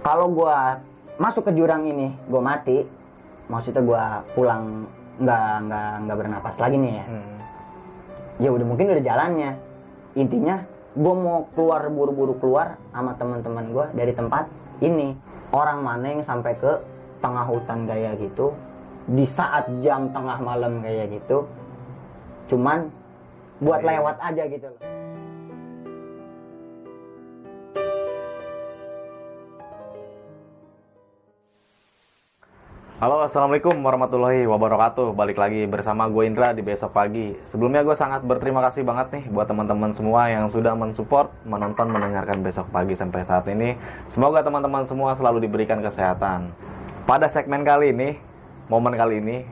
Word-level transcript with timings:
kalau 0.00 0.26
gua 0.28 0.80
masuk 1.16 1.44
ke 1.44 1.52
jurang 1.52 1.84
ini 1.84 2.14
gua 2.26 2.42
mati 2.44 2.86
maksudnya 3.46 3.80
gua 3.80 4.02
pulang 4.32 4.86
nggak 5.18 5.52
nggak 5.64 5.90
nggak 6.00 6.16
bernapas 6.16 6.56
lagi 6.56 6.76
nih 6.76 6.92
ya 6.94 7.04
Hmm. 7.04 7.36
ya 8.38 8.48
udah 8.48 8.66
mungkin 8.66 8.86
udah 8.88 9.02
jalannya 9.02 9.50
intinya 10.14 10.62
gue 10.94 11.14
mau 11.14 11.46
keluar 11.52 11.86
buru-buru 11.88 12.34
keluar 12.36 12.74
sama 12.90 13.14
teman-teman 13.14 13.66
gue 13.68 13.86
dari 13.94 14.12
tempat 14.12 14.46
ini 14.78 15.14
orang 15.50 15.78
mana 15.80 16.06
yang 16.08 16.22
sampai 16.22 16.54
ke 16.54 16.72
tengah 17.18 17.44
hutan 17.44 17.82
kayak 17.84 18.18
gitu 18.18 18.54
di 19.06 19.22
saat 19.22 19.66
jam 19.80 20.10
tengah 20.10 20.38
malam 20.38 20.78
kayak 20.80 21.12
gitu 21.12 21.46
cuman 22.46 22.90
buat 23.58 23.80
Iya. 23.80 23.88
lewat 23.94 24.16
aja 24.22 24.42
gitu 24.48 24.66
loh 24.68 24.80
Halo, 32.98 33.22
assalamualaikum 33.22 33.78
warahmatullahi 33.78 34.42
wabarakatuh. 34.50 35.14
Balik 35.14 35.38
lagi 35.38 35.70
bersama 35.70 36.10
gue 36.10 36.26
Indra 36.26 36.50
di 36.50 36.66
besok 36.66 36.90
pagi. 36.90 37.30
Sebelumnya 37.54 37.86
gue 37.86 37.94
sangat 37.94 38.26
berterima 38.26 38.58
kasih 38.66 38.82
banget 38.82 39.14
nih 39.14 39.24
buat 39.30 39.46
teman-teman 39.46 39.94
semua 39.94 40.26
yang 40.26 40.50
sudah 40.50 40.74
mensupport, 40.74 41.30
menonton, 41.46 41.94
mendengarkan 41.94 42.42
besok 42.42 42.66
pagi 42.74 42.98
sampai 42.98 43.22
saat 43.22 43.46
ini. 43.46 43.78
Semoga 44.10 44.42
teman-teman 44.42 44.82
semua 44.90 45.14
selalu 45.14 45.46
diberikan 45.46 45.78
kesehatan. 45.78 46.50
Pada 47.06 47.30
segmen 47.30 47.62
kali 47.62 47.94
ini, 47.94 48.18
momen 48.66 48.98
kali 48.98 49.22
ini, 49.22 49.46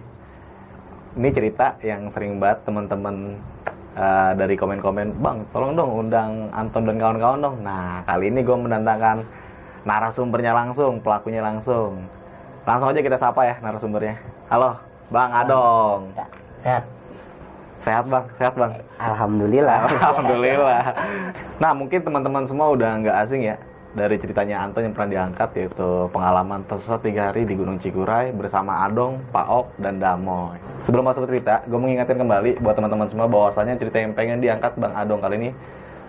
ini 1.14 1.28
cerita 1.30 1.78
yang 1.86 2.10
sering 2.10 2.42
banget 2.42 2.66
teman-teman 2.66 3.38
eh, 3.94 4.32
dari 4.42 4.58
komen-komen, 4.58 5.22
bang, 5.22 5.46
tolong 5.54 5.78
dong 5.78 5.90
undang 5.94 6.50
Anton 6.50 6.82
dan 6.82 6.98
kawan-kawan 6.98 7.38
dong. 7.38 7.56
Nah, 7.62 8.02
kali 8.10 8.26
ini 8.26 8.42
gue 8.42 8.58
mendatangkan 8.58 9.22
narasumbernya 9.86 10.50
langsung, 10.50 10.98
pelakunya 10.98 11.46
langsung. 11.46 12.25
Langsung 12.66 12.90
aja 12.90 12.98
kita 12.98 13.14
sapa 13.14 13.46
ya 13.46 13.54
narasumbernya. 13.62 14.18
Halo, 14.50 14.74
Bang 15.06 15.30
Adong. 15.30 16.10
Ya, 16.18 16.26
sehat 16.66 16.84
Sehat 17.86 18.04
Bang, 18.10 18.26
sehat 18.42 18.54
Bang. 18.58 18.74
alhamdulillah 18.98 19.86
Alhamdulillah. 19.86 20.82
Nah, 21.62 21.70
mungkin 21.70 22.02
teman-teman 22.02 22.42
semua 22.50 22.74
udah 22.74 22.98
nggak 22.98 23.16
asing 23.22 23.46
ya 23.46 23.54
dari 23.94 24.18
ceritanya 24.18 24.66
Anton 24.66 24.90
yang 24.90 24.94
pernah 24.98 25.10
diangkat 25.14 25.54
yaitu 25.54 26.10
pengalaman 26.10 26.66
tersesat 26.66 27.06
tiga 27.06 27.30
hari 27.30 27.46
di 27.46 27.54
Gunung 27.54 27.78
Cikuray 27.78 28.34
bersama 28.34 28.82
Adong, 28.82 29.22
Pak 29.30 29.46
Ok, 29.46 29.66
dan 29.78 30.02
Damoy. 30.02 30.58
Sebelum 30.82 31.06
masuk 31.06 31.30
ke 31.30 31.38
cerita, 31.38 31.62
gue 31.70 31.78
mengingatkan 31.78 32.18
kembali 32.18 32.58
buat 32.58 32.74
teman-teman 32.74 33.06
semua 33.06 33.30
bahwasanya 33.30 33.78
cerita 33.78 34.02
yang 34.02 34.10
pengen 34.10 34.42
diangkat 34.42 34.74
Bang 34.74 34.98
Adong 34.98 35.22
kali 35.22 35.38
ini 35.38 35.50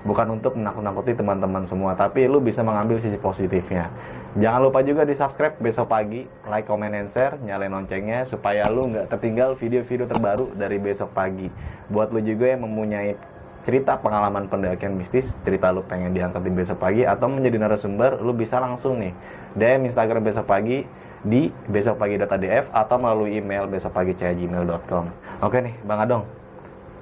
bukan 0.08 0.40
untuk 0.40 0.56
menakut-nakuti 0.56 1.12
teman-teman 1.20 1.68
semua, 1.68 1.92
tapi 2.00 2.24
lu 2.32 2.40
bisa 2.40 2.64
mengambil 2.64 3.04
sisi 3.04 3.20
positifnya. 3.20 3.92
Jangan 4.40 4.72
lupa 4.72 4.80
juga 4.88 5.04
di 5.04 5.18
subscribe 5.20 5.60
besok 5.60 5.92
pagi, 5.92 6.24
like, 6.48 6.64
comment, 6.64 6.96
and 6.96 7.12
share, 7.12 7.36
nyalain 7.44 7.74
loncengnya 7.74 8.24
supaya 8.24 8.64
lu 8.72 8.88
nggak 8.88 9.12
tertinggal 9.12 9.60
video-video 9.60 10.08
terbaru 10.08 10.56
dari 10.56 10.80
besok 10.80 11.12
pagi. 11.12 11.52
Buat 11.92 12.16
lu 12.16 12.24
juga 12.24 12.56
yang 12.56 12.64
mempunyai 12.64 13.20
cerita 13.68 14.00
pengalaman 14.00 14.48
pendakian 14.48 14.96
mistis, 14.96 15.28
cerita 15.44 15.76
lu 15.76 15.84
pengen 15.84 16.16
diangkat 16.16 16.40
di 16.40 16.52
besok 16.56 16.80
pagi 16.80 17.04
atau 17.04 17.28
menjadi 17.28 17.68
narasumber, 17.68 18.24
lu 18.24 18.32
bisa 18.32 18.64
langsung 18.64 19.04
nih 19.04 19.12
DM 19.60 19.92
Instagram 19.92 20.24
besok 20.24 20.48
pagi 20.48 20.88
di 21.26 21.52
besokpagi.adf 21.68 22.72
atau 22.72 22.96
melalui 22.96 23.42
email 23.42 23.68
besokpagi@gmail.com. 23.68 25.06
Oke 25.44 25.58
nih, 25.60 25.76
Bang 25.84 26.00
Adong. 26.00 26.47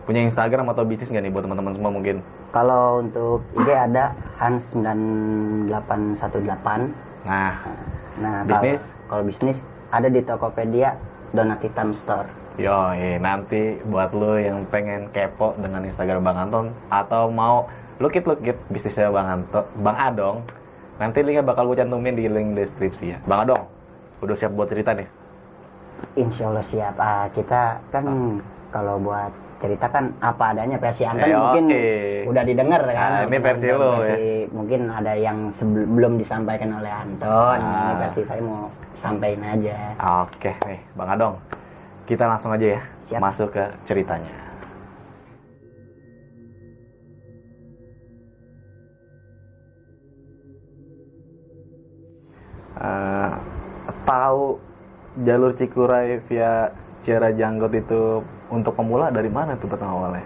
Punya 0.05 0.21
Instagram 0.21 0.69
atau 0.69 0.85
bisnis 0.85 1.09
nggak 1.09 1.23
nih 1.23 1.33
buat 1.33 1.43
teman-teman 1.43 1.73
semua 1.73 1.91
mungkin? 1.91 2.21
kalau 2.49 3.03
untuk 3.03 3.43
IG 3.53 3.67
ada 3.67 4.15
Hans 4.37 4.63
9818 4.71 5.67
Nah, 7.25 7.51
Nah, 8.15 8.47
Bisnis? 8.47 8.79
kalau 8.79 8.95
kalau 9.11 9.23
bisnis 9.27 9.57
ada 9.91 10.07
di 10.07 10.23
Tokopedia 10.23 10.95
Donatitam 11.29 11.91
Store. 11.93 12.31
yo 12.55 12.71
nanti 13.19 13.75
buat 13.83 14.15
lu 14.15 14.39
yang 14.39 14.63
pengen 14.65 15.11
kepo 15.11 15.51
dengan 15.59 15.83
Instagram 15.83 16.23
Bang 16.23 16.39
Anton 16.39 16.65
atau 16.87 17.27
mau 17.27 17.67
lukit-lukit 17.97 18.55
bisnisnya 18.69 19.11
Bang 19.11 19.27
Anton, 19.27 19.67
Bang 19.77 19.97
Adong, 19.97 20.37
nanti 20.95 21.19
linknya 21.19 21.43
bakal 21.43 21.67
gue 21.67 21.75
cantumin 21.75 22.15
di 22.15 22.31
link 22.31 22.55
deskripsi 22.55 23.05
ya. 23.09 23.17
Bang 23.23 23.43
Adong, 23.43 23.67
udah 24.21 24.35
siap 24.35 24.55
buat 24.55 24.71
cerita 24.71 24.95
nih? 24.95 25.07
Insya 26.15 26.47
Allah 26.47 26.63
siap. 26.63 26.95
Ah, 26.95 27.27
kita 27.29 27.83
kan 27.89 28.39
kalau 28.69 28.95
buat 28.97 29.31
cerita 29.55 29.87
kan 29.87 30.11
apa 30.19 30.51
adanya 30.51 30.75
versi 30.75 31.01
Anton 31.01 31.25
Eh, 31.25 31.33
mungkin 31.33 31.65
oke. 31.65 31.83
udah 32.27 32.43
didengar 32.43 32.81
kan. 32.85 33.09
Ah, 33.09 33.21
ini 33.23 33.37
versi 33.39 33.67
lo, 33.67 33.77
ya. 33.77 33.89
versi- 34.03 34.47
Mungkin 34.51 34.81
ada 34.89 35.13
yang 35.15 35.37
sebel- 35.51 35.87
belum 35.87 36.13
disampaikan 36.15 36.69
oleh 36.75 36.91
Anton. 36.91 37.57
Ini 37.57 37.71
Ah. 37.87 37.95
versi 37.97 38.21
saya 38.23 38.41
mau 38.41 38.67
sampaikan 38.95 39.43
aja. 39.53 39.75
Oke 40.25 40.51
nih, 40.61 40.79
Bang 40.93 41.09
Adong. 41.09 41.35
Kita 42.05 42.27
langsung 42.27 42.51
aja 42.51 42.77
ya 42.77 42.81
Siap. 43.07 43.19
masuk 43.19 43.49
ke 43.49 43.63
ceritanya. 43.83 44.35
Eh, 52.75 53.31
tahu 54.03 54.59
jalur 55.23 55.55
Cikuray 55.55 56.19
via 56.27 56.75
Ciara 57.01 57.31
Janggot 57.31 57.71
itu 57.71 58.19
untuk 58.47 58.73
pemula 58.73 59.09
dari 59.09 59.27
mana 59.27 59.55
tuh 59.55 59.67
pertama 59.67 59.91
awalnya? 59.97 60.25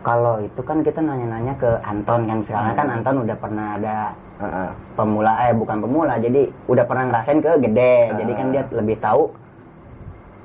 Kalau 0.00 0.40
itu 0.40 0.60
kan 0.64 0.80
kita 0.80 0.98
nanya-nanya 0.98 1.54
ke 1.54 1.70
Anton 1.84 2.24
kan. 2.24 2.38
Sekarang 2.40 2.72
kan 2.72 2.88
Anton 2.88 3.20
udah 3.20 3.36
pernah 3.36 3.66
ada 3.76 3.96
Heeh. 4.40 4.70
pemula 4.96 5.32
eh 5.44 5.52
bukan 5.52 5.78
pemula. 5.78 6.16
Jadi 6.16 6.48
udah 6.66 6.84
pernah 6.88 7.04
ngerasain 7.12 7.38
ke 7.38 7.52
gede. 7.60 8.16
Jadi 8.16 8.32
kan 8.32 8.46
dia 8.48 8.62
lebih 8.72 8.96
tahu 8.96 9.28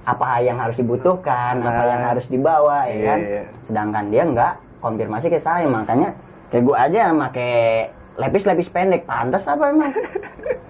apa 0.05 0.37
yang 0.39 0.59
harus 0.59 0.75
dibutuhkan 0.75 1.63
apa 1.63 1.81
Nah. 1.81 1.87
yang 1.87 2.01
harus 2.05 2.25
dibawa 2.27 2.85
ya 2.85 2.93
Iya, 2.93 3.05
kan? 3.07 3.19
Iya. 3.23 3.43
sedangkan 3.65 4.05
dia 4.11 4.23
nggak 4.27 4.53
konfirmasi 4.77 5.27
ke 5.29 5.39
saya. 5.39 5.65
Makanya 5.65 6.13
kayak 6.51 6.63
gua 6.63 6.77
aja 6.85 7.09
pakai 7.09 7.53
lepis-lepis 8.19 8.69
pendek. 8.69 9.07
Pantas 9.07 9.47
apa 9.47 9.71
emang? 9.71 9.93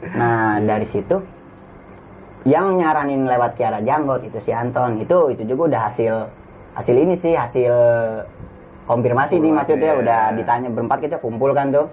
Nah 0.06 0.62
dari 0.62 0.86
situ 0.86 1.18
yang 2.46 2.78
nyaranin 2.78 3.26
lewat 3.26 3.58
Kiara 3.58 3.82
Janggot 3.82 4.22
itu 4.22 4.38
si 4.46 4.54
Anton. 4.54 5.02
Itu 5.02 5.34
itu 5.34 5.44
juga 5.50 5.74
udah 5.74 5.82
hasil 5.90 6.14
hasil 6.78 6.96
ini 6.96 7.18
sih 7.18 7.34
hasil 7.34 7.74
konfirmasi 8.86 9.42
nih 9.42 9.52
maksudnya. 9.52 9.98
Ya. 9.98 10.00
udah 10.00 10.22
ditanya 10.38 10.70
berempat 10.70 11.02
kita 11.02 11.18
kumpul 11.18 11.58
kan 11.58 11.74
tuh. 11.74 11.90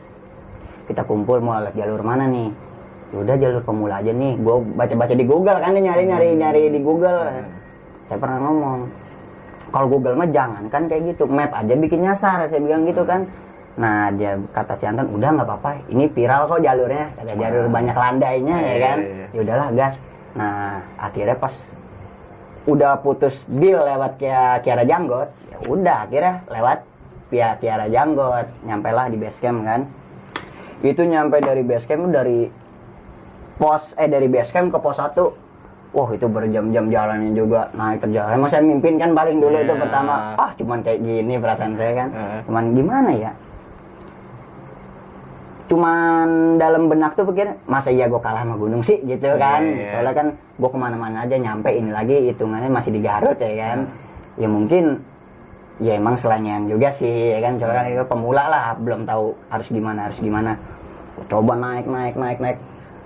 Kita 0.86 1.08
kumpul 1.08 1.41
mau 1.41 1.56
lewat 1.56 1.72
jalur 1.72 2.04
mana 2.04 2.28
nih? 2.28 2.52
Ya 3.12 3.16
udah 3.24 3.36
jalur 3.41 3.62
pemula 3.64 4.04
aja 4.04 4.12
nih. 4.12 4.36
Gue 4.36 4.60
baca 4.76 4.92
baca 4.92 5.14
di 5.16 5.24
Google 5.24 5.56
kan 5.56 5.72
nyari 5.72 6.04
nyari 6.04 6.28
nyari 6.36 6.62
di 6.68 6.80
Google. 6.84 7.48
Saya 8.12 8.20
pernah 8.20 8.38
ngomong 8.44 8.78
kalau 9.72 9.88
Google 9.88 10.20
mah 10.20 10.28
jangan 10.28 10.68
kan 10.68 10.84
kayak 10.84 11.16
gitu. 11.16 11.24
Map 11.24 11.56
aja 11.56 11.72
bikin 11.72 12.04
nyasar 12.04 12.44
saya 12.52 12.60
bilang 12.60 12.84
gitu 12.84 13.08
kan. 13.08 13.24
Nah 13.80 14.12
dia 14.12 14.36
kata 14.52 14.76
si 14.76 14.84
Anton 14.84 15.08
udah 15.16 15.32
nggak 15.32 15.48
apa-apa. 15.48 15.88
Ini 15.88 16.12
viral 16.12 16.44
kok 16.44 16.60
jalurnya. 16.60 17.08
Ada 17.24 17.41
jalur 17.41 17.72
banyak 17.72 17.96
landainya 17.96 18.56
ya 18.60 18.76
kan? 18.84 18.98
Iya, 19.00 19.16
iya. 19.16 19.26
ya 19.32 19.41
udahlah 19.48 19.68
gas 19.72 19.96
nah 20.32 20.81
akhirnya 20.97 21.37
pas 21.37 21.53
udah 22.65 22.97
putus 22.98 23.44
deal 23.50 23.78
lewat 23.78 24.16
Kia- 24.16 24.62
Kiara 24.62 24.82
Janggot 24.82 25.28
ya 25.50 25.56
udah 25.66 25.97
akhirnya 26.06 26.34
lewat 26.48 26.78
via 27.28 27.56
Kiara 27.56 27.87
Janggot 27.87 28.47
nyampe 28.62 28.88
lah 28.88 29.06
di 29.06 29.16
base 29.16 29.38
camp 29.38 29.60
kan 29.62 29.84
itu 30.81 31.03
nyampe 31.03 31.38
dari 31.38 31.62
base 31.62 31.84
camp 31.84 32.09
dari 32.09 32.47
pos 33.54 33.94
eh 33.94 34.06
dari 34.06 34.26
base 34.26 34.50
camp 34.50 34.71
ke 34.71 34.78
pos 34.78 34.97
1 34.97 35.15
Wah 35.92 36.09
itu 36.09 36.25
berjam-jam 36.25 36.88
jalannya 36.88 37.37
juga 37.37 37.69
naik 37.76 38.00
jalan. 38.09 38.32
Emang 38.32 38.48
saya 38.48 38.65
mimpin 38.65 38.97
kan 38.97 39.12
paling 39.12 39.44
dulu 39.44 39.60
itu 39.60 39.76
Iya. 39.76 39.76
pertama. 39.76 40.32
Ah 40.41 40.56
cuman 40.56 40.81
kayak 40.81 41.04
gini 41.04 41.37
perasaan 41.37 41.76
saya 41.76 41.92
kan. 41.92 42.09
Heeh. 42.09 42.41
Cuman 42.48 42.65
gimana 42.72 43.10
ya? 43.12 43.31
Cuman 45.70 46.58
dalam 46.58 46.90
benak 46.90 47.14
tuh 47.14 47.28
pikir 47.30 47.54
masa 47.70 47.90
iya 47.94 48.10
gue 48.10 48.18
kalah 48.18 48.42
sama 48.42 48.59
gunung 48.59 48.82
sih 48.82 48.98
gitu 49.03 49.38
kan. 49.38 49.62
Iya, 49.62 49.76
iya. 49.76 49.91
Soalnya 49.94 50.14
kan 50.14 50.26
gue 50.36 50.70
ke 50.70 50.78
mana-mana 50.78 51.24
aja 51.24 51.36
nyampe 51.38 51.70
ini 51.70 51.91
lagi 51.91 52.32
hitungannya 52.32 52.70
masih 52.70 52.91
di 52.92 53.00
Garut 53.00 53.38
ya 53.38 53.53
kan. 53.56 53.78
Ya 54.36 54.48
mungkin 54.48 55.00
ya 55.80 55.97
emang 55.97 56.18
selanyan 56.18 56.66
juga 56.66 56.92
sih 56.92 57.34
ya 57.34 57.38
kan. 57.41 57.56
Soalnya 57.59 57.78
kan 57.78 57.86
itu 57.88 58.04
pemula 58.09 58.44
lah 58.50 58.64
belum 58.76 59.06
tahu 59.06 59.36
harus 59.48 59.66
gimana 59.70 60.10
harus 60.10 60.18
gimana. 60.18 60.59
Coba 61.30 61.54
naik 61.54 61.86
naik 61.86 62.15
naik 62.18 62.38
naik 62.42 62.58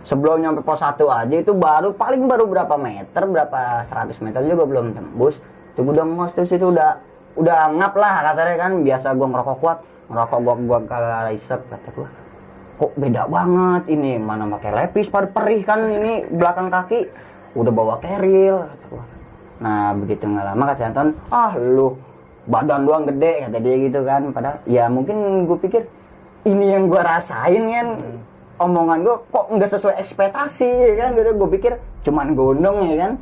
sebelum 0.07 0.39
nyampe 0.39 0.63
pos 0.63 0.79
1 0.79 1.03
aja 1.03 1.37
itu 1.37 1.53
baru 1.53 1.91
paling 1.91 2.31
baru 2.31 2.47
berapa 2.47 2.79
meter 2.79 3.27
berapa 3.27 3.83
100 3.91 4.23
meter 4.23 4.39
juga 4.47 4.63
belum 4.63 4.95
tembus 4.95 5.35
itu 5.75 5.83
udah 5.83 6.07
ngos 6.07 6.33
terus 6.33 6.55
itu 6.55 6.71
udah 6.71 7.03
udah 7.35 7.75
ngap 7.75 7.95
lah 7.99 8.33
katanya 8.33 8.55
kan 8.55 8.73
biasa 8.87 9.13
gua 9.19 9.29
ngerokok 9.35 9.57
kuat 9.59 9.79
ngerokok 10.09 10.39
gua 10.47 10.55
gua 10.63 10.79
kagak 10.87 11.35
isep 11.35 11.61
kata 11.69 11.89
gua 11.93 12.09
kok 12.77 12.93
beda 12.97 13.25
banget 13.27 13.83
ini? 13.89 14.21
Mana 14.21 14.45
pakai 14.53 14.71
lepis 14.73 15.09
pada 15.09 15.29
perih 15.33 15.65
kan 15.65 15.81
ini 15.89 16.29
belakang 16.29 16.69
kaki. 16.69 17.09
Udah 17.57 17.73
bawa 17.73 17.97
keril 18.05 18.69
nah 19.57 19.97
begitu 19.97 20.29
nggak 20.29 20.53
lama 20.53 20.69
kata 20.69 20.93
Anton 20.93 21.09
ah 21.33 21.57
lu 21.57 21.97
badan 22.45 22.85
doang 22.85 23.09
gede 23.09 23.49
kata 23.49 23.57
dia 23.65 23.77
gitu 23.81 24.05
kan. 24.05 24.29
Padahal 24.37 24.61
ya 24.69 24.85
mungkin 24.93 25.49
gue 25.49 25.59
pikir 25.65 25.89
ini 26.45 26.77
yang 26.77 26.93
gua 26.93 27.17
rasain 27.17 27.65
kan 27.65 27.89
omongan 28.61 29.01
gue 29.01 29.17
kok 29.33 29.49
nggak 29.49 29.73
sesuai 29.73 29.97
ekspektasi 29.97 30.69
ya 30.69 30.95
kan. 31.01 31.09
Gitu 31.17 31.33
gue 31.33 31.49
pikir 31.57 31.73
cuman 32.05 32.37
gunung 32.37 32.85
ya 32.85 33.09
kan. 33.09 33.13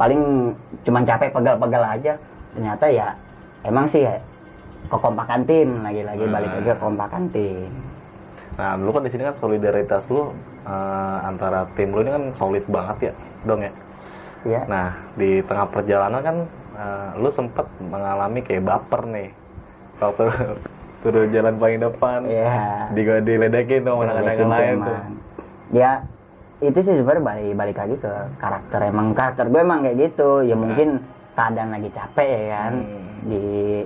Paling 0.00 0.52
cuman 0.88 1.04
capek 1.04 1.36
pegal-pegal 1.36 1.84
aja. 1.84 2.12
Ternyata 2.56 2.84
ya 2.88 3.12
emang 3.68 3.84
sih 3.84 4.08
ya 4.08 4.16
kekompakan 4.88 5.44
tim. 5.44 5.84
Lagi-lagi 5.84 6.24
balik 6.24 6.50
lagi 6.56 6.64
ke 6.64 6.72
kekompakan 6.72 7.22
tim 7.36 7.95
Nah, 8.56 8.72
lu 8.80 8.88
kan 8.88 9.04
di 9.04 9.12
sini 9.12 9.22
kan 9.22 9.36
solidaritas 9.36 10.08
lu 10.08 10.32
eh, 10.64 11.18
antara 11.22 11.68
tim 11.76 11.92
lu 11.92 12.00
ini 12.00 12.10
kan 12.10 12.24
solid 12.34 12.64
banget 12.66 12.96
ya, 13.00 13.12
dong 13.44 13.60
ya. 13.60 13.72
ya 14.48 14.60
Nah, 14.64 14.88
di 15.14 15.44
tengah 15.44 15.68
perjalanan 15.68 16.20
kan 16.20 16.36
eh, 16.72 17.08
lu 17.20 17.28
sempet 17.28 17.68
mengalami 17.84 18.40
kayak 18.40 18.64
baper 18.64 19.04
nih. 19.04 19.28
Waktu 20.00 20.24
turun 21.04 21.28
jalan 21.30 21.54
paling 21.60 21.78
depan, 21.78 22.24
ya 22.26 22.88
di 22.90 23.04
diledekin 23.04 23.84
sama 23.84 24.08
anak-anak 24.08 24.48
lain 24.48 24.76
tuh. 24.82 24.98
ya 25.70 25.90
itu 26.58 26.78
sih 26.80 26.94
sebenarnya 26.96 27.22
balik 27.22 27.52
balik 27.52 27.76
lagi 27.76 27.96
ke 28.00 28.12
karakter 28.40 28.80
emang 28.80 29.12
karakter 29.12 29.44
gue 29.46 29.60
emang 29.60 29.84
kayak 29.84 29.96
gitu 30.08 30.40
ya 30.40 30.56
mungkin 30.56 31.04
keadaan 31.36 31.70
lagi 31.76 31.92
capek 31.92 32.26
ya 32.26 32.44
kan 32.48 32.72
Hmm. 32.80 33.06
di 33.28 33.42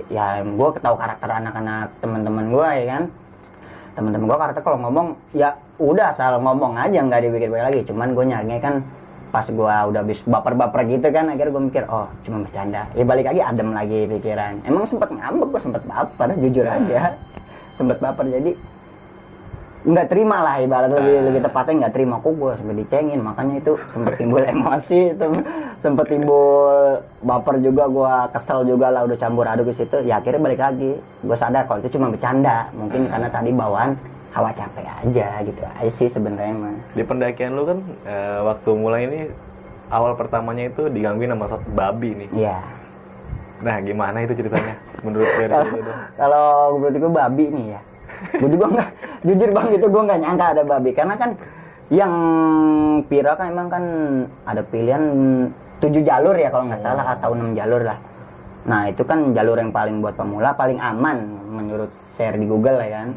ya 0.07 0.25
gue 0.39 0.69
ketahui 0.71 0.97
karakter 0.97 1.29
anak-anak 1.29 1.91
teman-teman 1.99 2.45
gue 2.47 2.69
ya 2.79 2.85
kan 2.87 3.03
teman-teman 3.91 4.25
gue 4.31 4.37
karakter 4.39 4.61
kalau 4.63 4.79
ngomong 4.87 5.07
ya 5.35 5.55
udah 5.79 6.15
asal 6.15 6.39
ngomong 6.39 6.79
aja 6.79 6.99
nggak 7.03 7.21
dipikir-pikir 7.27 7.65
lagi. 7.65 7.81
Cuman 7.87 8.15
gue 8.15 8.25
nyarinya 8.27 8.59
kan 8.61 8.75
pas 9.31 9.47
gue 9.47 9.55
udah 9.63 9.99
habis 10.03 10.19
baper-baper 10.27 10.83
gitu 10.91 11.07
kan 11.07 11.31
akhirnya 11.31 11.55
gue 11.55 11.63
mikir 11.71 11.83
oh 11.87 12.07
cuma 12.27 12.43
bercanda. 12.43 12.87
Ya 12.95 13.03
balik 13.07 13.25
lagi 13.31 13.41
adem 13.43 13.71
lagi 13.71 14.07
pikiran. 14.07 14.63
Emang 14.67 14.83
sempet 14.87 15.11
ngambek 15.11 15.47
gue 15.55 15.61
sempet 15.63 15.83
baper 15.87 16.29
jujur 16.39 16.67
aja. 16.67 17.15
Sempet 17.79 17.97
baper 18.03 18.27
jadi 18.27 18.51
nggak 19.81 20.07
terima 20.13 20.45
lah 20.45 20.55
ibarat 20.61 20.93
lebih, 20.93 21.15
lebih 21.31 21.41
tepatnya 21.41 21.73
nggak 21.85 21.93
terima. 21.97 22.15
Kok 22.21 22.33
gue 22.37 22.51
sampai 22.53 22.75
dicengin? 22.77 23.19
Makanya 23.25 23.55
itu 23.57 23.73
sempet 23.89 24.13
timbul 24.21 24.41
emosi 24.53 24.99
itu 25.17 25.25
sempet 25.81 26.05
timbul 26.05 27.01
baper 27.25 27.57
juga 27.57 27.89
gue 27.89 28.13
kesel 28.37 28.59
juga 28.69 28.93
lah 28.93 29.01
udah 29.09 29.17
campur 29.17 29.49
aduk 29.49 29.73
ke 29.73 29.81
situ. 29.81 30.05
Ya 30.05 30.21
akhirnya 30.21 30.41
balik 30.41 30.61
lagi. 30.61 31.01
Gue 31.25 31.37
sadar 31.37 31.65
kalau 31.65 31.81
itu 31.81 31.97
cuma 31.97 32.13
bercanda. 32.13 32.69
Mungkin 32.77 33.09
karena 33.09 33.29
tadi 33.33 33.49
bawaan 33.49 33.97
hawa 34.37 34.53
capek 34.53 34.85
aja 34.85 35.27
gitu. 35.41 35.61
Aja 35.65 35.91
sih 35.97 36.07
sebenarnya 36.13 36.53
mah. 36.53 36.77
Di 36.93 37.01
pendakian 37.01 37.57
lu 37.57 37.65
kan 37.65 37.79
eh, 38.05 38.39
waktu 38.45 38.69
mulai 38.77 39.01
ini 39.09 39.19
awal 39.89 40.13
pertamanya 40.13 40.69
itu 40.69 40.87
digangguin 40.93 41.33
sama 41.33 41.49
satu 41.49 41.67
babi 41.73 42.25
nih. 42.25 42.29
iya. 42.37 42.59
Nah, 43.61 43.77
gimana 43.77 44.25
itu 44.25 44.33
ceritanya? 44.33 44.73
Menurut 45.05 45.29
dong? 45.37 45.69
kalau 46.17 46.81
menurut 46.81 46.97
gue 46.97 47.11
babi 47.13 47.45
nih 47.53 47.65
ya 47.77 47.81
gue 48.37 48.49
juga 48.49 48.65
nggak 48.71 48.89
jujur 49.25 49.49
bang 49.53 49.67
gitu 49.75 49.85
gue 49.89 50.01
nggak 50.07 50.19
nyangka 50.21 50.45
ada 50.57 50.63
babi. 50.65 50.91
Karena 50.93 51.15
kan 51.17 51.35
yang 51.91 52.13
viral 53.11 53.35
kan 53.35 53.47
emang 53.51 53.67
kan 53.67 53.83
ada 54.47 54.63
pilihan 54.63 55.03
tujuh 55.83 56.01
jalur 56.07 56.37
ya 56.39 56.53
kalau 56.53 56.71
nggak 56.71 56.79
salah 56.79 57.19
atau 57.19 57.35
enam 57.35 57.51
jalur 57.51 57.83
lah. 57.83 57.99
Nah 58.61 58.87
itu 58.87 59.01
kan 59.03 59.33
jalur 59.33 59.57
yang 59.57 59.73
paling 59.73 59.99
buat 59.99 60.13
pemula 60.13 60.53
paling 60.53 60.77
aman 60.77 61.17
menurut 61.49 61.89
share 62.15 62.37
di 62.37 62.45
Google 62.45 62.79
ya 62.79 63.01
kan. 63.01 63.09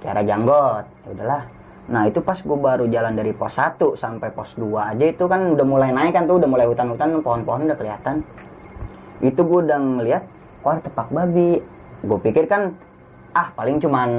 Cara 0.00 0.20
janggot 0.24 0.84
ya 1.04 1.08
udahlah. 1.12 1.42
Nah 1.90 2.06
itu 2.06 2.22
pas 2.22 2.38
gue 2.38 2.58
baru 2.58 2.86
jalan 2.88 3.18
dari 3.18 3.34
pos 3.34 3.58
1 3.58 3.76
sampai 3.98 4.30
pos 4.32 4.54
2 4.56 4.94
aja 4.94 5.04
itu 5.04 5.24
kan 5.26 5.52
udah 5.58 5.66
mulai 5.66 5.90
naik 5.90 6.16
kan 6.16 6.24
tuh 6.24 6.38
udah 6.38 6.48
mulai 6.48 6.66
hutan-hutan 6.70 7.20
pohon-pohon 7.20 7.68
udah 7.68 7.78
kelihatan. 7.78 8.24
Itu 9.20 9.44
gue 9.44 9.68
udah 9.68 9.78
ngeliat 9.78 10.22
wah 10.64 10.80
tepak 10.80 11.12
babi. 11.12 11.60
Gue 12.00 12.18
pikir 12.24 12.48
kan 12.48 12.72
ah 13.30 13.48
paling 13.54 13.78
cuman 13.78 14.10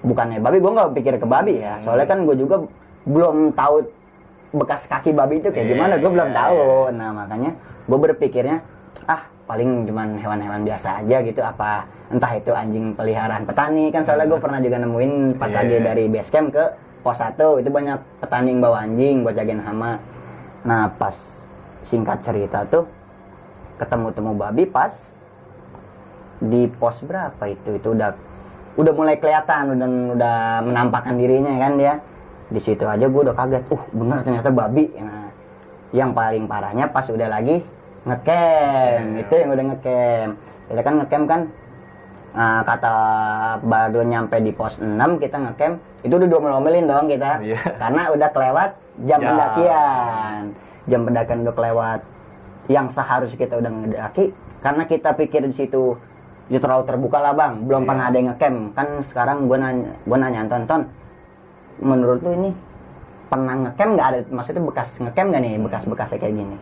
bukannya 0.00 0.38
babi 0.38 0.58
gue 0.58 0.72
nggak 0.72 0.90
pikir 0.94 1.14
ke 1.18 1.26
babi 1.26 1.60
ya. 1.60 1.80
Soalnya 1.82 2.06
kan 2.06 2.24
gue 2.24 2.36
juga 2.36 2.62
belum 3.06 3.52
tahu 3.52 3.86
bekas 4.56 4.86
kaki 4.86 5.12
babi 5.12 5.42
itu 5.42 5.50
kayak 5.50 5.66
Iya, 5.66 5.72
gimana 5.74 5.94
gue 5.98 6.10
belum 6.10 6.30
iya, 6.32 6.36
tahu. 6.38 6.58
nah 6.94 7.10
makanya 7.12 7.50
gue 7.86 7.98
berpikirnya 7.98 8.56
ah 9.04 9.22
paling 9.46 9.84
cuman 9.86 10.16
hewan-hewan 10.18 10.62
biasa 10.64 11.02
aja 11.04 11.16
gitu. 11.22 11.40
Apa 11.42 11.84
entah 12.08 12.32
itu 12.34 12.54
anjing 12.54 12.94
peliharaan 12.94 13.44
petani 13.44 13.90
kan 13.90 14.06
soalnya 14.06 14.30
gue 14.30 14.40
pernah 14.40 14.62
juga 14.62 14.78
nemuin 14.80 15.12
pas 15.36 15.50
Iya. 15.50 15.58
lagi 15.60 15.76
dari 15.82 16.04
base 16.06 16.30
camp 16.30 16.54
ke 16.54 16.64
pos 17.02 17.18
1 17.18 17.38
itu 17.60 17.70
banyak 17.70 17.98
petani 18.18 18.48
yang 18.54 18.60
bawa 18.62 18.86
anjing 18.86 19.22
buat 19.22 19.34
jagain 19.34 19.62
hama. 19.62 19.98
Nah 20.66 20.90
pas 20.94 21.14
singkat 21.86 22.22
cerita 22.22 22.66
tuh 22.66 22.86
ketemu-temu 23.76 24.32
babi 24.34 24.64
pas 24.64 24.90
di 26.40 26.68
pos 26.68 27.00
berapa 27.04 27.42
itu? 27.48 27.80
Itu 27.80 27.96
udah 27.96 28.12
udah 28.76 28.92
mulai 28.92 29.16
kelihatan 29.16 29.72
udah 29.76 29.88
udah 30.16 30.36
menampakkan 30.64 31.16
dirinya 31.16 31.52
kan 31.56 31.72
dia. 31.80 31.94
Di 32.46 32.60
situ 32.62 32.84
aja 32.86 33.08
gue 33.08 33.22
udah 33.26 33.34
kaget. 33.34 33.62
Uh 33.72 33.82
bener 33.90 34.22
ternyata 34.22 34.50
babi. 34.52 34.92
Nah, 35.00 35.32
yang 35.94 36.12
paling 36.12 36.44
parahnya 36.46 36.90
pas 36.92 37.06
udah 37.08 37.28
lagi 37.30 37.64
ngecamp. 38.06 39.02
Iya. 39.16 39.22
itu 39.26 39.34
yang 39.34 39.50
udah 39.50 39.64
ngecamp. 39.74 40.30
Kita 40.66 40.80
kan 40.82 40.94
ngecamp 41.02 41.24
kan 41.26 41.40
nah, 42.36 42.60
kata 42.62 42.94
baru 43.64 44.00
nyampe 44.04 44.36
di 44.44 44.52
pos 44.54 44.78
6 44.78 45.22
kita 45.22 45.36
ngecamp. 45.42 45.76
Itu 46.06 46.14
udah 46.20 46.28
diomelin 46.28 46.86
dong 46.86 47.06
kita. 47.10 47.42
Iya. 47.42 47.58
karena 47.82 48.02
udah 48.14 48.28
kelewat 48.30 48.70
jam 49.08 49.20
Jam. 49.20 49.28
pendakian. 49.34 50.40
Jam 50.86 51.00
pendakian 51.02 51.38
udah 51.42 51.54
kelewat. 51.54 52.00
Yang 52.66 52.86
seharusnya 52.98 53.38
kita 53.38 53.54
udah 53.58 53.70
ngedaki 53.70 54.24
karena 54.62 54.82
kita 54.90 55.14
pikir 55.14 55.46
di 55.46 55.54
situ 55.54 55.94
itu 56.46 56.58
terlalu 56.62 56.84
terbuka 56.86 57.18
lah 57.18 57.32
bang. 57.34 57.66
Belum 57.66 57.82
Iya. 57.82 57.88
pernah 57.90 58.04
ada 58.06 58.16
yang 58.16 58.28
ngecamp. 58.30 58.58
Kan 58.78 58.88
sekarang 59.10 59.36
gue 59.50 59.58
nanya 59.58 59.90
gue 60.06 60.16
nanya 60.16 60.46
tonton 60.46 60.80
menurut 61.82 62.22
lu 62.22 62.30
ini 62.32 62.50
pernah 63.26 63.54
ngecamp 63.66 63.90
nggak? 63.98 64.06
Ada 64.06 64.18
maksudnya 64.30 64.62
bekas 64.62 64.88
ngecamp 65.02 65.28
nggak 65.34 65.42
nih? 65.42 65.52
Bekas 65.58 65.82
bekasnya 65.84 66.18
kayak 66.22 66.34
gini. 66.38 66.56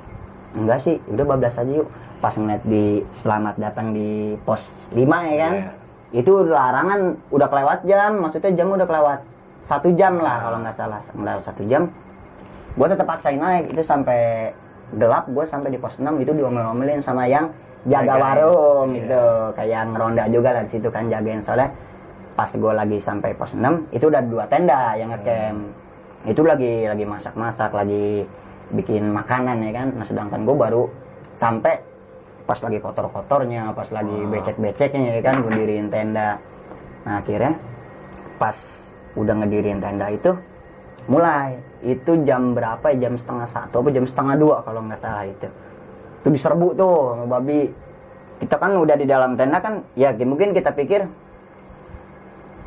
Enggak 0.56 0.78
sih. 0.82 0.96
Udah 1.12 1.24
bablas 1.28 1.56
aja 1.58 1.72
yuk. 1.72 1.88
Pas 2.18 2.32
ngeliat 2.32 2.64
di 2.64 3.04
selamat 3.20 3.54
datang 3.60 3.92
di 3.92 4.32
pos 4.48 4.64
5 4.90 5.20
ya 5.28 5.36
kan? 5.44 5.54
Iya. 5.54 5.70
itu 6.14 6.30
larangan 6.46 7.18
udah 7.34 7.48
kelewat 7.50 7.78
jam. 7.84 8.22
Maksudnya 8.22 8.54
jam 8.54 8.70
udah 8.70 8.86
kelewat 8.86 9.20
satu 9.66 9.90
jam 9.98 10.22
lah 10.22 10.46
kalau 10.46 10.62
nggak 10.62 10.76
salah. 10.78 11.02
Ngelewat 11.10 11.42
satu 11.44 11.62
jam. 11.66 11.90
Gue 12.78 12.86
tetap 12.86 13.04
paksain 13.04 13.36
naik. 13.36 13.74
Itu 13.74 13.82
sampai 13.82 14.54
gelap 14.94 15.26
gue 15.26 15.44
sampai 15.44 15.74
di 15.74 15.78
pos 15.78 15.98
6 15.98 16.06
itu 16.22 16.30
diomel-omelin 16.30 17.02
sama 17.02 17.26
yang 17.26 17.50
jaga 17.84 18.14
warung 18.16 18.88
Iya. 18.92 18.98
gitu. 19.04 19.24
kayak 19.56 19.82
ngeronda 19.92 20.24
juga 20.32 20.48
lah 20.56 20.62
di 20.64 20.70
situ 20.72 20.88
kan 20.88 21.08
jagain. 21.12 21.44
Soalnya 21.44 21.68
pas 22.34 22.50
gue 22.50 22.72
lagi 22.72 22.98
sampai 22.98 23.30
pos 23.36 23.52
6 23.54 23.86
itu 23.94 24.04
udah 24.08 24.22
dua 24.26 24.44
tenda 24.48 24.96
yang 24.96 25.12
ngecamp. 25.12 25.58
Itu 26.24 26.40
lagi 26.42 26.88
lagi 26.88 27.04
masak-masak 27.04 27.70
lagi 27.76 28.24
bikin 28.72 29.12
makanan 29.12 29.60
ya 29.60 29.72
kan. 29.76 29.88
Nah 29.92 30.04
sedangkan 30.08 30.48
gue 30.48 30.56
baru 30.56 30.82
sampai 31.36 31.78
pas 32.44 32.60
lagi 32.60 32.76
kotor-kotornya 32.80 33.72
pas 33.72 33.88
lagi 33.92 34.18
becek-beceknya 34.28 35.20
ya 35.20 35.22
kan 35.24 35.44
gue 35.44 35.52
diriin 35.52 35.92
tenda. 35.92 36.40
Nah 37.04 37.20
akhirnya 37.20 37.56
pas 38.40 38.56
udah 39.14 39.34
ngediriin 39.44 39.84
tenda 39.84 40.08
itu 40.08 40.32
mulai. 41.06 41.60
Itu 41.84 42.24
jam 42.24 42.56
berapa 42.56 42.96
ya? 42.96 43.08
Jam 43.08 43.20
setengah 43.20 43.48
satu 43.52 43.84
apa 43.84 43.88
jam 43.92 44.08
setengah 44.08 44.34
dua 44.40 44.56
kalau 44.64 44.80
nggak 44.88 45.00
salah 45.04 45.28
itu 45.28 45.48
itu 46.24 46.32
diserbu 46.32 46.72
tuh 46.72 47.20
sama 47.20 47.36
babi. 47.36 47.68
Kita 48.40 48.56
kan 48.56 48.72
udah 48.80 48.96
di 48.96 49.04
dalam 49.04 49.36
tenda 49.36 49.60
kan 49.60 49.84
ya 49.92 50.08
mungkin 50.16 50.56
kita 50.56 50.72
pikir 50.72 51.04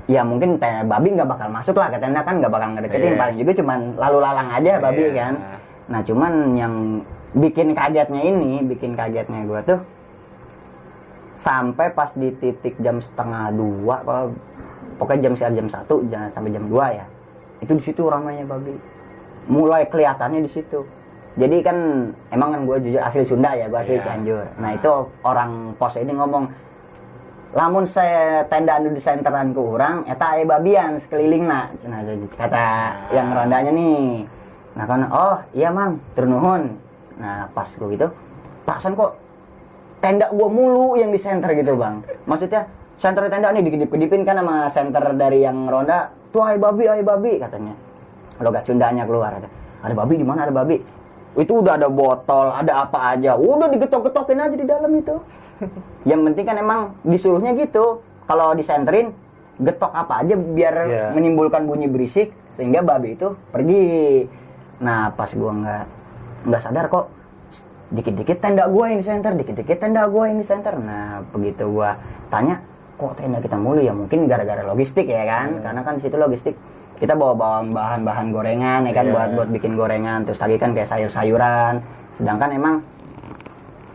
ya 0.06 0.22
mungkin 0.22 0.62
tenda 0.62 0.86
babi 0.86 1.18
nggak 1.18 1.26
bakal 1.26 1.50
masuk 1.50 1.76
lah 1.76 1.90
ke 1.90 1.98
tenda 1.98 2.22
kan 2.22 2.38
nggak 2.38 2.54
bakal 2.54 2.70
ngedeketin. 2.78 3.18
Iya. 3.18 3.20
paling 3.20 3.38
juga 3.42 3.52
cuman 3.58 3.80
lalu 3.98 4.18
lalang 4.22 4.50
aja 4.54 4.74
babi 4.78 5.04
Iya. 5.10 5.14
kan. 5.18 5.34
Nah 5.90 6.00
cuman 6.06 6.34
yang 6.54 6.74
bikin 7.34 7.74
kagetnya 7.74 8.22
ini 8.22 8.62
bikin 8.64 8.94
kagetnya 8.94 9.42
gue 9.44 9.62
tuh 9.66 9.80
sampai 11.42 11.90
pas 11.94 12.14
di 12.14 12.30
titik 12.38 12.78
jam 12.78 13.02
setengah 13.02 13.54
dua 13.54 14.02
kalau 14.06 14.26
pokoknya 14.98 15.30
jam 15.30 15.34
sekitar 15.34 15.54
jam 15.54 15.68
satu 15.70 15.96
jangan 16.08 16.30
sampai 16.30 16.54
jam 16.54 16.66
dua 16.70 16.86
ya. 16.94 17.06
Itu 17.58 17.74
di 17.74 17.84
situ 17.84 18.06
ramainya 18.06 18.46
babi. 18.46 18.78
Mulai 19.50 19.90
kelihatannya 19.90 20.46
di 20.46 20.52
situ 20.54 20.86
jadi 21.38 21.58
kan 21.62 21.77
emang 22.34 22.50
kan 22.50 22.62
gue 22.65 22.77
jujur 22.89 23.01
asli 23.01 23.22
Sunda 23.22 23.53
ya 23.53 23.70
gue 23.70 23.77
asli 23.77 24.01
Iya. 24.01 24.03
Cianjur. 24.10 24.46
Nah 24.58 24.74
itu 24.74 24.91
orang 25.22 25.77
pos 25.77 25.94
ini 25.94 26.10
ngomong 26.17 26.50
lamun 27.53 27.86
saya 27.86 28.44
tenda 28.50 28.82
anu 28.82 28.91
di 28.91 29.00
senteran 29.00 29.53
ke 29.53 29.62
orang 29.62 30.03
eta 30.10 30.34
aya 30.34 30.44
babian 30.50 30.98
sekeliling 30.98 31.46
nah 31.46 31.70
nah 31.86 32.01
kata 32.34 32.67
yang 33.13 33.38
rondanya 33.38 33.70
nih. 33.70 34.25
Nah 34.74 34.86
kan 34.89 35.01
oh 35.13 35.38
iya 35.53 35.70
mang 35.70 36.01
turnuhun 36.17 36.74
nah 37.22 37.50
pas 37.53 37.70
gue 37.70 37.88
gitu 37.98 38.10
perasaan 38.65 38.94
kok 38.94 39.17
tenda 40.01 40.29
gua 40.29 40.50
mulu 40.50 40.98
yang 40.98 41.13
di 41.13 41.22
center 41.22 41.53
gitu 41.53 41.77
bang? 41.77 42.01
Maksudnya 42.25 42.65
center 42.98 43.29
tenda 43.29 43.53
nih 43.53 43.62
dikedip-kedipin 43.62 44.25
kan 44.25 44.41
sama 44.41 44.74
center 44.74 45.13
dari 45.13 45.46
yang 45.46 45.70
ronda. 45.70 46.10
Tuh 46.34 46.41
ay 46.41 46.58
babi 46.58 46.89
ay 46.89 47.06
babi 47.06 47.38
katanya. 47.38 47.77
Logat 48.41 48.65
Sundanya 48.65 49.06
keluar 49.06 49.38
ada 49.38 49.50
ada 49.86 49.94
babi 49.94 50.17
di 50.17 50.25
mana? 50.25 50.50
Ada 50.50 50.53
babi 50.53 50.97
itu 51.38 51.53
udah 51.53 51.77
ada 51.77 51.88
botol 51.88 52.50
ada 52.50 52.84
apa 52.84 53.13
aja. 53.13 53.38
Udah 53.38 53.70
digetok-getokin 53.70 54.41
aja 54.41 54.56
di 54.58 54.65
dalam 54.65 54.91
itu. 54.98 55.15
Yang 56.10 56.22
penting 56.34 56.46
kan 56.50 56.58
emang 56.58 56.79
disuruhnya 57.06 57.53
gitu. 57.53 58.01
Kalau 58.25 58.58
disenterin 58.58 59.13
getok 59.58 59.89
apa 59.89 60.22
aja 60.25 60.36
biar 60.38 60.75
Iya. 60.86 61.06
menimbulkan 61.13 61.65
bunyi 61.65 61.89
berisik 61.89 62.34
sehingga 62.53 62.82
babi 62.82 63.13
itu 63.13 63.38
pergi. 63.53 63.86
Nah 64.82 65.13
pas 65.13 65.29
gua 65.34 65.53
nggak 65.53 65.84
nggak 66.50 66.62
sadar 66.62 66.86
kok 66.89 67.06
dikit-dikit 67.88 68.44
tenda 68.44 68.67
gua 68.67 68.91
yang 68.91 69.00
di 69.00 69.08
center 69.08 69.32
dikit-dikit 69.34 69.79
tenda 69.79 70.06
gua 70.12 70.27
yang 70.27 70.44
di 70.44 70.46
center 70.46 70.75
nah 70.75 71.24
begitu 71.32 71.72
gua 71.72 71.96
tanya 72.27 72.60
kok 73.00 73.15
tenda 73.15 73.39
kita 73.39 73.56
mulu 73.58 73.79
ya? 73.82 73.94
Mungkin 73.94 74.25
gara-gara 74.25 74.65
logistik 74.65 75.06
ya 75.06 75.24
kan? 75.24 75.62
Karena 75.62 75.82
kan 75.86 75.98
di 75.98 76.06
situ 76.06 76.17
logistik 76.17 76.58
kita 76.98 77.13
bawa 77.13 77.34
bawa 77.38 77.58
bahan-bahan 77.63 78.34
gorengan 78.34 78.82
ya 78.86 78.94
kan 78.94 79.06
Iya. 79.06 79.13
buat 79.13 79.30
buat 79.38 79.50
bikin 79.54 79.77
gorengan 79.77 80.25
terus 80.25 80.42
lagi 80.42 80.58
kan 80.58 80.74
kayak 80.74 80.89
sayur-sayuran. 80.89 81.82
Sedangkan 82.18 82.50
emang 82.54 82.75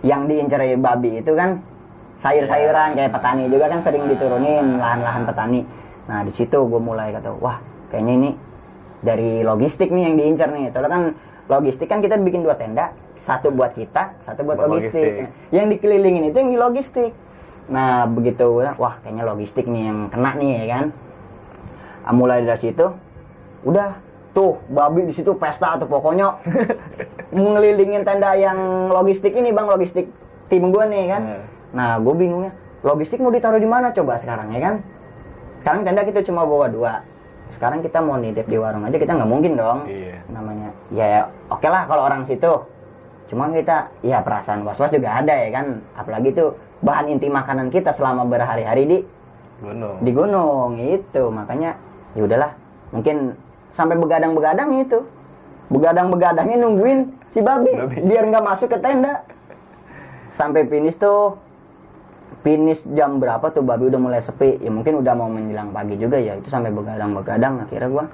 yang 0.07 0.27
diincar 0.27 0.63
babi 0.79 1.19
itu 1.19 1.35
kan 1.35 1.59
sayur-sayuran 2.23 2.95
kayak 2.95 3.11
petani 3.11 3.51
juga 3.51 3.67
kan 3.67 3.83
sering 3.83 4.07
diturunin 4.07 4.79
lahan-lahan 4.79 5.27
petani. 5.27 5.67
Nah 6.07 6.23
di 6.23 6.31
situ 6.31 6.55
gue 6.55 6.81
mulai 6.81 7.11
kata 7.11 7.35
wah 7.39 7.59
kayaknya 7.91 8.13
ini 8.15 8.31
dari 9.03 9.43
logistik 9.43 9.91
nih 9.91 10.03
yang 10.07 10.15
diincar 10.15 10.49
nih. 10.55 10.71
Soalnya 10.71 10.91
kan 10.91 11.03
logistik 11.51 11.91
kan 11.91 11.99
kita 11.99 12.15
bikin 12.23 12.47
dua 12.47 12.55
tenda 12.55 12.95
satu 13.23 13.51
buat 13.51 13.75
kita 13.75 14.15
satu 14.27 14.43
buat, 14.47 14.59
Buat 14.63 14.79
logistik. 14.79 15.27
logistik. 15.27 15.55
yang 15.55 15.67
dikelilingin 15.71 16.31
itu 16.31 16.37
yang 16.39 16.51
di 16.55 16.59
logistik. 16.59 17.13
Nah 17.71 18.07
begitu 18.07 18.63
wah 18.79 18.95
kayaknya 19.03 19.27
logistik 19.27 19.67
nih 19.67 19.91
yang 19.91 19.99
kena 20.11 20.31
nih 20.39 20.51
ya 20.63 20.67
kan? 20.71 20.85
Ah, 20.91 21.12
mulai 22.11 22.43
dari 22.43 22.59
situ 22.59 22.91
udah 23.63 23.95
tuh 24.33 24.59
babi 24.73 25.07
di 25.07 25.15
situ 25.15 25.37
pesta 25.37 25.79
atau 25.79 25.87
pokoknya. 25.87 26.41
Ngelilingin 27.33 28.05
tenda 28.05 28.37
yang 28.37 28.91
logistik 28.93 29.33
ini 29.33 29.55
bang 29.57 29.65
logistik 29.69 30.09
tim 30.53 30.69
gue 30.69 30.85
nih 30.89 31.05
kan. 31.09 31.23
Nah. 31.23 31.45
nah 31.73 31.91
gue 31.97 32.13
bingungnya 32.13 32.53
logistik 32.83 33.23
mau 33.23 33.33
ditaruh 33.33 33.63
di 33.63 33.69
mana 33.69 33.95
coba 33.95 34.19
sekarang 34.19 34.53
ya 34.53 34.61
kan? 34.61 34.75
Sekarang 35.63 35.81
tenda 35.87 36.03
kita 36.03 36.21
cuma 36.27 36.43
bawa 36.43 36.67
dua. 36.69 37.07
Sekarang 37.53 37.85
kita 37.85 38.01
mau 38.01 38.17
nitip 38.17 38.49
di 38.49 38.57
warung 38.57 38.85
aja 38.89 38.97
kita 38.97 39.13
nggak 39.15 39.31
mungkin 39.31 39.53
dong. 39.55 39.87
Iya. 39.87 40.25
namanya 40.33 40.69
ya 40.93 41.29
oke 41.49 41.69
lah 41.69 41.87
kalau 41.87 42.09
orang 42.09 42.27
situ. 42.27 42.53
Cuman 43.33 43.57
kita 43.57 43.89
ya 44.05 44.21
perasaan 44.21 44.61
was 44.67 44.77
was 44.77 44.93
juga 44.93 45.23
ada 45.23 45.33
ya 45.33 45.49
kan? 45.55 45.81
Apalagi 45.97 46.37
tuh 46.37 46.59
bahan 46.85 47.09
inti 47.17 47.33
makanan 47.33 47.73
kita 47.73 47.95
selama 47.97 48.29
berhari-hari 48.29 48.85
di 48.85 48.99
Gunung. 49.63 49.97
di 50.03 50.11
gunung 50.11 50.71
itu. 50.77 51.23
Makanya 51.31 51.79
ya 52.13 52.23
udahlah 52.25 52.53
mungkin 52.93 53.37
sampai 53.73 53.97
begadang-begadang 53.97 54.71
itu. 54.81 55.01
Begadang-begadangnya 55.73 56.57
nungguin 56.61 57.17
si 57.33 57.41
babi, 57.41 57.73
Babi. 57.73 58.05
biar 58.05 58.29
nggak 58.29 58.45
masuk 58.45 58.69
ke 58.69 58.79
tenda. 58.85 59.25
Sampai 60.37 60.69
finish 60.69 60.97
tuh 61.01 61.41
finish 62.45 62.85
jam 62.93 63.17
berapa 63.17 63.49
tuh 63.53 63.65
babi 63.65 63.89
udah 63.89 64.01
mulai 64.01 64.21
sepi. 64.21 64.61
Ya 64.61 64.69
mungkin 64.69 65.01
udah 65.01 65.13
mau 65.17 65.33
menjelang 65.33 65.73
pagi 65.73 65.97
juga 65.97 66.21
ya 66.21 66.37
itu 66.37 66.53
sampai 66.53 66.69
begadang-begadang 66.73 67.65
akhirnya 67.65 67.89
gua. 67.89 68.05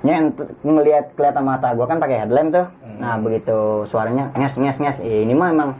Nyent 0.00 0.36
ngelihat 0.64 1.16
kelihatan 1.16 1.44
mata 1.44 1.72
gua 1.72 1.88
kan 1.88 1.96
pakai 1.96 2.24
headlamp 2.24 2.52
tuh. 2.52 2.66
Nah 3.00 3.16
begitu 3.16 3.88
suaranya 3.88 4.28
nges 4.36 4.60
nges 4.60 4.76
nges. 4.76 4.96
Ya, 5.00 5.24
ini 5.24 5.32
mah 5.32 5.48
emang 5.56 5.70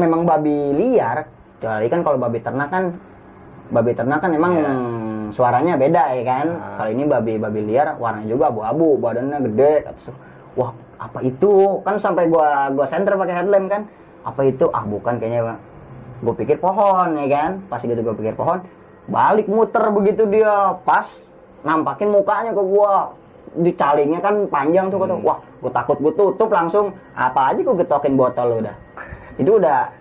memang 0.00 0.24
babi 0.24 0.72
liar. 0.72 1.28
Kecuali 1.60 1.88
kan 1.92 2.00
kalau 2.04 2.16
babi 2.20 2.40
ternak 2.40 2.68
kan 2.72 2.96
babi 3.68 3.92
ternak 3.92 4.20
kan 4.24 4.32
emang 4.32 4.52
Suaranya 5.32 5.74
beda 5.74 6.14
ya 6.14 6.22
kan? 6.26 6.46
Ah. 6.54 6.76
kalau 6.78 6.90
ini 6.92 7.04
babi 7.08 7.32
babi 7.40 7.60
liar 7.64 7.96
warnanya 7.96 8.28
juga 8.28 8.44
abu-abu 8.52 9.00
badannya 9.00 9.38
gede 9.50 9.72
wah 10.54 10.70
apa 10.96 11.18
itu? 11.24 11.80
Kan 11.82 11.96
sampai 11.98 12.28
gua 12.28 12.70
gua 12.72 12.86
senter 12.86 13.16
pakai 13.16 13.34
headlamp 13.42 13.66
kan? 13.70 13.82
Apa 14.26 14.46
itu? 14.46 14.68
Ah 14.74 14.84
bukan 14.84 15.18
kayaknya 15.18 15.56
gue 16.16 16.34
pikir 16.34 16.56
pohon 16.58 17.14
ya 17.16 17.26
kan? 17.28 17.50
Pas 17.68 17.80
gitu 17.84 18.00
gue 18.00 18.14
pikir 18.16 18.34
pohon 18.34 18.64
balik 19.06 19.46
muter 19.46 19.84
begitu 19.92 20.26
dia. 20.26 20.76
Pas 20.82 21.06
nampakin 21.62 22.10
mukanya 22.10 22.52
ke 22.52 22.62
gua. 22.62 23.12
Dicalingnya 23.56 24.20
kan 24.20 24.50
panjang 24.52 24.92
tuh 24.92 25.00
Hmm. 25.00 25.24
wah 25.24 25.38
gue 25.40 25.72
takut 25.72 25.96
gue 26.00 26.12
tutup 26.12 26.52
langsung. 26.52 26.92
Apa 27.16 27.54
aja 27.54 27.60
gue 27.64 27.76
getokin 27.80 28.18
botol 28.18 28.60
udah. 28.60 28.76
Itu 29.40 29.60
udah 29.60 29.92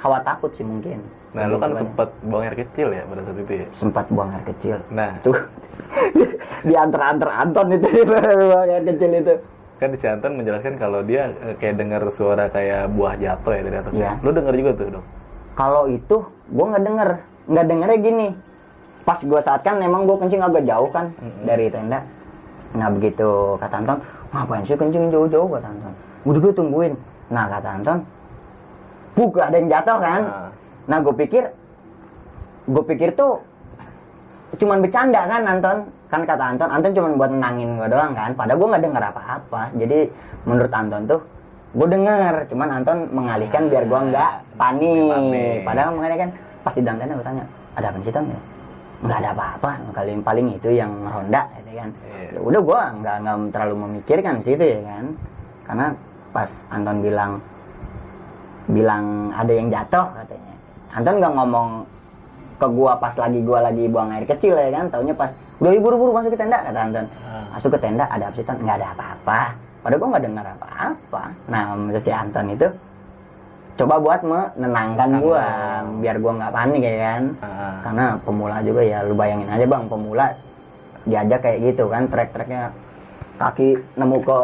hawa 0.00 0.24
takut 0.24 0.50
sih 0.56 0.64
mungkin 0.64 1.19
Nah, 1.30 1.46
lu 1.46 1.62
kan 1.62 1.70
sempet 1.78 2.10
buang 2.26 2.42
air 2.42 2.58
kecil 2.58 2.90
ya 2.90 3.06
pada 3.06 3.22
saat 3.22 3.38
itu 3.38 3.52
ya. 3.62 3.66
sempat 3.70 4.04
buang 4.10 4.34
air 4.34 4.44
kecil. 4.50 4.76
Nah, 4.90 5.14
tuh. 5.22 5.38
Di 6.68 6.74
antar-antar 6.74 7.30
Anton 7.30 7.70
itu 7.70 7.86
buang 8.10 8.66
air 8.66 8.82
kecil 8.82 9.10
itu. 9.14 9.34
Kan 9.78 9.94
di 9.94 9.98
si 9.98 10.06
Anton 10.10 10.36
menjelaskan 10.36 10.76
kalau 10.76 11.00
dia 11.00 11.32
eh, 11.40 11.56
kayak 11.56 11.80
dengar 11.80 12.02
suara 12.12 12.50
kayak 12.50 12.92
buah 12.92 13.16
jatuh 13.16 13.52
ya 13.56 13.62
dari 13.64 13.76
atas. 13.80 13.92
Iya. 13.96 14.12
Lu 14.20 14.30
denger 14.34 14.54
juga 14.58 14.70
tuh, 14.76 14.86
dong. 14.92 15.06
kalau 15.56 15.82
itu 15.88 16.16
gue 16.52 16.66
nggak 16.68 16.84
denger. 16.84 17.10
Nggak 17.48 17.66
dengernya 17.66 17.98
gini. 18.02 18.28
Pas 19.08 19.16
gue 19.16 19.40
saat 19.40 19.64
kan 19.64 19.80
emang 19.80 20.04
gue 20.04 20.20
kencing 20.20 20.44
agak 20.44 20.68
jauh 20.68 20.90
kan 20.92 21.16
Mm-mm. 21.16 21.48
dari 21.48 21.72
tenda. 21.72 22.04
Nah 22.76 22.92
begitu 22.92 23.56
kata 23.56 23.74
Anton. 23.80 23.98
Ngapain 24.30 24.62
sih 24.68 24.76
kencing 24.76 25.08
jauh-jauh 25.08 25.48
kata 25.48 25.68
Anton. 25.72 25.92
Udah 26.28 26.40
gue 26.44 26.52
tungguin. 26.52 26.94
Nah 27.32 27.44
kata 27.48 27.68
Anton 27.80 27.98
buk 29.16 29.36
ada 29.36 29.56
yang 29.56 29.68
jatuh 29.68 29.98
kan? 29.98 30.20
Nah, 30.22 30.48
nah 30.90 30.98
gue 30.98 31.14
pikir 31.14 31.46
gue 32.66 32.84
pikir 32.84 33.14
tuh 33.14 33.40
cuman 34.58 34.82
bercanda 34.82 35.20
kan 35.30 35.42
Anton. 35.46 35.78
Kan 36.10 36.26
kata 36.26 36.42
Anton 36.42 36.70
Anton 36.70 36.90
cuman 36.90 37.12
buat 37.14 37.30
nenangin 37.30 37.78
gue 37.78 37.86
doang 37.86 38.12
kan. 38.18 38.34
Padahal 38.34 38.58
gue 38.58 38.68
nggak 38.74 38.82
denger 38.82 39.02
apa-apa. 39.14 39.62
Jadi 39.78 39.98
menurut 40.42 40.72
Anton 40.74 41.02
tuh 41.06 41.20
gue 41.78 41.86
denger. 41.86 42.34
Cuman 42.50 42.68
Anton 42.82 42.98
mengalihkan 43.14 43.70
biar 43.70 43.86
gue 43.86 44.00
nggak 44.10 44.32
panik. 44.58 45.06
panik. 45.06 45.58
padahal 45.62 45.90
makanya 45.94 46.16
kan 46.26 46.30
pas 46.66 46.74
di 46.74 46.82
dalam 46.82 46.98
gue 46.98 47.26
tanya 47.26 47.44
ada 47.78 47.86
apa 47.94 47.98
sih 48.02 48.12
Ton? 48.12 48.26
Nggak 49.00 49.18
ada 49.22 49.30
apa-apa. 49.32 49.70
Paling 49.94 50.18
paling 50.26 50.46
itu 50.58 50.68
yang 50.74 50.92
ronda 51.06 51.46
gitu 51.62 51.70
kan. 51.78 51.90
Iya. 51.94 52.34
Ya 52.34 52.40
udah 52.42 52.60
gue 52.60 52.80
nggak 53.00 53.16
nggak 53.22 53.36
terlalu 53.54 53.74
memikirkan 53.86 54.34
sih 54.42 54.58
itu 54.58 54.64
ya 54.66 54.80
kan. 54.82 55.04
Karena 55.70 55.86
pas 56.34 56.50
Anton 56.74 56.98
bilang 56.98 57.38
bilang 58.70 59.34
ada 59.34 59.50
yang 59.50 59.66
jatuh 59.66 60.06
katanya 60.14 60.49
Anton 60.90 61.22
nggak 61.22 61.32
ngomong 61.38 61.68
ke 62.60 62.66
gua 62.68 62.92
pas 62.98 63.14
lagi 63.16 63.40
gua 63.40 63.64
lagi 63.64 63.86
buang 63.86 64.10
air 64.12 64.26
kecil 64.26 64.58
ya 64.58 64.68
kan 64.74 64.90
taunya 64.90 65.14
pas 65.14 65.30
udah 65.62 65.72
ibu 65.72 65.86
buru 65.92 66.12
masuk 66.12 66.34
ke 66.34 66.38
tenda 66.40 66.58
kata 66.60 66.80
Anton. 66.88 67.06
Ah. 67.24 67.44
masuk 67.56 67.70
ke 67.76 67.78
tenda 67.78 68.04
ada 68.10 68.24
apa 68.28 68.34
sih 68.36 68.44
Ton? 68.44 68.58
Nggak 68.58 68.76
ada 68.82 68.88
apa-apa. 68.96 69.40
Padahal 69.80 70.00
gua 70.02 70.08
nggak 70.12 70.24
dengar 70.28 70.46
apa-apa. 70.58 71.22
Nah 71.48 71.62
menurut 71.78 72.02
si 72.02 72.12
Anton 72.12 72.46
itu 72.52 72.66
coba 73.78 73.94
buat 74.02 74.20
menenangkan. 74.26 75.08
gua 75.22 75.44
biar 76.02 76.16
gua 76.18 76.32
nggak 76.36 76.52
panik 76.52 76.82
ya 76.82 76.94
kan. 76.98 77.22
Ah. 77.40 77.74
karena 77.86 78.04
pemula 78.26 78.56
juga 78.66 78.80
ya 78.82 78.98
lu 79.06 79.14
bayangin 79.14 79.48
aja 79.48 79.64
bang 79.64 79.84
pemula 79.86 80.26
diajak 81.08 81.40
kayak 81.40 81.58
gitu 81.64 81.88
kan 81.88 82.02
trek-treknya 82.12 82.76
kaki 83.40 83.78
nemu 83.96 84.18
ke 84.20 84.38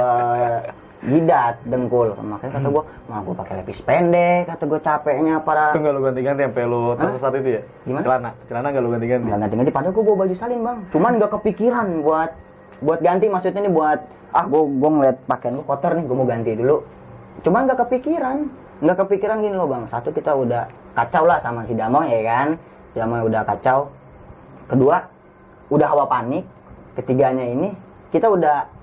jidat 1.11 1.55
dengkul. 1.69 2.17
Makanya 2.17 2.53
kata 2.55 2.69
gua 2.71 2.85
mau 3.07 3.23
gua 3.23 3.35
pakai 3.39 3.63
lepis 3.63 3.79
pendek 3.87 4.51
kata 4.51 4.67
gua 4.67 4.81
capeknya 4.83 5.39
para 5.39 5.71
Itu 5.71 5.79
nggak 5.79 5.95
lu 5.95 6.03
ganti-ganti 6.03 6.43
sampai 6.43 6.67
lu 6.67 6.83
tersesat 6.99 7.33
itu 7.39 7.49
ya? 7.55 7.63
Gimana? 7.87 8.03
Celana, 8.03 8.31
celana 8.51 8.67
nggak 8.75 8.83
lu 8.83 8.91
ganti-ganti? 8.91 9.25
nggak 9.31 9.41
ganti 9.47 9.55
ganti 9.63 9.73
padahal 9.73 9.95
gua 9.95 10.05
bawa 10.05 10.17
baju 10.27 10.35
salin 10.35 10.61
bang. 10.67 10.79
Cuman 10.91 11.13
nggak 11.23 11.31
kepikiran 11.39 11.87
buat 12.03 12.31
buat 12.83 13.01
ganti 13.01 13.27
maksudnya 13.31 13.61
nih 13.67 13.73
buat 13.73 14.01
ah 14.35 14.45
gua 14.51 14.63
gua 14.67 14.91
ngeliat 14.99 15.17
pakaian 15.31 15.55
gua 15.63 15.67
kotor 15.71 15.93
nih 15.95 16.05
gua 16.05 16.17
mau 16.19 16.27
ganti 16.27 16.53
dulu. 16.59 16.77
Cuman 17.47 17.61
nggak 17.71 17.79
kepikiran. 17.87 18.39
Nggak 18.77 18.99
kepikiran 19.07 19.37
gini 19.41 19.55
loh 19.57 19.69
bang. 19.71 19.83
Satu 19.89 20.11
kita 20.13 20.37
udah 20.37 20.69
kacau 20.93 21.25
lah 21.25 21.39
sama 21.41 21.65
si 21.65 21.73
Damo 21.73 22.05
ya 22.05 22.21
kan? 22.27 22.49
Si 22.93 23.01
Damo 23.01 23.23
udah 23.23 23.43
kacau. 23.47 23.89
Kedua 24.67 24.99
udah 25.71 25.87
hawa 25.89 26.05
panik. 26.11 26.45
Ketiganya 26.99 27.45
ini 27.45 27.73
kita 28.13 28.29
udah 28.29 28.75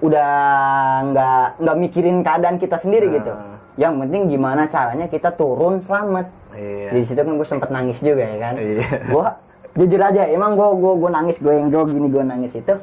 udah 0.00 0.30
nggak 1.06 1.44
nggak 1.58 1.76
mikirin 1.78 2.16
keadaan 2.20 2.56
kita 2.56 2.76
sendiri 2.76 3.06
Nah. 3.06 3.14
gitu 3.14 3.32
yang 3.76 3.96
penting 3.96 4.28
gimana 4.28 4.66
caranya 4.66 5.06
kita 5.06 5.32
turun 5.32 5.80
selamat 5.80 6.28
Iya. 6.50 6.90
di 6.90 7.00
situ 7.04 7.16
kan 7.16 7.32
gue 7.32 7.46
sempet 7.46 7.68
nangis 7.68 7.98
juga 7.98 8.20
ya 8.20 8.36
kan 8.38 8.54
Iya. 8.56 8.84
gua 9.06 9.38
jujur 9.72 9.98
aja 9.98 10.26
emang 10.26 10.54
gua 10.54 10.74
gua 10.74 10.92
gua 10.96 11.10
nangis 11.12 11.36
gue 11.36 11.52
yang 11.52 11.68
gue 11.68 11.84
gini 11.86 12.08
gue 12.08 12.22
nangis 12.22 12.52
itu 12.52 12.74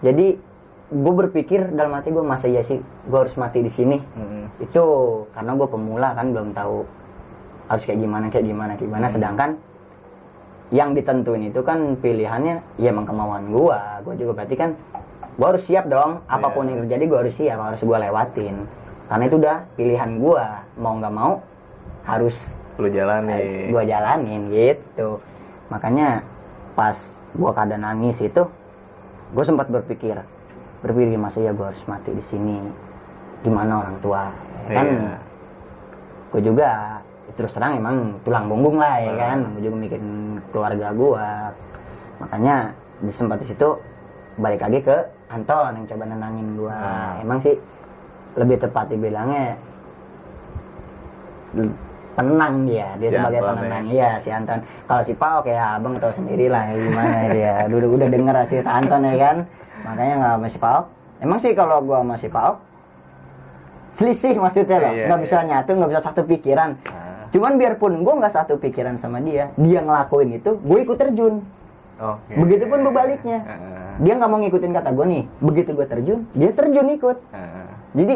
jadi 0.00 0.26
gue 0.90 1.14
berpikir 1.16 1.70
dalam 1.70 1.94
hati 1.94 2.10
gue 2.10 2.20
masa 2.20 2.44
ya 2.46 2.60
sih 2.60 2.76
gue 2.80 3.18
harus 3.18 3.32
mati 3.34 3.60
di 3.60 3.70
sini 3.70 3.96
Mm-mm. 4.02 4.44
itu 4.60 4.84
karena 5.30 5.54
gue 5.54 5.64
pemula 5.64 6.12
kan 6.12 6.26
belum 6.28 6.52
tahu 6.52 6.84
harus 7.66 7.82
kayak 7.82 7.96
gimana 7.98 8.26
kayak 8.28 8.44
gimana 8.44 8.72
kayak 8.74 8.88
gimana 8.88 9.06
Hmm. 9.06 9.14
sedangkan 9.14 9.50
yang 10.68 10.92
ditentuin 10.92 11.44
itu 11.46 11.60
kan 11.60 11.96
pilihannya 11.96 12.60
ya 12.76 12.88
emang 12.88 13.04
kemauan 13.04 13.48
gue 13.48 13.78
gue 14.02 14.14
juga 14.18 14.32
berarti 14.34 14.56
kan 14.58 14.70
gue 15.32 15.46
harus 15.46 15.62
siap 15.62 15.86
dong 15.86 16.20
apa 16.26 16.46
pun 16.48 16.64
Iya. 16.64 16.70
yang 16.70 16.80
terjadi 16.84 17.04
gue 17.04 17.18
harus 17.18 17.34
siap 17.34 17.58
harus 17.58 17.80
gue 17.80 17.96
lewatin 17.98 18.56
karena 19.08 19.24
itu 19.24 19.36
udah 19.36 19.56
pilihan 19.74 20.10
gue 20.18 20.44
mau 20.76 20.94
nggak 20.94 21.14
mau 21.14 21.32
harus 22.04 22.36
Lu 22.76 22.88
jalani. 22.88 23.68
gue 23.68 23.82
jalanin 23.82 24.42
gitu 24.48 25.20
makanya 25.68 26.24
pas 26.72 26.96
gue 27.32 27.50
keadaan 27.50 27.82
nangis 27.82 28.16
itu 28.18 28.42
gue 29.32 29.44
sempat 29.44 29.68
berpikir 29.68 30.16
berpikir 30.80 31.16
masa 31.16 31.40
ya 31.40 31.52
gue 31.52 31.64
harus 31.64 31.80
mati 31.86 32.10
di 32.10 32.24
sini 32.26 32.60
gimana 33.40 33.80
orang 33.80 33.96
tua 34.00 34.28
ya 34.62 34.72
kan 34.74 34.86
Iya. 34.88 35.14
gue 36.30 36.40
juga 36.42 36.70
terus 37.32 37.52
terang 37.52 37.72
emang 37.74 37.96
tulang 38.20 38.44
punggung 38.46 38.76
lah 38.76 38.96
ya 38.98 39.08
Hmm. 39.08 39.18
kan 39.18 39.38
gue 39.50 39.62
juga 39.62 39.76
mikirin 39.78 40.08
keluarga 40.48 40.88
gua 40.92 41.28
makanya 42.18 42.72
di 42.98 43.10
sempat 43.10 43.40
di 43.40 43.48
situ 43.48 43.68
balik 44.40 44.60
lagi 44.64 44.80
ke 44.80 44.96
Anton 45.32 45.76
yang 45.76 45.86
coba 45.88 46.04
nenangin 46.08 46.46
gua. 46.56 46.76
Hmm. 46.76 47.22
emang 47.24 47.38
sih 47.44 47.56
lebih 48.36 48.56
tepat 48.64 48.88
dibilangnya 48.88 49.56
penenang 52.16 52.54
dia. 52.64 52.88
Dia 52.96 53.08
Si 53.12 53.16
sebagai 53.16 53.40
Anton 53.40 53.56
penenang 53.60 53.86
iya 53.92 54.10
si 54.24 54.28
Anton. 54.32 54.58
Kalau 54.88 55.02
si 55.04 55.12
Pao 55.16 55.38
kayak 55.44 55.80
abang 55.80 55.96
tahu 56.00 56.12
sendiri 56.16 56.48
lah 56.48 56.68
ya 56.68 56.74
gimana 56.76 57.16
dia. 57.32 57.54
Dulu 57.72 57.86
udah 58.00 58.08
denger 58.08 58.36
cerita 58.48 58.70
Anton 58.72 59.00
ya 59.04 59.14
kan. 59.20 59.36
Makanya 59.82 60.14
nggak 60.20 60.32
sama 60.36 60.48
si 60.48 60.58
Pao 60.60 60.80
emang 61.22 61.38
sih 61.40 61.52
kalau 61.52 61.76
gua 61.84 62.04
sama 62.04 62.16
si 62.20 62.28
Pao 62.28 62.52
selisih 64.00 64.40
maksudnya 64.40 64.78
loh. 64.80 64.92
Iya, 64.96 65.04
nggak 65.12 65.20
bisa 65.28 65.36
iya. 65.40 65.48
nyatu 65.48 65.70
nggak 65.76 65.90
bisa 65.92 66.02
satu 66.04 66.22
pikiran. 66.24 66.70
Nah, 66.80 67.28
cuman 67.32 67.52
biarpun 67.60 67.92
gua 68.00 68.14
nggak 68.24 68.34
satu 68.36 68.56
pikiran 68.56 68.96
sama 68.96 69.20
dia 69.20 69.52
dia 69.56 69.80
ngelakuin 69.80 70.36
itu 70.36 70.56
gue 70.60 70.78
ikut 70.84 70.96
terjun 71.00 71.40
oke. 71.94 72.32
Begitupun 72.36 72.78
bebaliknya. 72.82 73.38
Heeh. 73.42 73.80
dia 74.00 74.12
nggak 74.14 74.24
mau 74.26 74.38
ngikutin 74.38 74.72
kata 74.72 74.88
gue 74.90 75.06
nih 75.06 75.22
begitu 75.38 75.70
gue 75.70 75.84
terjun 75.84 76.20
dia 76.32 76.48
terjun 76.50 76.88
ikut 76.90 77.18
Heeh. 77.28 77.66
jadi 77.92 78.14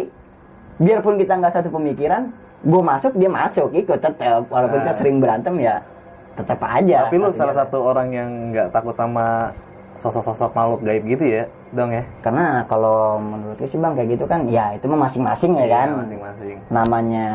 biarpun 0.78 1.14
kita 1.16 1.37
nggak 1.37 1.52
satu 1.52 1.68
pemikiran 1.71 2.33
gue 2.59 2.83
masuk 2.83 3.12
dia 3.12 3.28
masuk 3.28 3.71
ikut 3.71 3.99
tetap 3.99 4.49
walaupun 4.49 4.78
kita 4.78 4.90
Ah. 4.90 4.97
sering 4.97 5.21
berantem 5.21 5.54
ya 5.59 5.85
tetap 6.33 6.61
aja 6.61 7.06
Tapi 7.06 7.16
lu 7.18 7.28
salah 7.30 7.52
satu 7.54 7.80
orang 7.83 8.09
yang 8.11 8.28
nggak 8.50 8.68
takut 8.71 8.92
sama 8.92 9.52
sosok-sosok 9.99 10.52
makhluk 10.52 10.80
gaib 10.83 11.04
gitu 11.06 11.25
ya, 11.26 11.42
dong 11.71 11.88
ya? 11.90 12.04
karena 12.21 12.64
kalau 12.64 13.16
menurut 13.18 13.56
gue 13.56 13.66
sih 13.66 13.76
bang 13.76 13.92
kayak 13.92 14.09
gitu 14.12 14.25
kan 14.25 14.45
ya 14.47 14.73
itu 14.73 14.85
mah 14.87 15.00
masing-masing 15.02 15.52
ya 15.54 15.62
Iya, 15.62 15.73
kan 15.75 15.88
Masing-masing. 15.99 16.56
namanya 16.68 17.26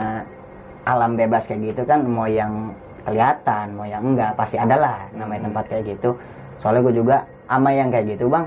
alam 0.83 1.13
bebas 1.13 1.45
kayak 1.45 1.62
gitu 1.67 1.81
kan 1.83 2.01
mau 2.03 2.25
yang 2.25 2.74
kelihatan 3.01 3.74
mau 3.74 3.86
yang 3.86 4.03
enggak 4.03 4.38
pasti 4.38 4.55
ada 4.55 4.77
lah 4.77 4.98
namanya 5.13 5.50
tempat 5.50 5.65
kayak 5.67 5.98
gitu. 5.98 6.17
Soalnya 6.62 6.81
gue 6.86 6.96
juga 6.98 7.17
ama 7.48 7.74
yang 7.74 7.89
kayak 7.89 8.15
gitu 8.15 8.29
bang. 8.29 8.46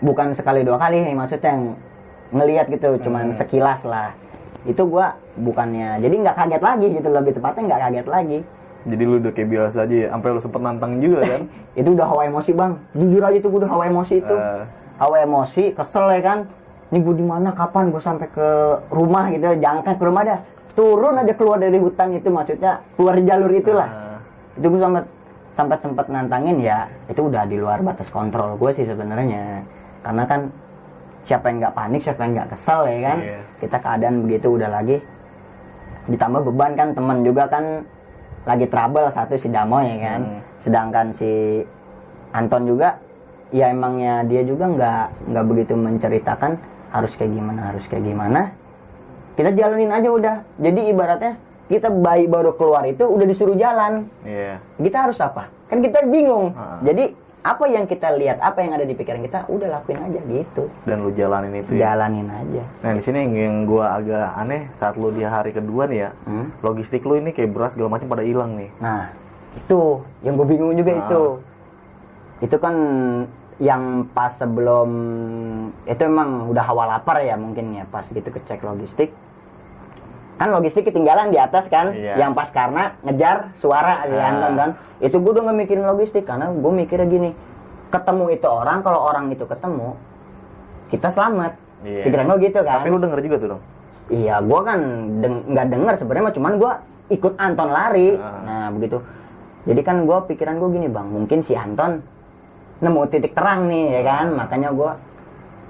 Bukan 0.00 0.32
sekali 0.32 0.64
dua 0.64 0.80
kali 0.80 1.04
nih 1.04 1.12
maksudnya 1.12 1.50
yang 1.52 1.64
ngelihat 2.32 2.66
gitu 2.72 2.96
cuman 3.04 3.30
Hmm. 3.30 3.36
sekilas 3.36 3.84
lah. 3.84 4.16
Itu 4.64 4.88
gua 4.88 5.16
bukannya 5.36 6.00
jadi 6.00 6.14
nggak 6.20 6.36
kaget 6.36 6.62
lagi 6.62 6.86
gitu 6.92 7.08
lebih 7.08 7.32
tepatnya 7.36 7.62
nggak 7.68 7.80
kaget 7.80 8.06
lagi. 8.08 8.38
Jadi 8.80 9.02
lu 9.04 9.20
udah 9.20 9.32
kayak 9.36 9.48
biasa 9.52 9.84
aja 9.84 9.92
ya, 9.92 10.08
sampai 10.08 10.28
lu 10.32 10.40
sempet 10.40 10.60
nantang 10.64 10.92
juga 11.04 11.20
kan? 11.36 11.42
itu 11.76 11.88
udah 11.92 12.06
hawa 12.08 12.22
emosi 12.26 12.50
bang. 12.56 12.72
Jujur 12.96 13.22
aja 13.22 13.36
itu 13.36 13.48
gua 13.48 13.60
udah 13.64 13.70
hawa 13.70 13.84
emosi 13.86 14.14
itu. 14.18 14.36
Eh, 14.36 14.62
hawa 14.96 15.16
emosi 15.20 15.62
kesel 15.76 16.06
ya 16.10 16.20
kan? 16.24 16.38
Ini 16.90 16.98
gue 17.06 17.14
di 17.14 17.22
mana 17.22 17.54
kapan 17.54 17.94
gue 17.94 18.02
sampai 18.02 18.26
ke 18.26 18.48
rumah 18.90 19.30
gitu 19.30 19.46
jangan 19.62 19.94
ke 19.94 20.02
rumah 20.02 20.26
dah 20.26 20.40
turun 20.74 21.20
aja 21.20 21.34
keluar 21.34 21.58
dari 21.58 21.78
hutan 21.78 22.14
itu 22.14 22.28
maksudnya 22.30 22.80
keluar 22.94 23.14
di 23.18 23.24
jalur 23.26 23.50
itulah. 23.52 23.88
Eh, 23.88 24.18
itu 24.60 24.66
gue 24.70 24.80
sempat 24.80 25.04
sempat 25.58 25.78
sempat 25.82 26.06
nantangin 26.08 26.56
ya 26.62 26.88
itu 27.10 27.20
udah 27.26 27.44
di 27.44 27.60
luar 27.60 27.82
batas 27.82 28.08
kontrol 28.08 28.56
gue 28.56 28.70
sih 28.74 28.86
sebenarnya. 28.86 29.66
Karena 30.00 30.24
kan 30.24 30.48
siapa 31.28 31.52
yang 31.52 31.56
nggak 31.60 31.74
panik 31.76 32.00
siapa 32.00 32.20
yang 32.24 32.32
nggak 32.36 32.50
kesel 32.56 32.80
ya 32.88 32.98
kan? 33.12 33.18
Iya. 33.20 33.40
kita 33.60 33.76
keadaan 33.76 34.16
begitu 34.24 34.46
udah 34.56 34.70
lagi 34.72 34.96
ditambah 36.08 36.40
beban 36.48 36.72
kan 36.74 36.88
temen 36.96 37.22
juga 37.22 37.44
kan 37.46 37.84
lagi 38.48 38.66
trouble 38.72 39.12
satu 39.12 39.36
si 39.36 39.52
Damo 39.52 39.84
ya 39.84 39.96
kan? 40.00 40.20
Hmm. 40.24 40.40
sedangkan 40.64 41.06
si 41.12 41.62
Anton 42.32 42.64
juga 42.64 42.96
ya 43.50 43.68
emangnya 43.70 44.24
dia 44.24 44.42
juga 44.46 44.70
nggak 44.70 45.04
nggak 45.34 45.44
begitu 45.44 45.74
menceritakan 45.76 46.56
harus 46.90 47.12
kayak 47.18 47.32
gimana 47.34 47.60
harus 47.74 47.84
kayak 47.86 48.04
gimana 48.06 48.50
kita 49.32 49.50
jalanin 49.52 49.90
aja 49.90 50.08
udah 50.08 50.36
jadi 50.56 50.80
ibaratnya 50.88 51.32
kita 51.66 51.86
bayi 51.88 52.26
baru 52.26 52.52
keluar 52.52 52.82
itu 52.84 53.02
udah 53.02 53.24
disuruh 53.24 53.54
jalan 53.54 54.10
Iya. 54.22 54.58
kita 54.76 54.96
harus 55.00 55.18
apa 55.18 55.46
kan 55.66 55.78
kita 55.78 56.02
bingung 56.04 56.50
Ah. 56.52 56.82
jadi 56.82 57.14
apa 57.40 57.64
yang 57.64 57.84
kita 57.84 58.12
lihat 58.12 58.36
apa 58.38 58.60
yang 58.60 58.74
ada 58.74 58.84
di 58.84 58.92
pikiran 58.92 59.22
kita 59.22 59.48
udah 59.48 59.68
lakuin 59.72 59.96
aja 59.98 60.20
gitu 60.20 60.68
Dan 60.84 61.00
lu 61.00 61.10
jalanin 61.10 61.56
itu 61.56 61.72
ya. 61.72 61.94
jalanin 61.94 62.28
aja 62.28 62.62
Nah 62.80 62.92
di 62.92 63.00
sini 63.00 63.24
yang, 63.24 63.64
gua 63.64 63.96
agak 63.96 64.28
aneh 64.36 64.68
saat 64.72 64.94
lu 64.94 65.08
di 65.08 65.22
hari 65.22 65.50
kedua 65.50 65.86
nih 65.86 65.98
ya, 65.98 66.10
Hmm? 66.22 66.52
logistik 66.60 67.00
lu 67.00 67.16
ini 67.16 67.30
kayak 67.30 67.48
beras 67.50 67.72
segala 67.72 67.96
macam 67.96 68.06
pada 68.06 68.20
hilang 68.20 68.60
nih. 68.60 68.68
Nah, 68.76 69.08
itu 69.56 69.80
yang 70.20 70.36
gue 70.36 70.46
bingung 70.46 70.74
juga 70.74 70.92
Ah. 70.92 71.00
itu. 71.00 71.22
Itu 72.42 72.56
kan 72.56 72.74
yang 73.56 73.82
pas 74.10 74.32
sebelum 74.34 74.90
itu 75.82 76.02
emang 76.02 76.44
udah 76.46 76.64
hawa 76.66 76.84
lapar 76.90 77.20
ya 77.20 77.36
mungkin 77.36 77.72
ya 77.72 77.84
pas 77.86 78.04
gitu 78.06 78.26
kecek 78.26 78.60
logistik. 78.60 79.16
Kan 80.40 80.48
logistik 80.50 80.88
ketinggalan 80.88 81.28
di 81.28 81.36
atas 81.36 81.68
kan, 81.68 81.92
Iya. 81.92 82.16
yang 82.16 82.32
pas 82.32 82.48
karena 82.48 82.96
ngejar 83.04 83.52
suara 83.60 84.08
si 84.08 84.16
Ah. 84.16 84.32
Anton 84.32 84.52
kan. 84.56 84.70
Itu 84.96 85.20
gue 85.20 85.36
udah 85.36 85.44
gak 85.44 85.58
mikirin 85.60 85.84
logistik 85.84 86.24
karena 86.24 86.48
gue 86.48 86.72
mikirnya 86.72 87.04
gini, 87.04 87.30
ketemu 87.92 88.32
itu 88.32 88.48
orang 88.48 88.80
kalau 88.80 89.04
orang 89.04 89.28
itu 89.28 89.44
ketemu 89.44 90.00
kita 90.88 91.12
selamat. 91.12 91.60
Iya. 91.84 92.08
Pikiran 92.08 92.24
gue 92.26 92.38
gitu 92.40 92.58
kan. 92.64 92.80
Tapi 92.80 92.88
lu 92.88 92.96
denger 92.96 93.20
juga 93.20 93.36
tuh 93.36 93.48
dong. 93.52 93.62
Iya, 94.10 94.42
gua 94.42 94.60
kan 94.66 94.80
deng- 95.22 95.46
nggak 95.46 95.66
denger 95.70 95.94
sebenarnya, 95.94 96.24
mah 96.24 96.34
cuman 96.34 96.52
gua 96.58 96.72
ikut 97.06 97.32
Anton 97.38 97.70
lari. 97.70 98.18
Ah. 98.18 98.42
Nah 98.42 98.66
begitu. 98.74 98.98
Jadi 99.62 99.80
kan 99.84 100.02
gua 100.02 100.26
pikiran 100.26 100.58
gua 100.58 100.68
gini 100.72 100.90
bang, 100.90 101.06
mungkin 101.06 101.44
si 101.44 101.54
Anton 101.54 102.02
nemu 102.80 103.00
titik 103.06 103.36
terang 103.36 103.68
nih 103.68 103.92
ya 103.92 104.02
kan, 104.02 104.34
makanya 104.34 104.74
gua 104.74 104.98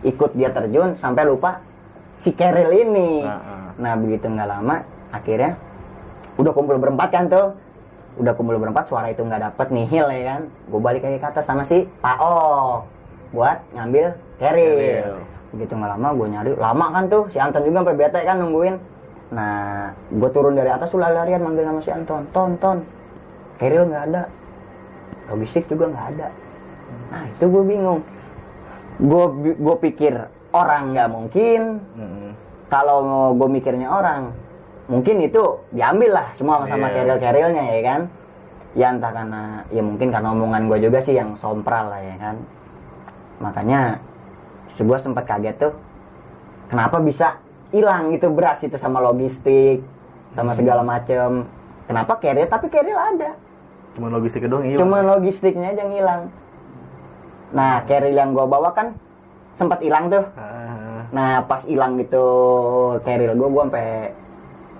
ikut 0.01 0.33
dia 0.33 0.49
terjun 0.49 0.97
sampai 0.97 1.29
lupa 1.29 1.61
si 2.17 2.33
Keril 2.33 2.73
ini. 2.73 3.21
Ah, 3.21 3.37
ah. 3.37 3.60
Nah 3.81 3.97
begitu 3.97 4.29
nggak 4.29 4.49
lama, 4.49 4.85
akhirnya 5.09 5.57
udah 6.37 6.53
kumpul 6.53 6.77
berempat 6.77 7.09
kan 7.09 7.33
tuh, 7.33 7.57
udah 8.21 8.37
kumpul 8.37 8.61
berempat 8.61 8.93
suara 8.93 9.09
itu 9.09 9.25
nggak 9.25 9.41
dapet 9.41 9.73
nihil 9.73 10.07
ya 10.13 10.37
kan, 10.37 10.41
gua 10.69 10.81
balik 10.85 11.09
lagi 11.09 11.17
ke 11.17 11.27
atas 11.27 11.49
sama 11.49 11.65
si 11.65 11.89
Pao 12.05 12.85
buat 13.33 13.57
ngambil 13.73 14.13
Keril 14.37 15.17
begitu 15.51 15.75
nggak 15.75 15.91
lama 15.99 16.09
gue 16.15 16.27
nyari. 16.31 16.51
Lama 16.55 16.87
kan 16.95 17.05
tuh 17.11 17.27
si 17.35 17.43
Anton 17.43 17.67
juga 17.67 17.83
sampai 17.83 17.99
bete 17.99 18.21
kan 18.23 18.39
nungguin. 18.39 18.79
Nah 19.35 19.91
gue 20.09 20.31
turun 20.31 20.55
dari 20.55 20.71
atas 20.71 20.95
tuh 20.95 21.03
larian 21.03 21.43
manggil 21.43 21.67
nama 21.67 21.83
si 21.83 21.91
Anton. 21.91 22.25
Ton 22.31 22.55
ton 22.63 22.87
Keril 23.59 23.91
nggak 23.91 24.05
ada. 24.15 24.23
Logistik 25.29 25.67
juga 25.67 25.91
nggak 25.91 26.07
ada. 26.17 26.29
Nah 27.11 27.23
itu 27.27 27.45
gue 27.51 27.63
bingung. 27.67 28.01
Gue 29.03 29.25
gue 29.59 29.77
pikir 29.91 30.15
orang 30.55 30.95
nggak 30.95 31.09
mungkin. 31.11 31.83
Mm-mm. 31.99 32.30
Kalau 32.71 32.99
gue 33.35 33.49
mikirnya 33.51 33.87
orang 33.87 34.31
mungkin 34.87 35.21
itu 35.21 35.43
diambil 35.71 36.11
lah 36.13 36.27
semua 36.33 36.63
sama 36.65 36.89
Iya. 36.89 36.95
keril 36.97 37.17
kerilnya 37.19 37.65
ya 37.69 37.81
kan? 37.85 38.01
Ya 38.71 38.87
entah 38.89 39.11
karena 39.11 39.43
ya 39.69 39.83
mungkin 39.83 40.09
karena 40.09 40.31
omongan 40.31 40.67
gue 40.67 40.79
juga 40.81 40.99
sih 40.99 41.15
yang 41.15 41.35
sompral 41.35 41.91
lah 41.91 41.99
ya 41.99 42.17
kan? 42.17 42.37
Makanya 43.41 43.99
gue 44.77 44.99
sempat 44.99 45.27
kaget 45.27 45.61
tuh 45.61 45.73
kenapa 46.67 46.99
bisa 46.99 47.37
hilang 47.69 48.11
itu 48.11 48.27
beras 48.27 48.63
itu 48.63 48.75
sama 48.75 48.99
logistik 48.99 49.85
sama 50.33 50.55
Hmm. 50.55 50.59
segala 50.59 50.83
macem? 50.83 51.45
Kenapa 51.87 52.17
keril? 52.17 52.47
Tapi 52.47 52.67
keril 52.67 52.95
ada. 52.95 53.35
Cuman 53.93 54.11
logistik 54.13 54.47
doang 54.47 54.63
hilang. 54.63 54.81
cuma 54.81 54.99
logistiknya 55.03 55.71
aja 55.71 55.83
yang 55.83 55.93
hilang. 55.93 56.23
Nah 57.51 57.83
keril 57.85 58.15
yang 58.15 58.31
gue 58.31 58.43
bawa 58.43 58.71
kan 58.71 58.95
sempat 59.55 59.83
hilang 59.83 60.07
tuh. 60.07 60.23
Ah, 60.33 60.50
Nah 61.11 61.43
pas 61.45 61.63
hilang 61.65 61.99
gitu 61.99 62.25
carrier 63.03 63.35
gue, 63.35 63.49
gue 63.49 63.63
sampai 63.67 63.89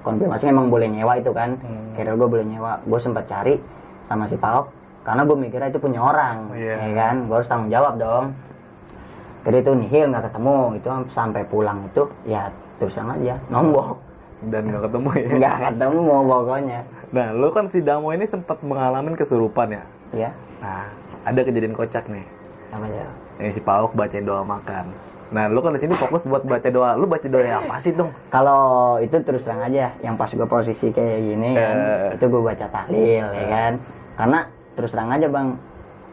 konfirmasi 0.01 0.45
emang 0.47 0.71
boleh 0.71 0.87
nyewa 0.87 1.19
itu 1.19 1.31
kan. 1.31 1.59
Hmm. 1.59 1.93
Carrier 1.95 2.15
gue 2.15 2.29
boleh 2.29 2.47
nyewa. 2.47 2.79
Gue 2.83 2.99
sempat 2.99 3.27
cari 3.27 3.59
sama 4.07 4.27
si 4.27 4.37
Paok 4.37 4.71
karena 5.01 5.25
gue 5.25 5.33
mikirnya 5.35 5.69
itu 5.69 5.81
punya 5.81 6.01
orang, 6.01 6.53
Iya. 6.55 6.75
ya 6.77 6.91
kan. 6.95 7.15
Gue 7.27 7.37
harus 7.41 7.49
tanggung 7.49 7.71
jawab 7.71 7.97
dong. 7.97 8.37
Jadi 9.41 9.57
itu 9.59 9.73
nihil 9.73 10.07
nggak 10.13 10.25
ketemu 10.29 10.57
itu 10.77 10.89
sampai 11.09 11.43
pulang 11.49 11.89
itu 11.89 12.05
ya 12.29 12.53
terus 12.77 12.93
terang 12.93 13.17
aja 13.17 13.37
nombok 13.49 13.97
dan 14.49 14.69
nggak 14.69 14.85
ketemu 14.85 15.09
ya. 15.11 15.29
nggak 15.37 15.57
ketemu 15.69 16.15
pokoknya 16.25 16.81
Nah, 17.11 17.27
lu 17.35 17.49
kan 17.51 17.67
si 17.67 17.83
Damo 17.83 18.13
ini 18.13 18.23
sempat 18.23 18.63
mengalami 18.63 19.17
kesurupan 19.17 19.75
ya. 19.75 19.85
ya 20.15 20.31
Nah, 20.61 20.87
ada 21.25 21.41
kejadian 21.41 21.73
kocak 21.73 22.05
nih. 22.07 22.23
apa 22.71 22.87
ya 22.87 23.09
Yang 23.41 23.53
si 23.57 23.61
Pauk 23.61 23.97
baca 23.97 24.15
doa 24.15 24.45
makan. 24.45 24.93
Nah, 25.31 25.47
lu 25.47 25.63
kan 25.63 25.71
di 25.71 25.79
sini 25.79 25.95
fokus 25.95 26.23
buat 26.23 26.43
baca 26.43 26.67
doa. 26.67 26.99
Lu 26.99 27.07
baca 27.07 27.23
doa 27.23 27.43
apa 27.63 27.79
sih 27.79 27.95
dong? 27.95 28.11
kalau 28.29 28.99
itu 28.99 29.15
terus 29.21 29.41
terang 29.41 29.63
aja 29.63 29.95
yang 30.01 30.15
pas 30.15 30.27
gue 30.27 30.43
posisi 30.45 30.91
kayak 30.91 31.21
gini 31.21 31.55
kan 31.55 31.77
Eh. 32.11 32.15
itu 32.19 32.25
gue 32.27 32.43
baca 32.45 32.67
tahlil 32.67 33.27
ya 33.29 33.47
kan 33.47 33.73
karena 34.17 34.39
terus 34.73 34.91
terang 34.91 35.11
aja 35.11 35.27
bang 35.27 35.55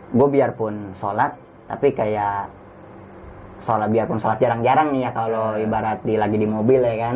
gue 0.09 0.27
biarpun 0.27 0.73
sholat 0.93 1.33
tapi 1.65 1.91
kayak 1.91 2.49
sholat 3.59 3.89
biarpun 3.89 4.17
sholat 4.17 4.37
jarang-jarang 4.37 4.93
nih 4.93 5.01
ya 5.03 5.11
kalau 5.11 5.53
Eh. 5.53 5.65
ibarat 5.65 6.01
di 6.01 6.13
lagi 6.13 6.37
di 6.37 6.45
mobil 6.45 6.79
ya 6.79 6.95
kan 6.99 7.15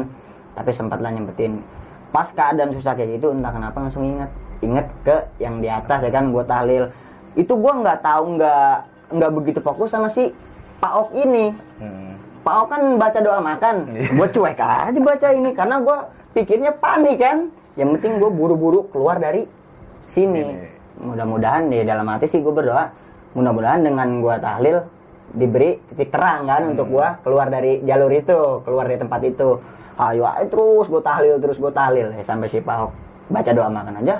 tapi 0.52 0.70
sempat 0.72 1.00
lah 1.00 1.10
nyempetin 1.10 1.62
pas 2.10 2.28
keadaan 2.28 2.72
susah 2.72 2.92
kayak 2.92 3.18
gitu 3.18 3.32
entah 3.32 3.50
kenapa 3.50 3.78
langsung 3.80 4.04
inget 4.04 4.30
inget 4.60 4.86
ke 5.02 5.16
yang 5.38 5.62
di 5.62 5.70
atas 5.70 6.02
ya 6.02 6.12
kan 6.12 6.30
gue 6.30 6.44
tahlil 6.44 6.90
itu 7.34 7.50
gue 7.50 7.74
nggak 7.74 8.02
tahu 8.02 8.36
nggak 8.36 8.74
nggak 9.12 9.32
begitu 9.34 9.60
fokus 9.60 9.90
sama 9.90 10.08
si 10.08 10.34
Pak 10.82 10.94
Ok 10.98 11.10
ini 11.16 11.54
Hmm. 11.78 12.18
Pak 12.42 12.56
Ok 12.58 12.68
kan 12.68 12.82
baca 12.98 13.20
doa 13.22 13.38
makan, 13.38 13.76
Iya. 13.88 14.10
gue 14.12 14.28
cuek 14.32 14.58
aja 14.58 15.00
baca 15.00 15.28
ini 15.30 15.50
karena 15.54 15.76
gue 15.80 15.98
pikirnya 16.34 16.72
panik 16.76 17.18
kan. 17.18 17.38
yang 17.72 17.96
penting 17.96 18.20
gue 18.20 18.28
buru-buru 18.28 18.92
keluar 18.92 19.16
dari 19.16 19.48
sini 20.06 20.44
Ini. 20.44 20.68
mudah-mudahan 21.00 21.72
ya 21.72 21.88
dalam 21.88 22.04
hati 22.06 22.28
sih 22.28 22.44
gue 22.44 22.52
berdoa 22.52 22.92
mudah-mudahan 23.32 23.80
dengan 23.80 24.20
gue 24.20 24.36
tahlil 24.38 24.84
diberi 25.32 25.80
titik 25.88 26.12
terang 26.12 26.44
kan 26.46 26.68
Hmm. 26.68 26.72
untuk 26.76 26.92
gue 26.92 27.08
keluar 27.24 27.48
dari 27.48 27.80
jalur 27.82 28.12
itu 28.12 28.36
keluar 28.62 28.84
dari 28.84 29.00
tempat 29.00 29.24
itu 29.24 29.64
ayo 29.96 30.24
ayo 30.28 30.46
terus 30.46 30.86
gue 30.86 31.00
tahlil 31.00 31.36
terus 31.40 31.56
gue 31.56 31.72
tahlil 31.72 32.12
ya, 32.12 32.24
sampai 32.26 32.50
si 32.50 32.60
Pak 32.60 32.76
Ahok 32.76 32.92
baca 33.30 33.52
doa 33.54 33.70
makan 33.72 33.94
aja 34.04 34.16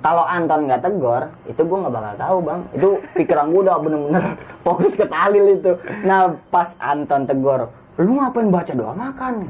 kalau 0.00 0.24
Anton 0.24 0.64
nggak 0.64 0.80
tegor 0.80 1.28
itu 1.44 1.60
gue 1.60 1.76
nggak 1.76 1.92
bakal 1.92 2.14
tahu 2.16 2.36
bang. 2.40 2.60
Itu 2.72 2.88
pikiran 3.12 3.52
gue 3.52 3.60
udah 3.68 3.76
bener-bener 3.80 4.24
fokus 4.66 4.96
ke 4.96 5.04
tahlil 5.04 5.60
itu. 5.60 5.76
Nah 6.08 6.40
pas 6.48 6.72
Anton 6.80 7.28
tegor 7.28 7.68
lu 8.00 8.16
ngapain 8.16 8.48
baca 8.48 8.72
doa 8.72 8.96
makan? 8.96 9.44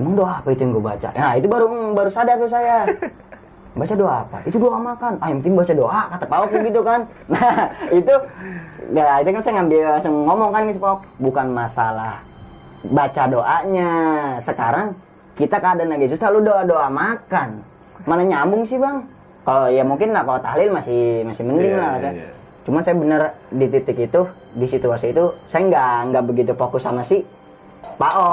Emang 0.00 0.14
doa 0.16 0.40
apa 0.40 0.48
itu 0.56 0.64
yang 0.64 0.72
gue 0.72 0.84
baca? 0.84 1.08
Nah 1.12 1.36
itu 1.36 1.46
baru 1.52 1.68
baru 1.92 2.08
sadar 2.08 2.40
tuh 2.40 2.48
saya. 2.48 2.88
Baca 3.76 3.94
doa 3.94 4.14
apa? 4.24 4.40
Itu 4.48 4.56
doa 4.56 4.80
makan. 4.80 5.20
Ah 5.20 5.28
yang 5.28 5.44
penting 5.44 5.54
baca 5.60 5.72
doa 5.76 6.00
kata 6.16 6.24
Ahok 6.32 6.52
gitu 6.64 6.80
kan. 6.80 7.00
Nah 7.28 7.68
itu 7.92 8.14
ya 8.96 9.20
itu 9.20 9.28
kan 9.36 9.42
saya 9.44 9.54
ngambil 9.60 9.80
langsung 10.00 10.14
ngomong 10.24 10.48
kan 10.48 10.62
ke 10.64 10.80
Pak 10.80 10.96
bukan 11.20 11.46
masalah 11.52 12.24
baca 12.88 13.22
doanya. 13.28 13.92
Sekarang 14.40 14.96
kita 15.36 15.60
keadaan 15.60 15.92
lagi 15.92 16.08
susah 16.08 16.32
lu 16.32 16.40
doa 16.40 16.64
doa 16.64 16.88
makan. 16.88 17.60
Mana 18.08 18.24
nyambung 18.24 18.64
sih 18.64 18.80
bang 18.80 19.17
kalau 19.48 19.64
ya 19.66 19.80
mungkin 19.80 20.12
lah 20.12 20.22
kalau 20.22 20.36
tahlil 20.38 20.68
masih 20.68 21.00
masih 21.24 21.40
mending 21.42 21.72
Iya, 21.72 21.80
lah 21.80 21.92
kan. 21.96 22.12
iya. 22.12 22.28
Cuman 22.62 22.80
saya 22.82 22.94
bener 22.94 23.20
di 23.48 23.66
titik 23.66 23.96
itu, 23.98 24.20
di 24.52 24.66
situasi 24.66 25.06
itu, 25.08 25.24
saya 25.46 25.64
nggak 25.64 25.88
nggak 26.06 26.24
begitu 26.26 26.52
fokus 26.52 26.84
sama 26.84 27.00
si 27.00 27.24
Pak 27.96 28.12
Ok. 28.12 28.28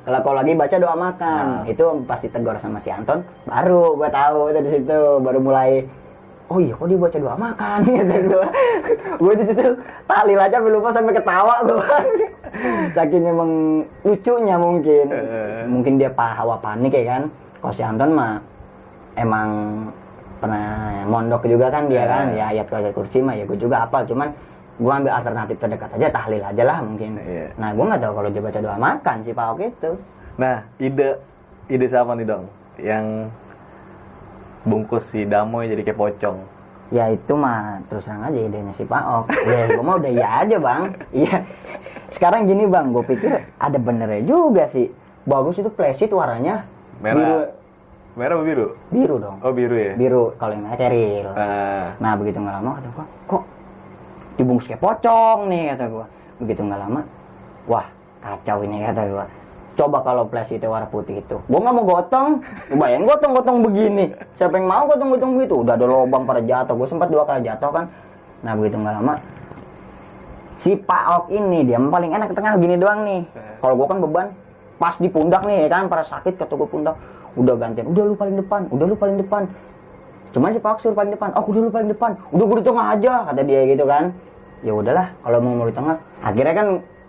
Kalau 0.00 0.20
kalau 0.22 0.36
lagi 0.38 0.54
baca 0.54 0.76
doa 0.78 0.94
makan, 0.96 1.44
Nah. 1.44 1.62
itu 1.66 1.84
pasti 2.06 2.30
tegur 2.30 2.54
sama 2.56 2.78
si 2.78 2.88
Anton. 2.88 3.20
Baru 3.42 3.92
gue 3.94 4.06
tahu 4.08 4.38
itu 4.48 4.60
di 4.62 4.70
situ, 4.72 4.98
baru 5.18 5.38
mulai 5.38 5.82
Oh 6.46 6.56
iya, 6.56 6.72
kok 6.72 6.84
dia 6.84 6.96
baca 6.96 7.18
doa 7.18 7.34
makan 7.34 7.78
gitu 7.90 8.14
gue. 8.30 8.46
gue 9.18 9.34
di 9.34 9.44
situ 9.46 9.64
tahlil 10.04 10.38
aja 10.38 10.56
belum 10.56 10.78
lupa 10.78 10.90
sampai 10.90 11.12
ketawa 11.12 11.56
gue. 11.62 11.88
Saking 12.94 13.24
emang 13.26 13.50
lucunya 14.00 14.56
mungkin. 14.56 15.06
Mungkin 15.66 15.92
dia 15.96 16.08
pa- 16.08 16.32
hawa 16.34 16.54
panik 16.56 16.94
ya 16.94 17.04
kan. 17.10 17.22
Kalau 17.58 17.72
si 17.72 17.82
Anton 17.82 18.12
mah 18.12 18.38
emang 19.14 19.48
pernah 20.42 20.66
mondok 21.06 21.46
juga 21.46 21.70
kan 21.70 21.86
dia 21.86 22.02
Eh. 22.02 22.06
kan 22.06 22.24
ya 22.32 22.44
ayat 22.50 22.66
ayat 22.66 22.90
kursi 22.90 23.22
mah 23.22 23.32
ya 23.32 23.46
gue 23.46 23.54
juga 23.54 23.86
apa 23.86 24.02
cuman 24.02 24.34
gue 24.74 24.90
ambil 24.90 25.12
alternatif 25.12 25.56
terdekat 25.56 25.94
aja 25.94 26.10
tahlil 26.10 26.42
aja 26.42 26.62
lah 26.64 26.78
mungkin 26.80 27.14
Iya. 27.16 27.54
nah 27.54 27.70
gue 27.70 27.84
nggak 27.84 28.02
tahu 28.02 28.12
kalau 28.12 28.28
dia 28.28 28.42
baca 28.42 28.58
doa 28.58 28.76
makan 28.76 29.16
si 29.22 29.30
Pak 29.30 29.46
itu 29.60 29.92
Nah, 30.32 30.56
ide 30.76 31.20
ide 31.68 31.86
siapa 31.86 32.16
nih 32.16 32.24
dong? 32.24 32.48
Yang 32.74 33.28
bungkus 34.62 35.04
si 35.06 35.22
Damoy 35.22 35.66
jadi 35.66 35.82
kayak 35.82 35.98
pocong. 35.98 36.38
ya 36.88 37.08
itu 37.08 37.32
mah 37.32 37.80
terus 37.86 38.04
terang 38.04 38.20
aja 38.22 38.36
idenya 38.36 38.72
si 38.72 38.84
Pak 38.84 39.00
Ok 39.00 39.28
ya 39.46 39.64
gue 39.66 39.80
mau 39.80 39.96
udah 39.96 40.12
iya 40.12 40.28
aja 40.40 40.56
bang 40.58 40.82
iya 41.10 41.40
sekarang 42.10 42.44
gini 42.44 42.64
bang 42.64 42.92
gue 42.92 43.00
pikir 43.02 43.32
ada 43.56 43.78
benernya 43.78 44.20
juga 44.22 44.68
sih 44.68 44.92
bagus 45.22 45.56
itu 45.56 45.70
flashit 45.70 46.10
warnanya 46.10 46.68
Merah. 46.98 47.16
biru 47.16 47.38
Merah 48.12 48.36
apa 48.36 48.44
biru? 48.44 48.76
biru 48.92 49.16
dong 49.16 49.40
Oh 49.40 49.56
biru 49.56 49.72
ya. 49.72 49.96
biru 49.96 50.36
kalau 50.36 50.52
yang 50.52 50.68
merah 50.68 50.76
ceril 50.76 51.32
Nah, 51.32 51.96
Nah 51.96 52.12
begitu 52.20 52.44
nggak 52.44 52.54
lama 52.60 52.70
kata 52.76 52.88
gua, 52.92 53.06
kok 53.24 53.42
dibungkus 54.36 54.68
kayak 54.68 54.80
pocong 54.84 55.48
nih 55.48 55.72
kata 55.72 55.84
gua. 55.88 56.06
Begitu 56.36 56.60
nggak 56.60 56.80
lama, 56.80 57.00
wah 57.64 57.86
kacau 58.20 58.60
ini 58.68 58.84
kata 58.84 59.02
gua. 59.08 59.24
Coba 59.72 60.04
kalau 60.04 60.28
flash 60.28 60.52
itu 60.52 60.68
warna 60.68 60.84
putih 60.92 61.24
itu, 61.24 61.40
gua 61.48 61.60
nggak 61.64 61.72
mau 61.72 61.84
gotong. 61.88 62.28
Bayangin 62.76 63.08
gotong-gotong 63.08 63.56
begini, 63.64 64.04
siapa 64.36 64.60
yang 64.60 64.68
mau 64.68 64.84
gotong-gotong 64.84 65.30
begitu? 65.40 65.54
Udah 65.64 65.80
ada 65.80 65.86
lubang 65.88 66.28
pada 66.28 66.44
jatuh, 66.44 66.76
gua 66.76 66.88
sempat 66.92 67.08
dua 67.08 67.24
kali 67.24 67.48
jatuh 67.48 67.72
kan. 67.72 67.88
Nah 68.44 68.52
begitu 68.60 68.76
nggak 68.76 68.94
lama, 69.00 69.14
si 70.60 70.76
Pak 70.76 71.04
Ok 71.16 71.24
ini 71.32 71.64
dia 71.64 71.80
paling 71.80 72.12
enak 72.12 72.28
ke 72.28 72.36
tengah 72.36 72.60
gini 72.60 72.76
doang 72.76 73.08
nih. 73.08 73.24
Kalau 73.64 73.72
gua 73.80 73.88
kan 73.88 74.04
beban 74.04 74.28
pas 74.76 75.00
di 75.00 75.08
pundak 75.08 75.48
nih 75.48 75.64
ya 75.64 75.68
kan, 75.72 75.88
para 75.88 76.04
sakit 76.04 76.36
kata 76.36 76.52
pundak. 76.52 77.00
Udah 77.32 77.56
gantian, 77.56 77.88
udah 77.88 78.02
lu 78.08 78.14
paling 78.14 78.36
depan, 78.36 78.68
udah 78.68 78.84
lu 78.84 78.96
paling 78.96 79.16
depan. 79.16 79.48
Cuman 80.32 80.52
si 80.52 80.60
Pak 80.60 80.80
suruh 80.80 80.96
paling 80.96 81.12
depan, 81.12 81.32
oh 81.36 81.44
udah 81.44 81.60
lu 81.64 81.70
paling 81.72 81.88
depan, 81.92 82.16
udah 82.32 82.44
gue 82.44 82.56
di 82.60 82.64
tengah 82.64 82.86
aja 82.92 83.12
kata 83.28 83.40
dia 83.44 83.60
gitu 83.68 83.84
kan. 83.88 84.12
Ya 84.62 84.72
udahlah, 84.72 85.10
kalau 85.26 85.38
mau 85.42 85.58
mau 85.58 85.66
di 85.66 85.74
tengah. 85.74 85.98
Akhirnya 86.22 86.54
kan 86.54 86.68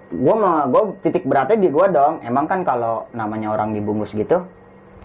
gua 0.09 0.35
mah 0.35 0.57
gua 0.73 0.81
titik 1.05 1.21
beratnya 1.21 1.53
di 1.53 1.69
gua 1.69 1.85
dong. 1.85 2.17
Emang 2.25 2.49
kan 2.49 2.65
kalau 2.65 3.05
namanya 3.13 3.53
orang 3.53 3.77
dibungkus 3.77 4.09
gitu, 4.09 4.41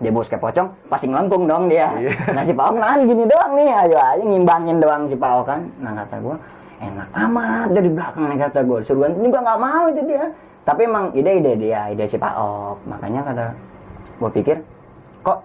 dia 0.00 0.08
bungkus 0.08 0.32
kayak 0.32 0.40
pocong, 0.40 0.72
pasti 0.88 1.12
ngelengkung 1.12 1.44
dong 1.44 1.68
dia. 1.68 1.92
Iya. 1.98 2.16
Nah 2.32 2.42
si 2.48 2.56
Pak 2.56 2.72
nahan 2.72 3.04
gini 3.04 3.28
doang 3.28 3.52
nih, 3.52 3.68
ayo 3.68 3.96
aja 4.00 4.22
ngimbangin 4.24 4.80
doang 4.80 5.12
si 5.12 5.16
Pak 5.20 5.44
kan. 5.44 5.60
Nah 5.84 5.92
kata 5.92 6.16
gua, 6.24 6.36
enak 6.80 7.08
amat 7.12 7.68
dari 7.76 7.88
belakang 7.92 8.24
nih 8.32 8.38
kata 8.48 8.60
gua. 8.64 8.78
Suruh 8.80 9.00
ganti 9.04 9.18
juga 9.28 9.38
nggak 9.44 9.60
mau 9.60 9.84
itu 9.92 10.02
dia. 10.08 10.24
Tapi 10.64 10.80
emang 10.88 11.12
ide-ide 11.12 11.52
dia, 11.60 11.92
ide 11.92 12.08
si 12.08 12.16
Pak. 12.16 12.32
Makanya 12.88 13.20
kata 13.28 13.44
gua 14.24 14.30
pikir, 14.32 14.64
kok 15.24 15.38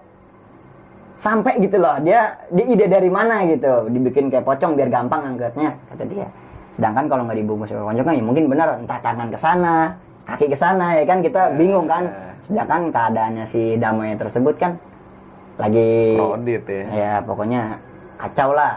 sampai 1.18 1.58
gitu 1.62 1.80
loh? 1.80 1.96
Dia 2.02 2.36
dia 2.52 2.64
ide 2.64 2.86
dari 2.86 3.10
mana 3.10 3.46
gitu? 3.48 3.88
Dibikin 3.88 4.28
kayak 4.28 4.44
pocong 4.44 4.76
biar 4.76 4.90
gampang 4.92 5.34
angkatnya 5.34 5.74
kata 5.92 6.04
dia. 6.06 6.26
Sedangkan 6.74 7.06
kalau 7.06 7.22
nggak 7.26 7.38
dibungkus 7.38 7.70
pakai 7.70 7.86
pocong 7.86 8.14
ya 8.18 8.22
mungkin 8.24 8.44
benar 8.50 8.68
entah 8.78 8.98
tangan 8.98 9.28
ke 9.30 9.38
sana 9.38 9.76
kaki 10.24 10.46
ke 10.52 10.56
sana 10.58 10.86
ya 10.98 11.04
kan? 11.06 11.20
Kita 11.20 11.54
bingung 11.56 11.86
kan? 11.86 12.34
sedangkan 12.44 12.92
keadaannya 12.92 13.44
si 13.48 13.80
Damoy 13.80 14.12
tersebut 14.20 14.60
kan 14.60 14.76
lagi 15.56 16.18
Prodit 16.18 16.64
ya. 16.68 16.84
ya 16.92 17.12
pokoknya 17.24 17.80
kacau 18.20 18.52
lah. 18.52 18.76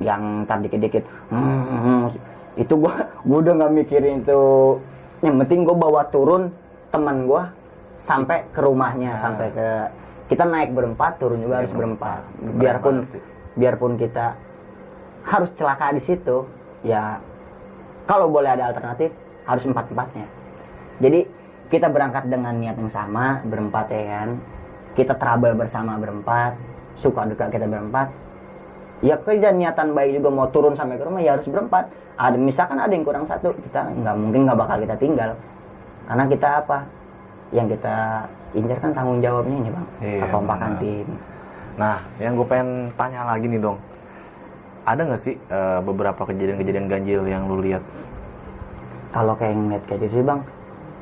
Yang 0.00 0.48
ntar 0.48 0.58
dikit-dikit 0.64 1.04
hmm, 1.28 1.62
hmm, 1.68 2.02
itu 2.56 2.74
gua 2.80 3.06
gua 3.28 3.38
udah 3.44 3.52
nggak 3.60 3.72
mikirin 3.76 4.24
itu. 4.24 4.42
Yang 5.20 5.34
penting 5.44 5.68
gua 5.68 5.76
bawa 5.76 6.02
turun 6.08 6.48
teman 6.88 7.28
gua 7.28 7.52
sampai 8.02 8.44
ke 8.50 8.60
rumahnya 8.60 9.14
Ah. 9.14 9.20
sampai 9.20 9.48
ke 9.50 9.68
kita 10.28 10.44
naik 10.44 10.72
berempat 10.72 11.20
turun 11.20 11.38
juga 11.38 11.54
Iya, 11.54 11.60
harus 11.62 11.72
berempat. 11.72 12.20
Keren 12.24 12.58
biarpun 12.58 12.94
sih. 13.06 13.22
biarpun 13.52 13.92
kita 13.94 14.26
harus 15.22 15.50
celaka 15.54 15.92
di 15.92 16.00
situ 16.00 16.48
ya 16.82 17.20
kalau 18.04 18.26
boleh 18.26 18.48
ada 18.48 18.72
alternatif 18.72 19.12
harus 19.44 19.62
empat 19.62 19.92
empatnya 19.92 20.26
jadi 20.98 21.28
kita 21.68 21.88
berangkat 21.88 22.28
dengan 22.28 22.52
niat 22.54 22.76
yang 22.76 22.88
sama 22.88 23.40
berempat 23.42 23.88
ya 23.88 24.02
kan. 24.04 24.28
Kita 24.92 25.16
trouble 25.16 25.56
bersama 25.56 25.96
berempat 25.96 26.52
suka 26.94 27.24
duka 27.24 27.48
kita 27.48 27.64
berempat. 27.64 28.12
Ya 29.00 29.16
kerja 29.16 29.50
niatan 29.50 29.96
baik 29.96 30.20
juga 30.20 30.28
mau 30.28 30.46
turun 30.46 30.76
sampai 30.76 31.00
ke 31.00 31.02
rumah 31.02 31.18
ya 31.18 31.32
harus 31.34 31.48
berempat. 31.48 31.88
Ada 32.14 32.36
misalkan 32.36 32.76
ada 32.76 32.92
yang 32.92 33.02
kurang 33.02 33.24
satu 33.24 33.56
kita 33.56 33.88
nggak 33.88 34.14
mungkin 34.14 34.44
nggak 34.44 34.58
bakal 34.58 34.76
kita 34.78 34.96
tinggal. 34.96 35.32
Karena 36.04 36.24
kita 36.28 36.48
apa 36.60 36.78
yang 37.52 37.66
kita 37.66 38.26
incar 38.52 38.78
kan 38.78 38.90
tanggung 38.90 39.20
jawabnya 39.20 39.56
ini 39.58 39.70
bang 39.70 39.86
Iya, 40.00 40.18
kekompakan 40.24 40.70
benar. 40.70 40.80
tim 40.80 41.08
Nah, 41.72 41.96
yang 42.16 42.32
gue 42.34 42.44
pengen 42.44 42.68
tanya 42.92 43.24
lagi 43.26 43.46
nih 43.46 43.56
dong. 43.58 43.80
Ada 44.82 45.00
nggak 45.02 45.20
sih 45.20 45.36
eh, 45.38 45.80
beberapa 45.80 46.20
kejadian-kejadian 46.22 46.84
ganjil 46.86 47.22
yang 47.24 47.46
lu 47.46 47.60
lihat? 47.60 47.80
kalau 49.10 49.32
kayak 49.34 49.52
ngeliat 49.54 49.84
kayak 49.84 50.00
gitu 50.02 50.14
sih 50.14 50.24
bang 50.24 50.40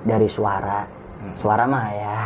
dari 0.03 0.27
suara 0.27 0.83
Hmm. 1.17 1.37
suara 1.37 1.63
mah 1.63 1.85
ya 1.93 2.17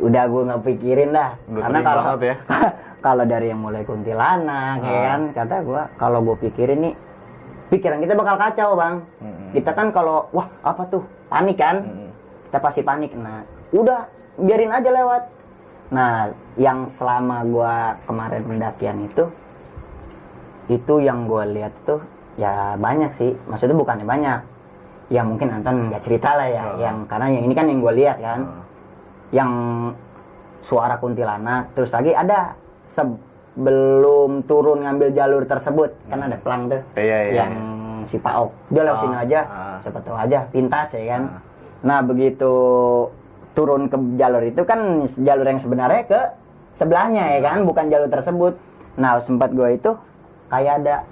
udah 0.00 0.22
gue 0.24 0.42
nggak 0.44 0.62
pikirin 0.64 1.12
dah 1.12 1.36
Udah 1.46 1.60
karena 1.60 1.80
kalau 1.84 2.02
ya. 2.18 2.36
kalau 3.06 3.24
dari 3.24 3.46
yang 3.46 3.60
mulai 3.60 3.84
kuntilanak 3.84 4.80
ya 4.80 4.90
Ah. 4.90 5.02
kan 5.06 5.20
kata 5.36 5.56
gue 5.60 5.82
kalau 5.94 6.18
gue 6.20 6.36
pikirin 6.40 6.80
nih 6.80 6.94
pikiran 7.68 8.00
kita 8.00 8.16
bakal 8.16 8.34
kacau 8.36 8.70
bang 8.74 8.94
Mm-mm. 9.18 9.52
kita 9.52 9.70
kan 9.70 9.92
kalau 9.92 10.26
wah 10.30 10.48
apa 10.62 10.82
tuh 10.88 11.02
panik 11.28 11.54
kan 11.54 11.84
Mm-mm. 11.84 12.10
kita 12.48 12.58
pasti 12.58 12.80
panik 12.80 13.12
nah 13.12 13.44
udah 13.78 14.00
biarin 14.40 14.72
aja 14.74 14.90
lewat. 14.90 15.22
Nah 15.90 16.30
yang 16.54 16.90
selama 16.90 17.42
gua 17.46 17.74
kemarin 18.06 18.42
pendakian 18.46 18.98
itu 19.06 19.24
itu 20.70 20.94
yang 21.02 21.26
gua 21.26 21.46
lihat 21.46 21.74
tuh 21.86 22.02
ya 22.38 22.74
banyak 22.78 23.10
sih. 23.14 23.34
Maksudnya 23.46 23.76
bukannya 23.78 24.06
banyak. 24.06 24.40
Ya 25.10 25.26
mungkin 25.26 25.50
Anton 25.50 25.90
nggak 25.90 26.06
cerita 26.06 26.38
lah 26.38 26.48
ya. 26.48 26.62
Oh. 26.62 26.78
yang 26.78 26.96
karena 27.10 27.26
yang 27.34 27.44
ini 27.46 27.54
kan 27.54 27.66
yang 27.66 27.78
gua 27.82 27.94
lihat 27.94 28.18
kan. 28.18 28.40
Oh. 28.46 28.64
yang 29.30 29.52
suara 30.66 30.98
kuntilanak 30.98 31.70
terus 31.78 31.94
lagi 31.94 32.10
ada 32.10 32.58
sebelum 32.90 34.42
turun 34.42 34.82
ngambil 34.82 35.14
jalur 35.14 35.46
tersebut 35.46 35.94
kan 36.10 36.26
ada 36.26 36.34
pelang 36.42 36.66
tuh. 36.66 36.82
Iya, 36.98 37.18
iya, 37.30 37.46
yang 37.46 37.52
si 38.10 38.18
Pak 38.18 38.34
Ok 38.34 38.50
dia 38.74 38.82
lewat 38.82 38.98
Oh, 38.98 39.02
sini 39.06 39.16
aja 39.22 39.40
ah. 39.46 39.78
siapa 39.82 40.02
tahu 40.02 40.18
aja 40.18 40.38
pintas 40.50 40.90
ya 40.90 41.04
kan. 41.14 41.22
Ah. 41.30 41.42
nah 41.80 41.98
begitu 42.02 42.54
turun 43.60 43.92
ke 43.92 43.96
jalur 44.16 44.40
itu 44.40 44.64
kan 44.64 45.04
jalur 45.20 45.44
yang 45.44 45.60
sebenarnya 45.60 46.02
ke 46.08 46.20
sebelahnya 46.80 47.36
ya 47.36 47.40
kan? 47.44 47.68
Bukan 47.68 47.92
jalur 47.92 48.08
tersebut. 48.08 48.56
Nah 48.96 49.20
sempat 49.20 49.52
gue 49.52 49.76
itu 49.76 49.92
kayak 50.48 50.80
ada 50.80 51.04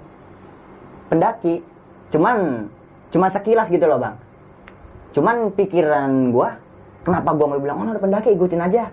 pendaki. 1.13 1.61
Cuman 2.09 2.65
cuma 3.13 3.29
sekilas 3.29 3.69
gitu 3.69 3.85
loh 3.85 4.01
bang. 4.01 4.17
Cuman 5.13 5.53
pikiran 5.53 6.33
gue 6.33 6.49
kenapa 7.05 7.37
gue 7.37 7.45
nggak 7.45 7.61
bilang 7.61 7.77
oh 7.85 7.93
ada 7.93 8.01
pendaki 8.01 8.33
ikutin 8.33 8.65
aja. 8.65 8.89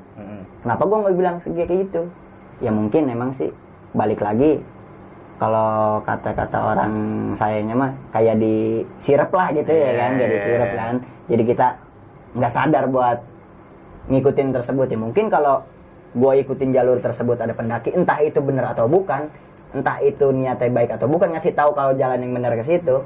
Kenapa 0.61 0.83
gue 0.85 0.99
nggak 1.01 1.17
bilang 1.17 1.37
kayak 1.41 1.69
gitu? 1.89 2.13
Ya 2.61 2.69
mungkin 2.69 3.09
emang 3.09 3.33
sih 3.41 3.49
balik 3.97 4.21
lagi 4.21 4.61
kalau 5.37 6.01
kata-kata 6.05 6.59
orang 6.77 6.93
sayanya 7.37 7.73
mah 7.77 7.93
kayak 8.13 8.37
di 8.41 8.85
sirep 9.01 9.33
lah 9.33 9.49
gitu 9.57 9.73
ya 9.73 9.93
kan? 9.97 10.11
Jadi 10.21 10.37
iya, 10.37 10.45
sirep 10.45 10.71
iya. 10.73 10.81
kan. 10.81 10.95
Jadi 11.33 11.43
kita 11.49 11.67
nggak 12.37 12.53
sadar 12.53 12.85
buat 12.93 13.19
ngikutin 14.09 14.55
tersebut 14.55 14.87
ya. 14.91 14.99
Mungkin 14.99 15.27
kalau 15.29 15.63
gue 16.17 16.33
ikutin 16.43 16.73
jalur 16.73 16.99
tersebut 17.03 17.37
ada 17.37 17.53
pendaki 17.53 17.93
entah 17.93 18.17
itu 18.25 18.41
benar 18.41 18.73
atau 18.73 18.89
bukan 18.89 19.29
entah 19.77 20.01
itu 20.01 20.33
niatnya 20.33 20.73
baik 20.73 20.97
atau 20.97 21.05
bukan 21.11 21.37
ngasih 21.37 21.53
tahu 21.53 21.77
kalau 21.77 21.93
jalan 21.93 22.23
yang 22.25 22.33
benar 22.33 22.57
ke 22.57 22.65
situ 22.65 23.05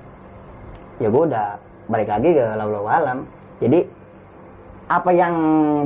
ya 1.03 1.09
gue 1.11 1.23
udah 1.27 1.59
balik 1.91 2.07
lagi 2.07 2.37
ke 2.37 2.45
lalu 2.55 2.87
alam. 2.87 3.27
Jadi 3.59 3.83
apa 4.91 5.11
yang 5.15 5.35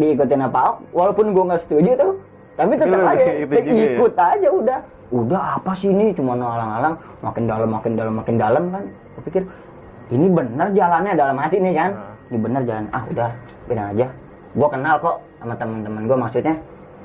diikutin 0.00 0.40
apa 0.44 0.58
Ahok, 0.58 0.76
walaupun 0.92 1.32
gue 1.32 1.44
nggak 1.44 1.62
setuju 1.64 1.90
tuh 1.96 2.12
tapi 2.54 2.78
tetap 2.78 3.02
aja 3.02 3.24
juga 3.34 3.60
ya? 3.60 3.84
ikut 3.98 4.14
aja 4.14 4.48
udah. 4.50 4.80
Udah 5.12 5.42
apa 5.60 5.72
sih 5.78 5.92
ini? 5.92 6.16
Cuma 6.16 6.34
alang-alang 6.34 6.98
makin 7.22 7.44
dalam 7.46 7.68
makin 7.70 7.92
dalam 7.94 8.14
makin 8.18 8.36
dalam 8.40 8.64
kan. 8.72 8.84
Gue 9.16 9.22
pikir 9.30 9.42
ini 10.12 10.26
benar 10.28 10.74
jalannya 10.74 11.12
dalam 11.16 11.36
hati 11.38 11.56
nih 11.62 11.74
kan. 11.74 11.90
Nah. 11.94 12.12
ini 12.32 12.38
benar 12.40 12.62
jalan 12.64 12.86
ah 12.90 13.04
udah 13.04 13.30
bilang 13.68 13.86
aja 13.94 14.06
gue 14.54 14.68
kenal 14.68 14.96
kok 14.96 15.16
sama 15.36 15.54
teman-teman 15.54 16.02
gue 16.04 16.16
maksudnya. 16.16 16.54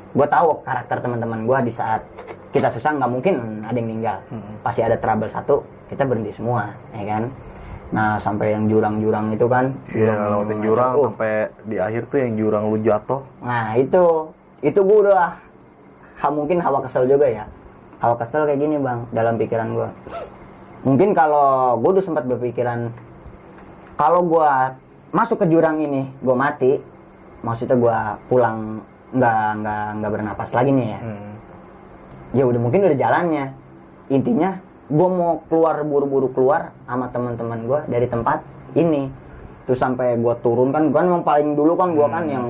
Gue 0.10 0.26
tahu 0.26 0.62
karakter 0.62 0.98
teman-teman 1.00 1.44
gue 1.44 1.58
di 1.64 1.74
saat 1.74 2.02
kita 2.50 2.70
susah 2.70 2.94
nggak 2.96 3.12
mungkin 3.12 3.34
ada 3.62 3.74
yang 3.74 3.88
meninggal. 3.88 4.18
Mm-mm. 4.28 4.62
pasti 4.62 4.82
ada 4.82 4.96
trouble 4.96 5.28
satu 5.28 5.62
kita 5.86 6.02
berhenti 6.02 6.32
semua 6.32 6.74
ya 6.92 7.04
kan? 7.08 7.24
Nah 7.90 8.18
sampai 8.18 8.54
yang 8.54 8.66
jurang-jurang 8.66 9.34
itu 9.34 9.46
kan 9.46 9.74
Iya, 9.90 10.14
lewatin 10.14 10.62
jurang 10.62 10.94
Oh, 10.94 11.04
sampai 11.08 11.50
di 11.66 11.78
akhir 11.78 12.06
tuh 12.08 12.18
yang 12.20 12.34
jurang 12.36 12.70
lu 12.70 12.78
jatuh. 12.80 13.22
nah 13.40 13.74
itu 13.74 14.30
itu 14.62 14.78
gue 14.78 14.98
udah 15.04 15.38
ha- 16.16 16.30
mungkin 16.30 16.58
hawa 16.58 16.82
kesel 16.82 17.06
juga 17.06 17.26
ya. 17.26 17.46
Hawa 17.98 18.16
kesel 18.16 18.46
kayak 18.46 18.60
gini 18.60 18.78
bang 18.78 19.10
dalam 19.10 19.36
pikiran 19.36 19.74
gue 19.74 19.90
mungkin 20.80 21.12
kalau 21.12 21.76
gue 21.76 21.92
udah 21.92 22.06
sempat 22.06 22.24
berpikiran 22.24 22.88
kalau 23.94 24.24
gue 24.24 24.50
masuk 25.12 25.38
ke 25.38 25.46
jurang 25.46 25.78
ini 25.78 26.08
gue 26.16 26.32
mati 26.32 26.72
maksudnya 27.42 27.76
gue 27.76 27.98
pulang 28.28 28.84
nggak 29.10 29.36
nggak 29.58 29.86
nggak 29.96 30.12
bernapas 30.12 30.50
lagi 30.52 30.70
nih 30.70 30.88
ya 30.88 31.00
Hmm. 31.00 31.32
ya 32.32 32.44
udah 32.46 32.60
mungkin 32.60 32.80
udah 32.84 32.96
jalannya 32.96 33.46
intinya 34.08 34.60
gue 34.86 35.08
mau 35.08 35.42
keluar 35.46 35.82
buru-buru 35.82 36.30
keluar 36.30 36.74
sama 36.84 37.10
teman-teman 37.10 37.60
gue 37.64 37.80
dari 37.88 38.06
tempat 38.06 38.42
ini 38.74 39.10
terus 39.64 39.78
sampai 39.78 40.14
gue 40.16 40.36
turun 40.40 40.70
kan 40.70 40.90
kan 40.90 41.06
yang 41.08 41.22
paling 41.22 41.54
dulu 41.54 41.74
kan 41.74 41.94
gue 41.94 42.08
kan 42.08 42.24
Hmm. 42.24 42.32
yang 42.32 42.46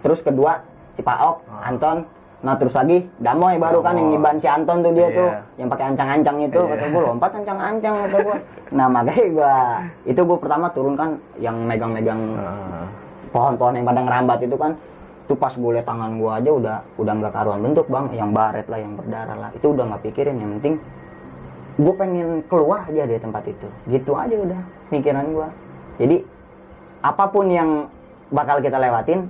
terus 0.00 0.20
kedua 0.20 0.60
si 0.92 1.00
Paok 1.00 1.44
Ah. 1.46 1.68
Anton 1.68 2.04
nah 2.36 2.52
terus 2.54 2.72
lagi 2.72 3.08
Damoy 3.16 3.56
baru 3.56 3.80
kan 3.80 3.96
yang 3.96 4.12
Damoy. 4.12 4.20
niban 4.20 4.36
si 4.36 4.46
Anton 4.46 4.80
tuh 4.80 4.92
dia 4.92 5.08
Iya. 5.08 5.16
tuh 5.18 5.28
yang 5.56 5.68
pakai 5.68 5.84
ancang-ancang 5.86 6.36
itu 6.42 6.56
Iya. 6.58 6.70
kata 6.70 6.84
gue 6.86 7.02
lompat 7.02 7.30
ancang-ancang 7.34 7.94
kata 7.98 8.16
gue 8.22 8.36
nah 8.70 8.86
makanya 8.86 9.24
gue 9.30 9.54
itu 10.06 10.20
gue 10.22 10.38
pertama 10.38 10.66
turun 10.70 10.94
kan 10.94 11.10
yang 11.36 11.56
megang-megang 11.58 12.20
Ah. 12.34 12.84
Pohon-pohon 13.36 13.76
yang 13.76 13.84
pada 13.84 14.00
ngerambat 14.00 14.38
itu 14.48 14.56
kan 14.56 14.72
itu 15.26 15.34
pas 15.36 15.52
liat 15.52 15.84
tangan 15.84 16.16
gue 16.16 16.30
aja 16.32 16.50
udah 16.54 16.76
udah 16.96 17.12
nggak 17.20 17.32
karuan 17.36 17.60
bentuk 17.60 17.86
bang. 17.92 18.08
Yang 18.16 18.30
baret 18.32 18.66
lah 18.72 18.78
yang 18.80 18.92
berdarah 18.96 19.36
lah. 19.36 19.50
Itu 19.52 19.76
udah 19.76 19.84
nggak 19.92 20.02
pikirin 20.08 20.40
yang 20.40 20.56
penting 20.56 20.74
gue 21.76 21.92
pengen 21.92 22.40
keluar 22.48 22.88
aja 22.88 23.04
dari 23.04 23.20
tempat 23.20 23.44
itu. 23.44 23.68
Gitu 23.92 24.16
aja 24.16 24.32
udah 24.32 24.60
pikiran 24.88 25.26
gue 25.28 25.48
jadi 26.00 26.16
apa 27.04 27.24
pun 27.28 27.46
yang 27.52 27.92
bakal 28.32 28.64
kita 28.64 28.80
lewatin 28.80 29.28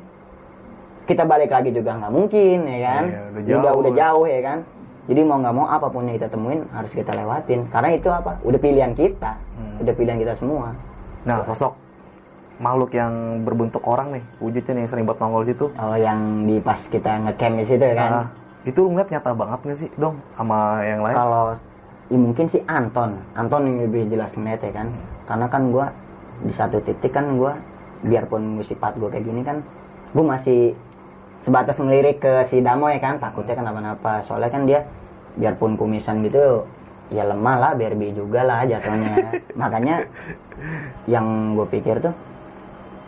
kita 1.06 1.22
balik 1.22 1.50
lagi 1.54 1.70
juga 1.74 1.98
nggak 1.98 2.12
mungkin 2.14 2.58
ya 2.66 2.78
kan? 2.82 3.04
Iya, 3.10 3.20
udah 3.26 3.42
udah 3.42 3.62
jauh. 3.62 3.78
udah 3.78 3.92
jauh 3.94 4.26
ya 4.26 4.40
kan? 4.42 4.58
Jadi 5.06 5.20
mau 5.22 5.38
nggak 5.38 5.54
mau 5.54 5.66
apa 5.70 5.86
pun 5.86 6.02
yang 6.10 6.18
kita 6.18 6.28
temuin 6.30 6.60
harus 6.74 6.90
kita 6.90 7.14
lewatin. 7.14 7.70
Karena 7.70 7.94
itu 7.94 8.08
apa? 8.10 8.42
Udah 8.42 8.58
pilihan 8.58 8.92
kita. 8.94 9.38
Hmm. 9.56 9.82
udah 9.86 9.94
pilihan 9.94 10.18
kita 10.18 10.34
semua. 10.34 10.74
Nah, 11.24 11.46
sosok 11.46 11.85
makhluk 12.56 12.90
yang 12.96 13.44
berbentuk 13.44 13.84
orang 13.84 14.16
nih, 14.16 14.24
wujudnya 14.40 14.72
nih 14.72 14.80
yang 14.84 14.90
sering 14.90 15.04
buat 15.04 15.20
nongol 15.20 15.44
situ. 15.44 15.68
kalau 15.76 15.96
yang 16.00 16.48
di 16.48 16.56
pas 16.60 16.80
kita 16.88 17.20
ngecamp 17.28 17.54
di 17.60 17.64
situ 17.68 17.84
kan? 17.92 18.10
Nah, 18.10 18.26
itu 18.64 18.78
lu 18.80 18.88
ngeliat 18.96 19.08
nyata 19.12 19.30
banget 19.36 19.60
nggak 19.60 19.78
sih, 19.78 19.88
dong, 20.00 20.16
sama 20.34 20.80
yang 20.82 21.04
lain? 21.04 21.16
kalau 21.16 21.44
ya 22.08 22.18
mungkin 22.18 22.46
sih 22.48 22.62
Anton. 22.64 23.20
Anton 23.36 23.62
yang 23.68 23.76
lebih 23.84 24.08
jelas 24.08 24.32
ngeliat 24.32 24.60
ya 24.64 24.72
kan? 24.72 24.88
Karena 25.28 25.46
kan 25.52 25.62
gua 25.68 25.92
di 26.44 26.52
satu 26.54 26.80
titik 26.80 27.12
kan 27.12 27.36
gua 27.36 27.60
biarpun 28.06 28.62
sifat 28.64 28.96
gua 28.96 29.08
kayak 29.12 29.24
gini 29.26 29.40
kan 29.44 29.60
gua 30.14 30.36
masih 30.36 30.72
sebatas 31.44 31.76
ngelirik 31.76 32.24
ke 32.24 32.46
si 32.48 32.64
Damo 32.64 32.88
ya 32.88 33.02
kan? 33.02 33.20
Takutnya 33.20 33.58
kenapa-napa. 33.58 34.24
Soalnya 34.24 34.48
kan 34.48 34.64
dia 34.64 34.86
biarpun 35.36 35.76
kumisan 35.76 36.24
gitu 36.24 36.64
ya 37.12 37.22
lemah 37.22 37.56
lah 37.60 37.72
BRB 37.76 38.16
juga 38.16 38.42
lah 38.42 38.64
jatuhnya. 38.64 39.34
Makanya 39.60 40.08
yang 41.06 41.54
gue 41.54 41.66
pikir 41.68 42.02
tuh 42.02 42.14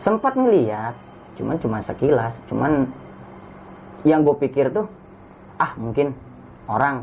sempat 0.02 0.34
ngeliat 0.38 0.94
cuman 1.38 1.56
cuma 1.62 1.78
sekilas 1.82 2.34
cuman 2.50 2.90
yang 4.02 4.22
gue 4.22 4.36
pikir 4.38 4.70
tuh 4.70 4.86
ah 5.58 5.74
mungkin 5.74 6.14
orang 6.70 7.02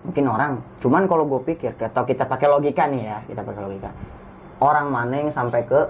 mungkin 0.00 0.24
orang. 0.32 0.52
Cuman 0.80 1.04
kalau 1.04 1.28
gue 1.28 1.52
pikir 1.52 1.76
atau 1.76 2.08
kita 2.08 2.24
pakai 2.24 2.48
logika 2.48 2.88
nih 2.88 3.04
ya 3.04 3.18
kita 3.28 3.44
pakai 3.44 3.60
logika. 3.68 3.92
Orang 4.60 4.92
mana 4.92 5.24
yang 5.24 5.28
sampai 5.32 5.64
ke 5.68 5.80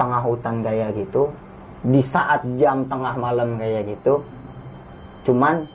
tengah 0.00 0.24
hutan 0.24 0.64
kayak 0.64 0.96
gitu 0.96 1.28
di 1.84 2.00
saat 2.00 2.44
jam 2.56 2.88
tengah 2.88 3.14
malam 3.20 3.60
kayak 3.60 3.86
gitu 3.86 4.24
cuman 5.28 5.68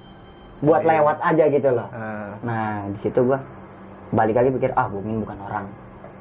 buat 0.65 0.81
Iya. 0.81 0.89
lewat 0.97 1.17
aja 1.21 1.43
gitu 1.53 1.69
loh. 1.69 1.87
Ah, 1.93 2.33
nah 2.41 2.87
di 2.89 2.97
situ 3.05 3.19
gua 3.21 3.39
balik 4.09 4.41
lagi 4.41 4.49
pikir 4.57 4.71
ah 4.73 4.89
Bungin 4.89 5.21
bukan 5.21 5.37
orang. 5.45 5.65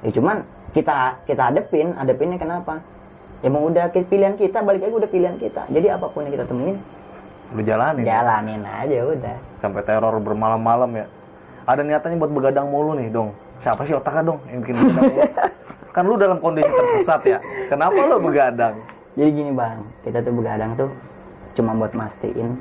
Ya 0.05 0.11
cuman 0.13 0.45
kita 0.77 1.17
kita 1.25 1.43
hadepin 1.49 1.97
hadepinnya 1.97 2.37
kenapa 2.37 2.85
mau 3.51 3.67
udah 3.67 3.91
pilihan 3.91 4.39
kita 4.39 4.63
balik 4.63 4.87
lagi 4.87 4.95
udah 4.95 5.11
pilihan 5.11 5.37
kita 5.41 5.67
jadi 5.73 5.99
apa 5.99 6.07
pun 6.13 6.29
yang 6.29 6.35
kita 6.39 6.47
temuin 6.47 6.79
lu 7.53 7.61
jalanin. 7.67 8.05
jalanin 8.07 8.63
aja 8.63 8.99
udah 9.09 9.37
Sampai 9.63 9.87
teror 9.87 10.19
bermalam-malam 10.19 10.91
ya. 10.91 11.07
Ada 11.63 11.87
niatannya 11.87 12.19
buat 12.19 12.35
begadang 12.35 12.67
mulu 12.67 12.99
nih, 12.99 13.15
dong. 13.15 13.31
Siapa 13.63 13.87
sih 13.87 13.95
otaknya 13.95 14.35
dong 14.35 14.43
yang 14.51 14.59
bikin 14.67 14.75
begadang 14.75 15.05
mulu? 15.07 15.23
kan 15.95 16.03
lu 16.03 16.15
dalam 16.19 16.43
kondisi 16.43 16.67
tersesat 16.67 17.23
ya. 17.23 17.39
Kenapa 17.71 17.95
lu 17.95 18.19
begadang? 18.19 18.75
jadi 19.13 19.29
gini 19.29 19.53
bang 19.53 19.79
kita 20.05 20.25
tuh 20.25 20.33
begadang 20.33 20.73
tuh 20.77 20.91
cuma 21.53 21.77
buat 21.77 21.93
mastiin 21.93 22.57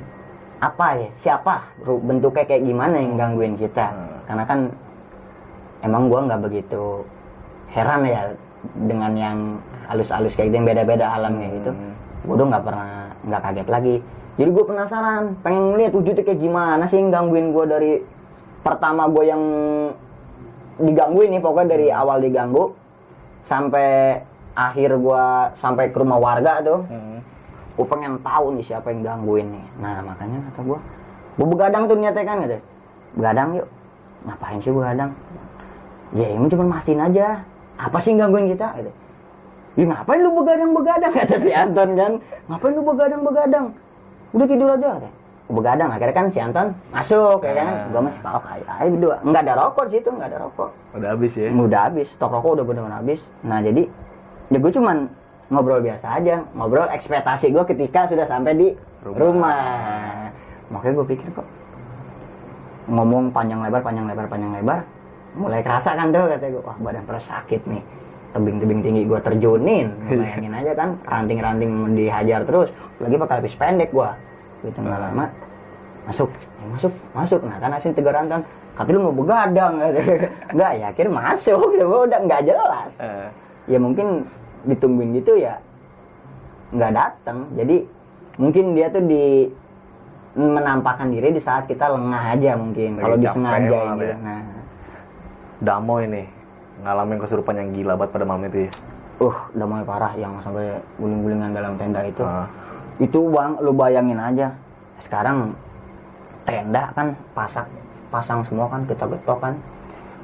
apa 0.60 0.86
ya 1.00 1.10
siapa 1.24 1.64
bentuknya 1.82 2.44
kayak 2.44 2.62
gimana 2.62 2.96
yang 3.00 3.16
gangguin 3.16 3.56
kita 3.56 3.88
Hmm. 3.88 4.18
karena 4.28 4.44
kan 4.44 4.60
emang 5.82 6.12
gua 6.12 6.28
nggak 6.28 6.42
begitu 6.44 7.02
heran 7.72 8.04
ya 8.04 8.30
dengan 8.76 9.12
yang 9.18 9.38
halus-halus 9.90 10.32
kayak 10.34 10.50
gitu 10.50 10.56
yang 10.62 10.68
beda-beda 10.68 11.06
alamnya 11.10 11.48
gitu 11.50 11.70
Hmm. 11.74 11.92
gue 12.22 12.34
udah 12.38 12.46
nggak 12.54 12.64
pernah 12.64 12.88
nggak 13.26 13.42
kaget 13.42 13.68
lagi. 13.68 13.96
Jadi 14.38 14.48
gue 14.48 14.64
penasaran 14.64 15.24
pengen 15.42 15.76
lihat 15.76 15.92
wujudnya 15.92 16.22
kayak 16.24 16.40
gimana 16.40 16.86
sih 16.86 16.96
yang 17.02 17.10
gangguin 17.10 17.50
gue 17.52 17.64
dari 17.66 17.92
pertama 18.62 19.10
gue 19.10 19.24
yang 19.26 19.42
digangguin 20.80 21.36
nih 21.36 21.42
pokoknya 21.42 21.68
dari 21.68 21.86
awal 21.92 22.22
diganggu 22.22 22.72
sampai 23.44 24.18
akhir 24.54 24.96
gue 24.96 25.24
sampai 25.58 25.84
ke 25.90 25.96
rumah 25.98 26.16
warga 26.22 26.62
tuh. 26.62 26.80
Hmm. 26.86 27.18
gue 27.72 27.86
pengen 27.88 28.20
tahu 28.20 28.52
nih 28.54 28.64
siapa 28.68 28.92
yang 28.92 29.02
gangguin 29.02 29.48
nih. 29.52 29.66
Nah 29.82 30.00
makanya 30.06 30.38
kata 30.52 30.60
gue 30.62 30.78
gue 31.32 31.46
begadang 31.48 31.82
tuh 31.90 31.96
niatnya 31.98 32.24
kan 32.24 32.36
gitu 32.46 32.58
begadang 33.18 33.48
yuk. 33.58 33.68
Ngapain 34.22 34.58
sih 34.62 34.70
begadang 34.70 35.10
ya 36.14 36.28
ini 36.28 36.46
cuma 36.46 36.64
mastiin 36.78 37.02
aja 37.02 37.42
apa 37.78 37.98
sih 38.00 38.12
yang 38.12 38.28
gangguin 38.28 38.52
kita? 38.52 38.68
Gitu. 38.80 38.92
Ya 39.72 39.84
ngapain 39.88 40.20
lu 40.20 40.30
begadang-begadang? 40.36 41.12
Kata 41.18 41.36
si 41.40 41.50
Anton 41.52 41.96
kan. 41.96 42.12
Ngapain 42.48 42.72
lu 42.76 42.82
begadang-begadang? 42.84 43.66
Udah 44.32 44.46
tidur 44.48 44.68
aja 44.72 44.96
kata. 44.96 45.10
Begadang 45.52 45.92
akhirnya 45.92 46.16
kan 46.16 46.26
si 46.32 46.38
Anton 46.40 46.72
masuk 46.88 47.44
ya 47.44 47.52
kan. 47.52 47.68
Ah. 47.68 47.84
gue 47.92 48.00
masih 48.08 48.20
pak 48.24 48.44
ayo, 48.48 48.64
ayo 48.80 48.88
berdua. 48.96 49.16
Nggak 49.20 49.42
ada 49.44 49.54
rokok 49.60 49.84
sih 49.92 49.98
itu 50.00 50.08
nggak 50.08 50.28
ada 50.32 50.38
rokok. 50.48 50.70
Udah 50.96 51.08
habis 51.12 51.32
ya. 51.36 51.52
udah 51.52 51.80
habis. 51.92 52.08
Stok 52.16 52.32
rokok 52.32 52.50
udah 52.56 52.64
benar-benar 52.64 53.04
habis. 53.04 53.20
Nah 53.44 53.60
jadi 53.60 53.84
ya 54.48 54.56
gue 54.56 54.72
cuman 54.72 55.12
ngobrol 55.52 55.84
biasa 55.84 56.06
aja. 56.16 56.48
Ngobrol 56.56 56.88
ekspektasi 56.88 57.52
gue 57.52 57.64
ketika 57.68 58.08
sudah 58.08 58.24
sampai 58.24 58.52
di 58.56 58.68
Rumah. 59.04 59.18
rumah, 59.18 59.60
makanya 60.70 60.94
gue 61.02 61.06
pikir 61.12 61.28
kok 61.36 61.44
ngomong 62.90 63.30
panjang 63.30 63.62
lebar 63.62 63.82
panjang 63.84 64.06
lebar 64.10 64.26
panjang 64.26 64.52
lebar 64.58 64.82
mulai 65.32 65.64
kerasa 65.64 65.96
kan 65.96 66.12
tuh 66.12 66.28
kata 66.28 66.46
gue 66.48 66.62
wah 66.62 66.76
badan 66.76 67.04
perut 67.04 67.24
sakit 67.24 67.64
nih. 67.64 67.82
Tebing-tebing 68.32 68.80
tinggi 68.80 69.02
gue 69.04 69.20
terjunin. 69.20 69.86
Bayangin 70.08 70.52
aja 70.52 70.72
kan 70.72 70.88
ranting-ranting 71.04 71.92
dihajar 71.92 72.44
terus 72.44 72.68
lagi 72.96 73.16
pakai 73.16 73.34
lapis 73.40 73.56
pendek 73.56 73.90
gue 73.92 74.08
gitu 74.62 74.78
nggak 74.78 74.98
Ah. 74.98 75.04
lama 75.08 75.24
masuk. 76.08 76.28
Eh, 76.32 76.66
masuk 76.72 76.92
masuk. 77.12 77.40
Nah 77.44 77.56
kan 77.58 77.70
asin 77.72 77.92
tegaran 77.92 78.26
kan 78.28 78.40
kata 78.74 78.88
lu 78.90 79.04
mau 79.04 79.14
begadang. 79.14 79.76
Nggak 80.56 80.70
ya 80.80 80.86
akhirnya 80.90 81.12
masuk. 81.12 81.76
Ya 81.76 81.84
udah 81.84 82.20
nggak 82.24 82.42
jelas. 82.48 82.90
Eh, 82.96 83.28
ya 83.68 83.78
mungkin 83.78 84.24
ditungguin 84.64 85.18
gitu 85.18 85.36
ya 85.36 85.58
nggak 86.72 86.92
datang 86.94 87.52
jadi 87.52 87.84
mungkin 88.40 88.72
dia 88.72 88.88
tuh 88.88 89.04
di 89.04 89.44
menampakkan 90.32 91.12
diri 91.12 91.36
di 91.36 91.42
saat 91.42 91.68
kita 91.68 91.92
lengah 91.92 92.32
aja 92.32 92.56
mungkin. 92.56 92.96
Kalau 92.96 93.16
malah 93.36 93.60
gitu. 93.92 94.04
ya. 94.08 94.16
nah 94.16 94.40
Damo 95.62 96.02
ini 96.02 96.26
ngalamin 96.82 97.22
kesurupan 97.22 97.54
yang 97.54 97.70
gila 97.70 97.94
banget 97.94 98.10
pada 98.18 98.26
malam 98.26 98.50
itu 98.50 98.66
ya. 98.66 98.70
uh 99.22 99.36
mulai 99.54 99.86
parah 99.86 100.10
yang 100.18 100.34
sampai 100.42 100.82
guling-gulingan 100.98 101.54
dalam 101.54 101.78
tenda 101.78 102.02
itu. 102.02 102.26
Ah. 102.26 102.50
itu 102.98 103.30
bang 103.30 103.54
lu 103.62 103.70
bayangin 103.70 104.18
aja. 104.18 104.50
Sekarang 104.98 105.54
tenda 106.42 106.90
kan 106.98 107.14
pasang 107.30 107.70
pasang 108.10 108.42
semua 108.42 108.66
kan 108.74 108.82
kita 108.90 109.06
getok 109.06 109.38
kan. 109.38 109.54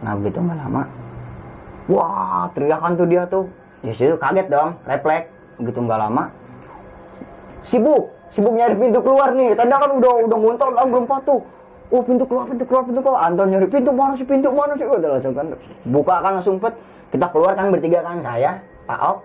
Nah 0.03 0.19
begitu 0.19 0.43
nggak 0.43 0.59
lama 0.59 0.83
wah 1.87 2.51
teriakan 2.59 2.99
tuh 2.99 3.07
dia 3.07 3.23
tuh. 3.31 3.47
Di 3.87 3.95
situ 3.95 4.19
kaget 4.19 4.51
dong 4.51 4.75
refleks. 4.91 5.31
Begitu 5.63 5.79
nggak 5.87 6.03
lama 6.03 6.35
sibuk 7.63 8.11
sibuk 8.35 8.59
nyari 8.59 8.75
pintu 8.75 8.99
keluar 9.07 9.31
nih. 9.39 9.55
Tenda 9.55 9.79
kan 9.79 9.95
udah 9.95 10.13
udah 10.27 10.39
lah 10.75 10.83
berempat 10.83 11.23
tuh 11.23 11.47
oh 11.89 12.03
pintu 12.05 12.25
keluar 12.29 12.45
pintu 12.49 12.65
keluar 12.69 12.85
pintu 12.85 13.01
keluar. 13.01 13.21
Anton 13.29 13.47
nyari 13.53 13.67
pintu 13.69 13.91
mana 13.93 14.13
sih 14.17 14.27
pintu 14.29 14.49
mana 14.53 14.73
sih? 14.77 14.85
Udah 14.85 15.19
langsung 15.19 15.35
kan. 15.35 15.47
Buka 15.89 16.15
kan 16.21 16.33
langsung 16.41 16.57
pet. 16.61 16.75
Kita 17.09 17.27
keluar 17.33 17.57
kan 17.57 17.73
bertiga 17.73 18.05
kan 18.05 18.21
saya 18.21 18.61
Pak 18.85 19.01
Ok 19.01 19.19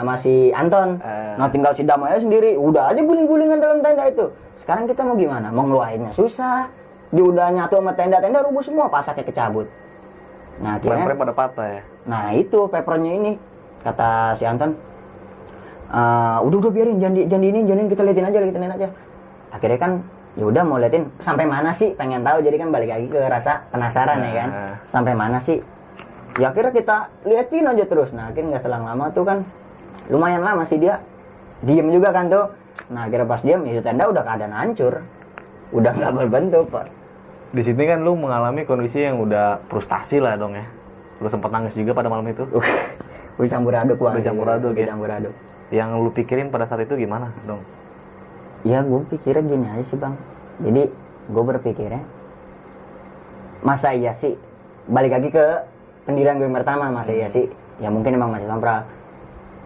sama 0.00 0.14
si 0.16 0.48
Anton. 0.54 0.96
Eh. 1.02 1.34
nah 1.36 1.48
tinggal 1.52 1.72
si 1.76 1.82
Damaya 1.84 2.16
sendiri. 2.16 2.56
Udah 2.56 2.92
aja 2.94 3.00
guling-gulingan 3.04 3.58
dalam 3.60 3.84
tenda 3.84 4.08
itu. 4.08 4.32
Sekarang 4.62 4.88
kita 4.88 5.04
mau 5.04 5.16
gimana? 5.16 5.52
Mau 5.52 5.66
ngeluarinnya 5.66 6.12
susah. 6.16 6.68
Dia 7.10 7.24
udah 7.26 7.50
nyatu 7.50 7.82
sama 7.82 7.92
tenda-tenda 7.98 8.40
rubuh 8.46 8.62
semua 8.62 8.86
pasaknya 8.86 9.26
kecabut. 9.26 9.66
Nah 10.62 10.78
akhirnya 10.78 11.04
Frame-frame 11.04 11.20
pada 11.20 11.34
patah 11.34 11.68
ya. 11.68 11.82
Nah 12.06 12.24
itu 12.38 12.58
papernya 12.70 13.12
ini 13.18 13.32
kata 13.82 14.38
si 14.38 14.44
Anton, 14.46 14.76
"Eh, 15.90 16.38
udah 16.46 16.56
udah 16.60 16.70
biarin. 16.70 16.96
Jangan 17.02 17.14
di, 17.18 17.22
jangan 17.26 17.42
di 17.42 17.48
ini 17.50 17.60
jangan 17.66 17.80
ini, 17.82 17.88
kita 17.90 18.02
liatin 18.06 18.28
aja 18.30 18.38
liatin 18.38 18.64
aja. 18.68 18.88
Akhirnya 19.50 19.78
kan 19.80 19.92
ya 20.32 20.44
udah 20.44 20.62
mau 20.62 20.76
liatin 20.76 21.10
sampai 21.18 21.42
mana 21.42 21.70
sih 21.70 21.92
pengen 21.92 22.22
tahu 22.22 22.38
jadi 22.40 22.56
kan 22.56 22.70
balik 22.70 22.88
lagi 22.88 23.06
ke 23.06 23.20
rasa 23.20 23.66
penasaran 23.68 24.18
ya 24.20 24.32
kan 24.36 24.48
Nah. 24.48 24.74
sampai 24.88 25.12
mana 25.12 25.38
sih 25.38 25.58
ya 26.36 26.48
akhirnya 26.48 26.70
kita 26.72 26.96
liatin 27.24 27.66
aja 27.66 27.84
terus 27.84 28.10
nah 28.10 28.28
akhirnya 28.28 28.54
nggak 28.54 28.62
selang 28.62 28.84
lama 28.84 29.10
tuh 29.10 29.24
kan 29.24 29.38
lumayan 30.06 30.40
lama 30.40 30.62
sih 30.64 30.76
dia 30.76 31.02
diem 31.60 31.90
juga 31.90 32.10
kan 32.10 32.26
tuh 32.26 32.46
nah 32.88 33.04
akhirnya 33.04 33.26
pas 33.26 33.40
diem 33.40 33.60
ya 33.64 33.80
tenda 33.80 34.06
udah 34.06 34.22
keadaan 34.22 34.54
hancur 34.54 35.02
udah 35.70 35.90
nggak 35.92 36.12
berbentuk 36.16 36.66
pak 36.68 36.86
Di 37.50 37.66
sini 37.66 37.82
kan 37.82 37.98
lu 38.00 38.14
mengalami 38.14 38.62
kondisi 38.62 39.02
yang 39.02 39.18
udah 39.18 39.58
frustasi 39.66 40.22
lah 40.22 40.38
dong 40.38 40.54
ya. 40.54 40.62
Lu 41.18 41.26
sempat 41.26 41.50
nangis 41.50 41.74
juga 41.74 41.90
pada 41.90 42.06
malam 42.06 42.22
itu. 42.24 42.46
udah 42.46 43.50
campur 43.50 43.74
aduk 43.74 43.98
Udah 43.98 44.22
campur 44.22 44.46
aduk, 44.48 44.72
ya? 44.72 44.86
campur 44.86 45.10
aduk 45.10 45.34
Yang 45.68 45.88
lu 45.98 46.10
pikirin 46.14 46.46
pada 46.46 46.62
saat 46.64 46.86
itu 46.86 46.94
gimana 46.94 47.34
dong? 47.42 47.58
Ya 48.64 48.84
gue 48.84 49.00
pikirnya 49.08 49.42
gini 49.44 49.66
aja 49.66 49.84
sih 49.88 49.96
bang. 49.96 50.14
Jadi 50.60 50.82
gue 51.30 51.44
berpikirnya 51.44 52.02
Masa 53.64 53.96
iya 53.96 54.12
sih 54.16 54.36
Balik 54.90 55.12
lagi 55.16 55.28
ke 55.32 55.44
pendirian 56.04 56.36
gue 56.36 56.48
yang 56.48 56.56
pertama 56.56 56.92
Masa 56.92 57.12
iya 57.16 57.32
sih? 57.32 57.48
Ya 57.80 57.88
mungkin 57.88 58.12
emang 58.12 58.36
masih 58.36 58.44
sompral 58.44 58.84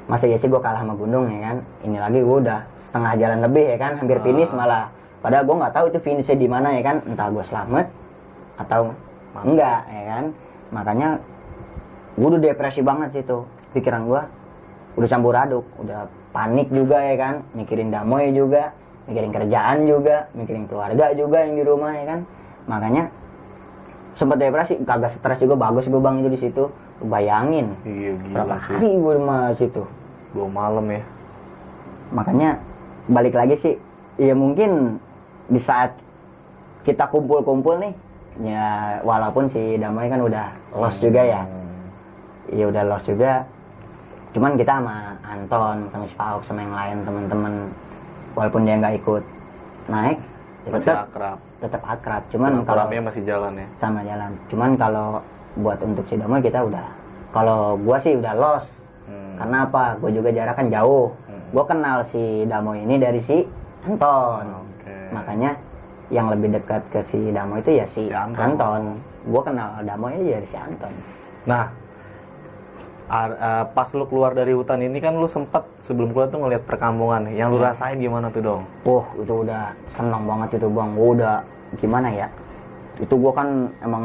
Masa 0.07 0.29
iya 0.29 0.39
sih 0.39 0.47
gue 0.47 0.61
kalah 0.61 0.85
sama 0.85 0.95
Gunung 0.95 1.33
ya 1.33 1.41
kan? 1.41 1.57
Ini 1.81 1.97
lagi 1.97 2.21
gue 2.21 2.37
udah 2.45 2.61
setengah 2.85 3.13
jalan 3.17 3.41
lebih 3.41 3.65
ya 3.75 3.79
kan? 3.81 3.93
Hampir 3.97 4.21
finish 4.21 4.53
Ah. 4.53 4.57
malah. 4.61 4.85
Padahal 5.25 5.49
gue 5.49 5.57
nggak 5.57 5.75
tahu 5.75 5.85
itu 5.89 5.99
finishnya 6.05 6.37
di 6.37 6.49
mana 6.51 6.77
ya 6.77 6.83
kan? 6.85 7.01
Entah 7.09 7.33
gue 7.33 7.45
selamat 7.49 7.87
Atau 8.61 8.93
enggak 9.41 9.81
ya 9.89 10.03
kan? 10.13 10.25
Makanya 10.77 11.09
gue 12.21 12.29
udah 12.29 12.43
depresi 12.45 12.85
banget 12.85 13.09
sih 13.17 13.25
tuh. 13.25 13.49
Pikiran 13.73 14.05
gue 14.05 14.21
udah 15.01 15.09
campur 15.09 15.35
aduk 15.35 15.65
udah 15.81 16.07
panik 16.37 16.69
juga 16.69 17.01
ya 17.01 17.17
kan? 17.17 17.35
Mikirin 17.57 17.89
damoy 17.89 18.29
juga 18.37 18.77
mikirin 19.05 19.31
kerjaan 19.31 19.85
juga 19.85 20.29
mikirin 20.33 20.65
keluarga 20.65 21.13
juga 21.13 21.43
yang 21.43 21.55
di 21.55 21.65
rumah 21.65 21.93
ya 21.93 22.05
kan 22.07 22.21
makanya 22.65 23.05
sempat 24.15 24.39
depresi 24.39 24.79
kagak 24.81 25.13
stres 25.13 25.39
juga 25.39 25.59
bagus 25.59 25.85
gue 25.85 25.99
bang 25.99 26.23
itu 26.23 26.31
di 26.31 26.41
situ 26.41 26.65
bayangin 27.03 27.75
Iya 27.83 28.15
berapa 28.31 28.55
gila 28.55 28.59
sih. 28.61 28.73
hari 28.73 28.91
gue 28.95 29.15
di 29.15 29.25
situ 29.59 29.83
Dua 30.33 30.49
malam 30.49 30.87
ya. 30.89 31.03
makanya 32.11 32.59
balik 33.07 33.35
lagi 33.35 33.55
sih 33.59 33.75
ya 34.17 34.33
mungkin 34.33 34.99
di 35.47 35.59
saat 35.59 35.93
kita 36.83 37.11
kumpul-kumpul 37.11 37.77
nih 37.77 37.93
ya 38.41 38.67
walaupun 39.03 39.47
si 39.47 39.77
damai 39.77 40.09
kan 40.09 40.21
udah 40.21 40.49
lost 40.73 40.99
juga 40.99 41.21
ya 41.21 41.43
Hmm. 41.45 42.55
ya 42.55 42.65
udah 42.67 42.83
lost 42.85 43.07
juga 43.07 43.45
cuman 44.31 44.55
kita 44.55 44.79
sama 44.79 45.15
Anton 45.23 45.89
sama 45.89 46.05
si 46.05 46.15
Pauk 46.15 46.43
sama 46.43 46.61
yang 46.61 46.75
lain 46.75 46.97
teman-teman 47.03 47.55
walaupun 48.35 48.63
dia 48.63 48.77
nggak 48.77 48.95
ikut 48.97 49.23
naik 49.87 50.19
ya 50.65 50.71
Masih 50.71 50.87
tetap 50.87 51.07
akrab. 51.07 51.39
tetap 51.59 51.83
akrab 51.83 52.23
cuman 52.29 52.53
kalau 52.63 52.85
masih 52.89 53.23
jalan 53.23 53.53
ya. 53.55 53.67
sama 53.77 54.01
jalan 54.03 54.31
cuman 54.47 54.71
kalau 54.75 55.07
buat 55.55 55.79
untuk 55.81 56.05
si 56.05 56.15
Damai 56.15 56.41
kita 56.41 56.61
udah 56.61 56.87
kalau 57.31 57.79
gua 57.79 57.97
sih 57.99 58.15
udah 58.15 58.35
lost 58.35 58.71
Hmm. 59.05 59.37
karena 59.37 59.69
apa 59.69 60.01
gue 60.01 60.11
juga 60.13 60.33
jarak 60.33 60.57
kan 60.57 60.73
jauh 60.73 61.13
Hmm. 61.29 61.37
gua 61.53 61.65
kenal 61.65 61.99
si 62.07 62.19
Damo 62.45 62.73
ini 62.73 62.97
dari 62.97 63.21
si 63.21 63.45
Anton 63.85 64.65
Oke. 64.65 64.97
makanya 65.13 65.61
yang 66.09 66.27
lebih 66.27 66.49
dekat 66.51 66.81
ke 66.89 67.05
si 67.05 67.29
Damo 67.29 67.61
itu 67.61 67.69
ya 67.75 67.85
si, 67.91 68.09
Si 68.09 68.11
Anton. 68.11 68.57
Anton. 68.57 68.83
Gua 69.25 69.43
kenal 69.43 69.77
Damo 69.79 70.09
ini 70.09 70.33
dari 70.33 70.47
si 70.47 70.57
Anton 70.57 70.89
Nah, 71.45 71.69
ar- 73.05 73.37
eh, 73.37 73.65
pas 73.77 73.89
lu 73.93 74.05
keluar 74.09 74.33
dari 74.33 74.57
hutan 74.57 74.81
ini 74.81 74.97
kan 74.99 75.17
lu 75.17 75.29
sempat 75.29 75.69
sebelum 75.85 76.17
keluar 76.17 76.33
tuh 76.33 76.41
ngeliat 76.41 76.65
perkampungan. 76.65 77.29
Yang 77.33 77.49
lu 77.53 77.59
Iya. 77.61 77.67
rasain 77.73 77.99
gimana 78.01 78.33
tuh 78.33 78.43
dong? 78.43 78.63
Wah 78.89 79.07
itu 79.21 79.35
udah 79.45 79.77
seneng 79.93 80.25
banget 80.25 80.49
itu 80.57 80.69
bang. 80.73 80.91
Gua 80.97 81.09
udah 81.13 81.35
gimana 81.81 82.09
ya? 82.09 82.27
Itu 82.97 83.15
gua 83.21 83.33
kan 83.35 83.49
emang 83.85 84.05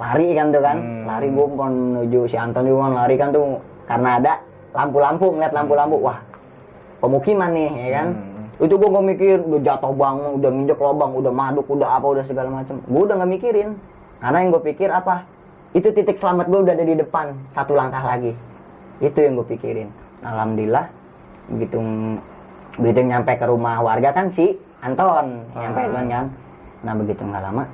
lari 0.00 0.28
kan 0.34 0.46
tuh 0.50 0.62
kan. 0.64 0.76
Hmm. 0.80 1.04
Lari 1.06 1.28
gua 1.30 1.46
menuju 1.70 2.20
si 2.26 2.36
Anton 2.36 2.64
juga 2.66 2.90
kan 2.90 2.92
lari 3.04 3.14
kan 3.20 3.28
tuh 3.30 3.44
karena 3.86 4.10
ada 4.18 4.32
lampu-lampu 4.74 5.26
ngeliat 5.30 5.52
lampu-lampu. 5.54 5.96
Wah 6.02 6.18
pemukiman 6.98 7.50
nih 7.54 7.70
ya 7.70 7.90
kan. 8.02 8.08
Hmm. 8.18 8.64
Itu 8.66 8.74
gua 8.78 8.88
nggak 8.98 9.06
mikir 9.14 9.36
udah 9.42 9.62
jatuh 9.62 9.92
bang, 9.94 10.16
udah 10.42 10.50
nginjek 10.50 10.78
lubang, 10.78 11.12
udah 11.14 11.32
maduk, 11.34 11.66
udah 11.66 11.88
apa, 11.98 12.06
udah 12.06 12.24
segala 12.26 12.50
macam. 12.50 12.78
Gua 12.86 13.02
udah 13.06 13.14
nggak 13.22 13.32
mikirin. 13.34 13.70
Karena 14.24 14.40
yang 14.40 14.56
gue 14.56 14.62
pikir 14.72 14.88
apa? 14.88 15.28
Itu 15.74 15.90
titik 15.90 16.16
selamat 16.16 16.46
gue 16.46 16.60
udah 16.62 16.74
ada 16.78 16.86
di 16.86 16.94
depan, 16.94 17.34
satu 17.50 17.74
langkah 17.74 17.98
lagi. 17.98 18.30
Itu 19.02 19.18
yang 19.18 19.34
gue 19.34 19.46
pikirin. 19.58 19.90
Alhamdulillah, 20.22 20.86
begitu 21.50 21.82
begitu 22.78 23.00
nyampe 23.02 23.34
ke 23.34 23.44
rumah 23.44 23.82
warga 23.82 24.14
kan 24.14 24.30
si 24.30 24.54
Anton 24.80 25.42
Ah. 25.52 25.66
nyampe 25.66 25.80
duluan 25.90 26.06
kan. 26.06 26.24
Nah 26.86 26.94
begitu 26.94 27.26
nggak 27.26 27.42
lama, 27.42 27.64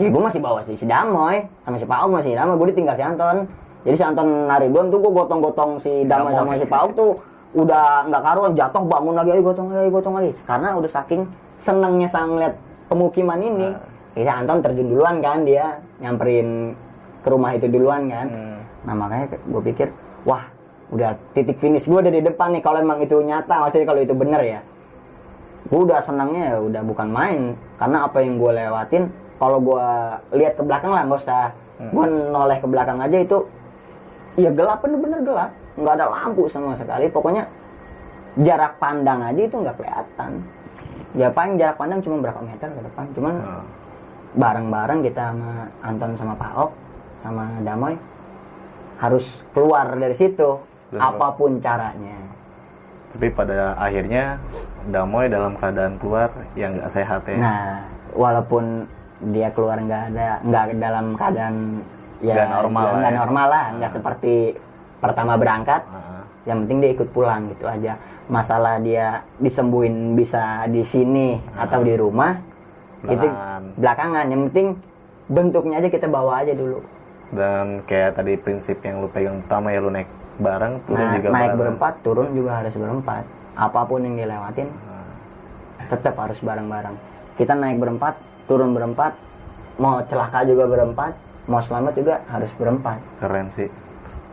ya 0.00 0.06
gue 0.08 0.22
masih 0.22 0.40
bawa 0.40 0.64
si, 0.64 0.80
si 0.80 0.88
Damoy 0.88 1.44
sama 1.66 1.76
si 1.76 1.84
Pauk 1.84 2.08
masih 2.08 2.32
Damoy. 2.32 2.56
Gue 2.56 2.68
ditinggal 2.72 2.96
si 2.96 3.04
Anton. 3.04 3.36
Jadi 3.84 3.96
si 3.96 4.04
Anton 4.04 4.48
nari 4.48 4.72
duluan 4.72 4.88
tuh 4.88 4.98
gue 5.04 5.12
gotong-gotong 5.12 5.70
si 5.76 6.08
Damoy 6.08 6.32
sama 6.32 6.56
si 6.56 6.64
Pauk 6.64 6.96
tuh 6.96 7.20
udah 7.52 8.06
nggak 8.08 8.22
karuan 8.22 8.52
jatuh 8.56 8.86
bangun 8.86 9.14
lagi 9.18 9.34
ayo 9.34 9.42
gotong 9.42 9.74
lagi 9.74 9.90
gotong 9.90 10.14
lagi 10.14 10.30
karena 10.46 10.70
udah 10.78 10.86
saking 10.86 11.26
senengnya 11.58 12.06
sang 12.06 12.38
ngeliat 12.38 12.54
pemukiman 12.88 13.42
ini 13.42 13.68
Nah. 13.74 13.88
Kira 14.10 14.42
Anton 14.42 14.58
terjun 14.62 14.86
duluan 14.90 15.18
kan 15.18 15.42
dia 15.42 15.78
nyamperin 15.98 16.74
ke 17.20 17.28
rumah 17.28 17.52
itu 17.52 17.68
duluan 17.68 18.08
kan 18.08 18.26
Hmm. 18.28 18.58
Nah 18.80 18.94
makanya 18.96 19.36
gue 19.36 19.62
pikir, 19.72 19.88
wah 20.24 20.48
udah 20.88 21.12
titik 21.36 21.60
finish 21.60 21.84
gue 21.84 22.00
ada 22.00 22.08
di 22.08 22.24
depan 22.24 22.50
nih 22.56 22.64
kalau 22.64 22.80
emang 22.80 22.98
itu 23.04 23.20
nyata, 23.20 23.60
maksudnya 23.60 23.84
kalau 23.84 24.00
itu 24.00 24.16
bener 24.16 24.40
ya. 24.40 24.60
Gue 25.68 25.84
udah 25.84 26.00
senangnya 26.00 26.56
ya 26.56 26.58
udah 26.64 26.82
bukan 26.88 27.08
main, 27.12 27.60
karena 27.76 28.08
apa 28.08 28.24
yang 28.24 28.40
gue 28.40 28.50
lewatin, 28.56 29.12
kalau 29.36 29.60
gue 29.60 29.86
lihat 30.32 30.56
ke 30.56 30.64
belakang 30.64 30.96
lah 30.96 31.04
nggak 31.04 31.20
usah, 31.20 31.52
Hmm. 31.76 31.92
gue 31.92 32.04
noleh 32.32 32.58
ke 32.60 32.66
belakang 32.72 32.98
aja 33.04 33.16
itu, 33.20 33.38
ya 34.40 34.48
gelap 34.48 34.80
bener-bener 34.80 35.20
gelap, 35.24 35.52
nggak 35.76 35.94
ada 36.00 36.06
lampu 36.08 36.48
sama 36.48 36.72
sekali, 36.80 37.12
pokoknya 37.12 37.44
jarak 38.40 38.80
pandang 38.80 39.20
aja 39.20 39.40
itu 39.44 39.56
nggak 39.60 39.76
kelihatan. 39.76 40.40
Ya 41.12 41.28
paling 41.28 41.60
jarak 41.60 41.76
pandang 41.76 42.00
cuma 42.00 42.16
berapa 42.24 42.40
meter 42.40 42.68
ke 42.72 42.80
depan, 42.80 43.04
cuman 43.12 43.34
Nah. 43.36 43.64
bareng-bareng 44.40 45.04
kita 45.04 45.36
sama 45.36 45.68
Anton 45.84 46.16
sama 46.16 46.32
Pak 46.38 46.52
Ok 46.56 46.72
sama 47.20 47.60
Damoy 47.62 47.94
harus 49.00 49.44
keluar 49.56 49.96
dari 49.96 50.12
situ 50.12 50.60
apa 50.96 51.32
pun 51.36 51.56
caranya. 51.62 52.16
Tapi 53.10 53.26
pada 53.32 53.74
akhirnya 53.80 54.38
Damoy 54.92 55.26
dalam 55.26 55.56
keadaan 55.58 55.98
keluar 55.98 56.30
yang 56.54 56.78
nggak 56.78 56.92
sehat 56.92 57.26
ya. 57.26 57.36
nah 57.38 57.64
walaupun 58.14 58.86
dia 59.34 59.52
keluar 59.52 59.76
nggak 59.78 60.02
ada 60.14 60.40
nggak 60.42 60.64
dalam 60.80 61.06
keadaan 61.14 61.84
ya 62.24 62.34
Nggak 62.36 62.48
normal 62.56 62.84
nggak 63.00 63.12
ya. 63.14 63.18
normal 63.20 63.46
lah 63.50 63.64
nggak 63.76 63.92
seperti 63.92 64.34
pertama 65.00 65.36
berangkat. 65.40 65.82
Nah, 65.88 66.24
yang 66.48 66.64
penting 66.64 66.78
dia 66.80 66.90
ikut 66.96 67.08
pulang 67.12 67.52
gitu 67.52 67.66
aja. 67.68 67.96
Masalah 68.30 68.78
dia 68.78 69.26
disembuhin 69.42 70.14
bisa 70.14 70.64
di 70.70 70.86
sini 70.86 71.40
atau 71.58 71.82
di 71.82 71.94
rumah 71.98 72.38
itu 73.04 73.26
belakangan. 73.26 73.62
belakangan. 73.80 74.24
Yang 74.30 74.40
penting 74.48 74.66
bentuknya 75.30 75.74
aja 75.82 75.88
kita 75.90 76.06
bawa 76.06 76.42
aja 76.44 76.52
dulu 76.54 76.82
Dan 77.30 77.86
kayak 77.86 78.18
tadi 78.18 78.34
prinsip 78.34 78.82
yang 78.82 79.00
lu 79.00 79.08
pegang 79.08 79.38
pertama 79.46 79.70
ya 79.70 79.78
lu 79.78 79.90
naik 79.90 80.10
bareng, 80.36 80.82
turun 80.84 81.06
Nah, 81.06 81.14
juga 81.14 81.26
naik 81.30 81.38
bareng. 81.38 81.58
berempat, 81.58 81.92
turun 82.02 82.28
juga 82.34 82.50
harus 82.58 82.74
berempat. 82.74 83.22
Apa 83.54 83.80
pun 83.84 84.02
yang 84.02 84.16
dilewatin, 84.16 84.66
Nah, 84.66 85.86
tetap 85.86 86.14
harus 86.16 86.38
bareng-bareng. 86.38 86.96
kita 87.34 87.56
naik 87.56 87.80
berempat 87.80 88.20
turun 88.44 88.76
berempat 88.76 89.16
mau 89.76 89.96
celaka 90.04 90.44
juga 90.44 90.68
berempat 90.68 91.16
mau 91.48 91.56
selamat 91.58 91.96
juga 91.96 92.20
harus 92.28 92.52
berempat 92.52 93.00
Keren 93.16 93.48
sih 93.50 93.64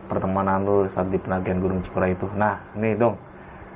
pertemanan 0.04 0.60
lu 0.60 0.84
saat 0.92 1.08
di 1.08 1.16
penagihan 1.16 1.56
Gunung 1.56 1.80
Cikuray 1.80 2.12
itu. 2.12 2.28
Nah, 2.36 2.60
nih 2.76 2.92
dong. 2.94 3.16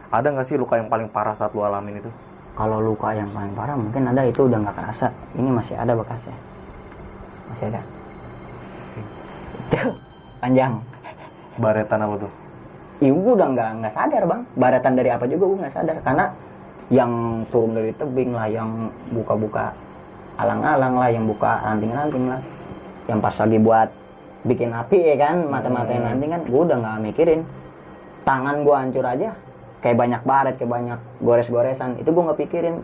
Ada 0.09 0.29
nggak 0.29 0.45
sih 0.45 0.61
luka 0.61 0.77
yang 0.77 0.93
paling 0.93 1.09
parah 1.09 1.33
saat 1.33 1.57
lu 1.57 1.65
alamin 1.65 1.97
itu? 1.97 2.11
kalau 2.53 2.85
luka 2.85 3.17
yang 3.17 3.25
paling 3.33 3.57
parah 3.57 3.73
mungkin 3.73 4.05
ada 4.05 4.29
itu 4.29 4.45
udah 4.45 4.61
nggak 4.61 4.77
kerasa 4.77 5.09
ini 5.33 5.49
masih 5.49 5.73
ada 5.73 5.97
bekasnya 5.97 6.37
masih 7.49 7.73
ada 7.73 7.81
panjang. 10.43 10.73
Baretan 11.59 12.01
apa 12.03 12.17
tuh? 12.29 12.33
ibu 13.03 13.19
gue 13.19 13.35
udah 13.35 13.49
nggak 13.51 13.71
nggak 13.83 13.95
sadar 13.95 14.23
bang. 14.25 14.41
Baratan 14.55 14.93
dari 14.95 15.11
apa 15.11 15.25
juga 15.27 15.45
gue 15.51 15.59
nggak 15.67 15.75
sadar. 15.75 15.97
Karena 16.07 16.25
yang 16.93 17.13
turun 17.51 17.75
dari 17.75 17.91
tebing 17.99 18.31
lah 18.33 18.47
yang 18.47 18.93
buka-buka 19.11 19.75
alang-alang 20.39 20.95
lah 20.97 21.11
yang 21.11 21.27
buka 21.27 21.61
ranting-ranting 21.67 22.31
lah. 22.31 22.41
Yang 23.11 23.19
pas 23.19 23.35
lagi 23.43 23.59
buat 23.59 23.89
bikin 24.43 24.75
api 24.75 24.99
ya 24.99 25.17
kan 25.19 25.47
mata-matain 25.47 26.03
ranting 26.03 26.31
kan 26.31 26.43
gue 26.47 26.61
udah 26.63 26.77
nggak 26.79 26.99
mikirin. 27.11 27.41
Tangan 28.23 28.63
gue 28.63 28.75
hancur 28.75 29.05
aja. 29.05 29.35
Kayak 29.83 29.99
banyak 29.99 30.23
baret 30.23 30.55
kayak 30.63 30.71
banyak 30.71 30.99
gores-goresan. 31.19 31.99
Itu 31.99 32.15
gue 32.15 32.23
nggak 32.23 32.39
pikirin. 32.47 32.77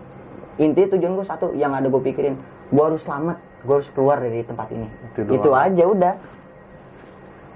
Inti 0.59 0.91
tujuan 0.91 1.14
gue 1.14 1.26
satu 1.30 1.55
yang 1.55 1.70
ada 1.78 1.86
gue 1.86 2.03
pikirin. 2.03 2.34
Gue 2.74 2.84
harus 2.91 3.07
selamat. 3.07 3.39
Gue 3.62 3.74
harus 3.78 3.91
keluar 3.95 4.18
dari 4.18 4.43
tempat 4.43 4.66
ini. 4.74 4.91
Itu 5.14 5.30
doang. 5.30 5.39
itu 5.39 5.51
aja 5.55 5.84
udah 5.86 6.14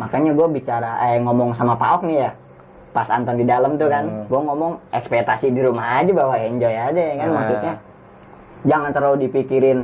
makanya 0.03 0.31
gue 0.33 0.47
bicara 0.51 0.91
eh 1.07 1.19
ngomong 1.19 1.55
sama 1.55 1.75
Pak 1.75 1.91
Ok 1.95 2.03
nih 2.05 2.19
ya 2.21 2.31
pas 2.91 3.09
Anton 3.09 3.37
di 3.37 3.47
dalam 3.47 3.77
tuh 3.77 3.87
kan 3.87 4.05
Hmm. 4.05 4.25
gue 4.27 4.41
ngomong 4.43 4.73
ekspektasi 4.91 5.49
di 5.49 5.61
rumah 5.61 5.99
aja 5.99 6.11
bahwa 6.11 6.35
enjoy 6.35 6.71
aja 6.71 6.93
ya 6.93 7.15
kan 7.17 7.27
Nah. 7.27 7.37
maksudnya 7.39 7.75
jangan 8.63 8.91
terlalu 8.91 9.17
dipikirin 9.23 9.79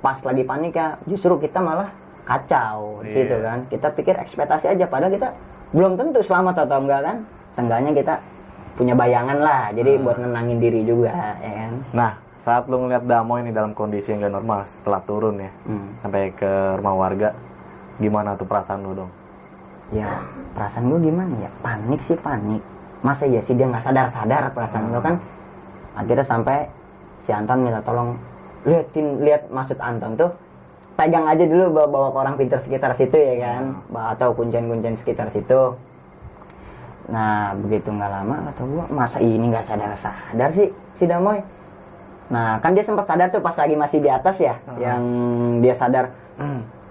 pas 0.00 0.16
lagi 0.18 0.42
panik 0.42 0.72
ya 0.72 0.96
justru 1.04 1.36
kita 1.36 1.58
malah 1.58 1.90
kacau 2.24 3.02
di 3.02 3.10
Iya. 3.10 3.16
situ 3.20 3.36
kan 3.38 3.58
kita 3.68 3.88
pikir 3.90 4.14
ekspektasi 4.16 4.66
aja 4.70 4.84
padahal 4.84 5.10
kita 5.10 5.28
belum 5.70 5.94
tentu 5.94 6.20
selamat 6.20 6.64
atau 6.64 6.78
enggak 6.78 7.00
kan 7.02 7.16
seenggaknya 7.52 7.92
kita 7.92 8.14
punya 8.74 8.94
bayangan 8.94 9.38
lah 9.38 9.62
jadi 9.70 9.96
Hmm. 9.96 10.02
buat 10.02 10.16
nenangin 10.18 10.58
diri 10.58 10.82
juga 10.82 11.12
ya 11.38 11.52
kan 11.58 11.72
Nah, 11.92 12.12
saat 12.38 12.64
lu 12.64 12.76
ngeliat 12.78 13.04
Damo 13.04 13.36
ini 13.36 13.50
dalam 13.50 13.72
kondisi 13.72 14.08
yang 14.08 14.22
gak 14.22 14.34
normal 14.34 14.64
setelah 14.66 15.00
turun 15.00 15.36
ya 15.38 15.52
Hmm. 15.64 15.94
sampai 15.98 16.32
ke 16.32 16.50
rumah 16.76 16.96
warga, 16.98 17.36
gimana 17.96 18.34
tuh 18.34 18.44
perasaan 18.44 18.80
lu 18.80 18.92
dong? 18.94 19.10
Ya 19.92 20.24
perasaan 20.54 20.88
gue 20.88 21.00
gimana 21.02 21.34
ya? 21.40 21.50
Panik 21.60 22.00
sih 22.06 22.16
panik. 22.16 22.62
Masa 23.04 23.28
ya 23.28 23.44
sih 23.44 23.52
dia 23.52 23.68
nggak 23.68 23.84
sadar 23.84 24.06
sadar 24.08 24.54
perasaan 24.54 24.88
gue 24.88 25.02
kan. 25.02 25.16
Akhirnya 25.94 26.24
sampai 26.24 26.70
si 27.22 27.30
Anton 27.30 27.60
minta 27.60 27.84
tolong 27.84 28.16
liatin 28.64 29.20
lihat 29.20 29.52
maksud 29.52 29.76
Anton 29.76 30.16
tuh. 30.16 30.30
Pegang 30.94 31.26
aja 31.26 31.42
dulu 31.42 31.74
bawa, 31.74 31.88
bawa 31.90 32.08
ke 32.14 32.18
orang 32.22 32.34
pintar 32.38 32.62
sekitar 32.62 32.94
situ 32.94 33.18
ya 33.18 33.34
kan. 33.42 33.82
Ba- 33.90 34.14
atau 34.14 34.30
kuncian-kuncian 34.32 34.94
sekitar 34.94 35.28
situ. 35.28 35.74
Nah 37.10 37.52
begitu 37.60 37.92
nggak 37.92 38.08
lama 38.10 38.36
kata 38.48 38.62
gue 38.64 38.84
masa 38.88 39.18
ini 39.20 39.52
nggak 39.52 39.66
sadar 39.68 39.92
sadar 39.98 40.50
sih 40.56 40.72
si 40.96 41.04
Damoy? 41.04 41.42
Nah 42.32 42.56
kan 42.64 42.72
dia 42.72 42.80
sempat 42.80 43.04
sadar 43.04 43.28
tuh 43.28 43.44
pas 43.44 43.52
lagi 43.52 43.76
masih 43.76 44.00
di 44.00 44.08
atas 44.08 44.40
ya 44.40 44.56
Hmm. 44.64 44.80
yang 44.80 45.02
dia 45.60 45.74
sadar 45.76 46.08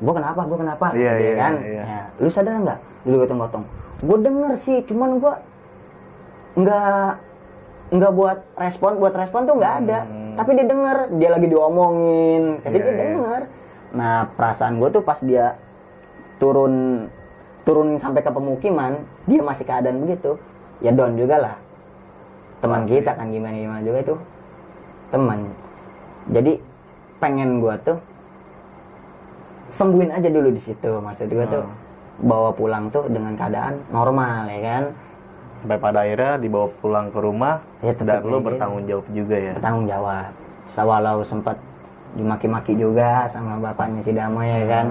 gue 0.04 0.14
kenapa? 0.14 0.42
Gue 0.44 0.58
kenapa? 0.60 0.86
Iya, 0.92 1.12
gitu 1.16 1.24
iya, 1.24 1.36
kan? 1.40 1.54
iya. 1.64 1.84
Ya, 1.84 2.02
lu 2.20 2.30
sadar 2.30 2.60
nggak? 2.60 2.80
Dulu 3.08 3.16
gotong-gotong. 3.24 3.64
Gue 4.04 4.18
denger 4.20 4.52
sih 4.60 4.78
cuman 4.84 5.10
gue 5.18 5.34
nggak 6.60 7.08
nggak 7.94 8.12
buat 8.14 8.38
respon. 8.56 8.92
Buat 9.00 9.16
respon 9.16 9.48
tuh 9.48 9.56
nggak 9.58 9.76
ada. 9.86 10.00
Hmm. 10.04 10.22
tapi 10.34 10.58
dia 10.58 10.66
denger 10.66 10.98
dia 11.16 11.30
lagi 11.30 11.48
diomongin. 11.48 12.44
Jadi 12.66 12.74
Iya, 12.74 12.84
dia 12.84 12.90
iya. 12.90 13.02
denger. 13.06 13.42
Nah 13.94 14.16
perasaan 14.34 14.82
gue 14.82 14.90
tuh 14.90 15.04
pas 15.06 15.22
dia 15.22 15.56
turun 16.42 17.06
turun 17.64 18.02
sampai 18.02 18.20
ke 18.20 18.32
pemukiman 18.34 18.98
dia 19.24 19.40
masih 19.40 19.64
keadaan 19.64 20.02
begitu. 20.02 20.36
Ya 20.82 20.90
down 20.90 21.16
juga 21.16 21.38
lah. 21.38 21.56
Teman 22.60 22.84
Pasti. 22.84 22.98
kita 22.98 23.12
kan 23.14 23.30
gimana 23.30 23.56
gimana 23.56 23.82
juga 23.86 24.00
itu. 24.02 24.16
Teman. 25.14 25.40
Jadi 26.34 26.54
pengen 27.22 27.62
gue 27.62 27.76
tuh 27.86 27.98
sembuhin 29.74 30.14
aja 30.14 30.30
dulu 30.30 30.50
di 30.54 30.62
situ. 30.62 30.92
Maksud 31.02 31.28
gue 31.28 31.46
tuh 31.50 31.66
Hmm. 31.66 32.30
bawa 32.30 32.54
pulang 32.54 32.94
tuh 32.94 33.10
dengan 33.10 33.34
keadaan 33.34 33.82
normal 33.90 34.46
ya 34.46 34.60
kan? 34.62 34.84
Sampai 35.64 35.80
pada 35.80 36.00
akhirnya 36.04 36.38
dibawa 36.38 36.68
pulang 36.78 37.08
ke 37.10 37.20
rumah 37.20 37.56
ya 37.82 37.92
dan 37.98 38.22
lu 38.22 38.38
kayak 38.38 38.46
bertanggung 38.54 38.84
jawab 38.86 39.06
juga 39.10 39.36
ya. 39.36 39.54
bertanggung 39.58 39.88
jawab. 39.88 40.30
Walau 40.74 41.18
sempat 41.24 41.58
dimaki-maki 42.14 42.78
juga 42.78 43.26
sama 43.34 43.58
bapaknya 43.58 44.06
si 44.06 44.12
Damo 44.14 44.44
ya 44.44 44.62
kan? 44.70 44.88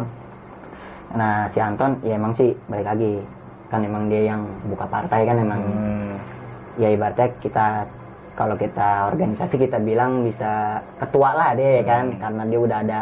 Nah 1.12 1.46
si 1.52 1.60
Anton 1.60 2.00
ya 2.02 2.16
emang 2.16 2.32
sih 2.34 2.50
balik 2.66 2.88
lagi. 2.88 3.20
Kan 3.68 3.84
emang 3.84 4.08
dia 4.08 4.32
yang 4.34 4.42
buka 4.66 4.84
partai 4.84 5.24
kan 5.24 5.36
emang. 5.38 5.60
Hmm. 5.62 6.14
ya 6.80 6.88
ibaratnya 6.88 7.28
kita 7.44 7.84
kalau 8.32 8.56
kita 8.56 9.12
organisasi 9.12 9.60
kita 9.60 9.76
bilang 9.76 10.24
bisa 10.24 10.80
ketua 10.96 11.36
lah 11.36 11.52
dia 11.52 11.78
ya 11.78 11.84
kan? 11.84 12.04
Hmm. 12.10 12.18
karena 12.18 12.42
dia 12.48 12.58
udah 12.58 12.78
ada 12.80 13.00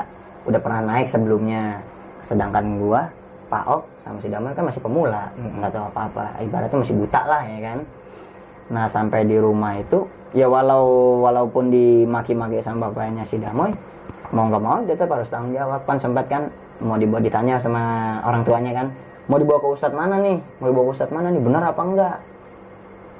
udah 0.48 0.60
pernah 0.60 0.80
naik 0.84 1.08
sebelumnya. 1.10 1.82
Sedangkan 2.30 2.78
gua 2.78 3.10
Pak 3.50 3.64
Ok 3.66 3.82
sama 4.06 4.18
si 4.22 4.28
Damai 4.30 4.54
kan 4.56 4.64
masih 4.66 4.80
pemula. 4.80 5.28
Hmm. 5.36 5.60
nggak 5.60 5.70
tahu 5.74 5.84
apa-apa. 5.92 6.24
Ibaratnya 6.40 6.78
masih 6.80 6.94
buta 6.96 7.20
lah 7.26 7.42
ya 7.44 7.58
kan? 7.62 7.78
Nah 8.70 8.84
sampai 8.88 9.26
di 9.26 9.36
rumah 9.36 9.76
itu 9.76 10.06
ya 10.30 10.46
walau 10.46 11.18
walaupun 11.26 11.74
dimaki-maki 11.74 12.62
sama 12.62 12.88
bapaknya 12.88 13.26
si 13.26 13.36
Damoy 13.36 13.74
mau 14.30 14.46
nggak 14.46 14.62
mau 14.62 14.78
tetap 14.86 15.10
harus 15.10 15.28
tanggung 15.28 15.52
jawab. 15.52 15.82
Kan 15.84 15.98
sempat 15.98 16.30
kan 16.30 16.48
mau 16.80 16.96
dibawa 16.96 17.20
ditanya 17.20 17.60
sama 17.60 17.82
orang 18.24 18.42
tuanya 18.46 18.72
kan 18.72 18.86
mau 19.28 19.36
dibawa 19.36 19.58
ke 19.60 19.68
ustadz 19.78 19.94
mana 19.94 20.16
nih? 20.22 20.38
Mau 20.62 20.66
dibawa 20.70 20.84
ke 20.90 20.92
ustadz 20.96 21.14
mana 21.14 21.28
nih? 21.28 21.42
Benar 21.42 21.62
apa 21.70 21.82
enggak? 21.82 22.16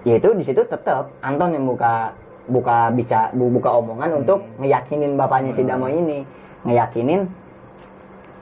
Ya 0.09 0.17
itu 0.17 0.33
di 0.33 0.45
situ 0.49 0.65
tetap 0.65 1.13
Anton 1.21 1.53
yang 1.53 1.69
buka 1.69 2.17
buka 2.49 2.89
bicara 2.91 3.31
buka 3.37 3.71
omongan 3.79 4.25
untuk 4.25 4.43
ngeyakinin 4.59 5.15
bapaknya 5.15 5.55
si 5.55 5.63
Damo 5.63 5.87
ini 5.87 6.25
ngeyakinin 6.65 7.27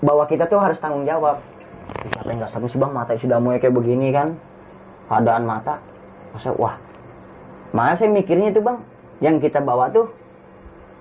bahwa 0.00 0.24
kita 0.26 0.46
tuh 0.46 0.58
harus 0.58 0.78
tanggung 0.78 1.04
jawab. 1.04 1.42
Siapa 2.14 2.28
yang 2.28 2.38
nggak 2.44 2.70
sih 2.70 2.78
bang? 2.78 2.92
Mata 2.92 3.12
si 3.16 3.26
Damo 3.26 3.50
kayak 3.50 3.74
begini 3.74 4.12
kan? 4.12 4.38
Keadaan 5.08 5.44
mata. 5.44 5.80
Masa 6.34 6.52
wah. 6.54 6.76
Malah 7.72 7.96
saya 7.96 8.10
mikirnya 8.10 8.52
tuh 8.52 8.62
bang? 8.62 8.78
Yang 9.18 9.50
kita 9.50 9.58
bawa 9.60 9.90
tuh 9.90 10.06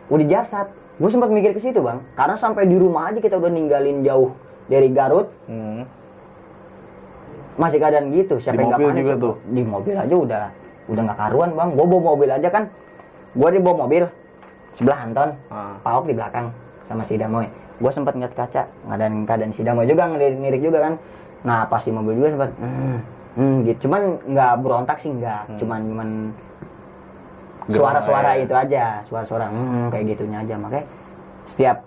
udah 0.09 0.26
jasad. 0.26 0.68
Gue 0.97 1.13
sempat 1.13 1.30
mikir 1.30 1.53
ke 1.53 1.61
situ 1.61 1.78
bang. 1.78 2.01
Karena 2.18 2.34
sampai 2.34 2.65
di 2.65 2.74
rumah 2.74 3.11
aja 3.11 3.22
kita 3.22 3.38
udah 3.38 3.51
ninggalin 3.51 4.01
jauh 4.01 4.34
dari 4.65 4.89
Garut. 4.91 5.30
Hmm. 5.45 5.86
masih 7.57 7.82
keadaan 7.82 8.13
gitu. 8.13 8.38
Siapa 8.38 8.53
Di 8.53 8.61
yang 8.61 8.70
nggak 8.70 8.82
panik? 8.86 9.01
juga 9.01 9.13
tuh? 9.18 9.36
di 9.49 9.61
mobil 9.65 9.95
aja 9.97 10.13
udah 10.13 10.43
udah 10.93 11.01
nggak 11.09 11.18
karuan 11.18 11.49
bang. 11.57 11.70
Gue 11.74 11.86
bawa 11.89 12.01
mobil 12.13 12.30
aja 12.30 12.49
kan? 12.53 12.63
Gue 13.34 13.49
di 13.49 13.57
bawa 13.57 13.76
mobil 13.86 14.03
sebelah 14.78 14.99
Anton 15.01 15.30
Ah. 15.49 15.74
Pak 15.82 15.91
Ok 15.97 16.05
di 16.05 16.15
belakang 16.15 16.53
sama 16.88 17.03
si 17.05 17.19
Damoy. 17.19 17.47
Gue 17.77 17.91
sempat 17.93 18.17
ngeliat 18.17 18.33
kaca 18.33 18.65
keadaan 18.65 19.27
keadaan 19.27 19.51
si 19.53 19.61
Damoy 19.61 19.85
juga 19.85 20.09
ngelirik 20.09 20.63
juga 20.63 20.79
kan. 20.81 20.93
Nah 21.45 21.67
pas 21.69 21.83
di 21.83 21.91
mobil 21.93 22.17
juga 22.17 22.29
sempat 22.33 22.49
hmm, 22.57 22.97
hmm, 23.38 23.55
gitu. 23.69 23.77
Cuman 23.88 24.01
nggak 24.25 24.53
berontak 24.63 24.97
sih 25.03 25.11
nggak. 25.11 25.41
Hmm. 25.51 25.59
cuman 25.61 25.79
cuman 25.85 26.09
suara-suara 27.67 28.31
itu 28.39 28.55
aja 28.55 29.03
suara-suara 29.11 29.51
hmm, 29.51 29.93
kayak 29.93 30.03
gitunya 30.15 30.41
aja. 30.41 30.55
Makanya 30.55 30.85
setiap 31.53 31.77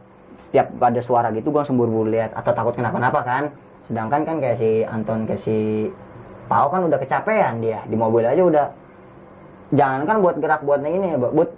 setiap 0.40 0.66
ada 0.80 1.00
suara 1.04 1.28
gitu 1.34 1.52
gue 1.52 1.60
langsung 1.60 1.80
buru-buru 1.80 2.12
lihat 2.12 2.36
atau 2.36 2.52
takut 2.52 2.76
kenapa-napa 2.76 3.20
kan. 3.24 3.44
Sedangkan 3.88 4.22
kan 4.22 4.36
kayak 4.38 4.60
si 4.60 4.86
Anton 4.86 5.26
kayak 5.26 5.42
si 5.42 5.88
Pao 6.46 6.70
kan 6.70 6.86
udah 6.86 6.98
kecapean 7.00 7.58
dia. 7.64 7.82
Di 7.88 7.96
mobil 7.98 8.22
aja 8.22 8.42
udah 8.44 8.66
jangan 9.70 10.02
kan 10.06 10.16
buat 10.22 10.36
gerak 10.42 10.62
buat 10.66 10.82
ini 10.82 11.14
buat 11.18 11.50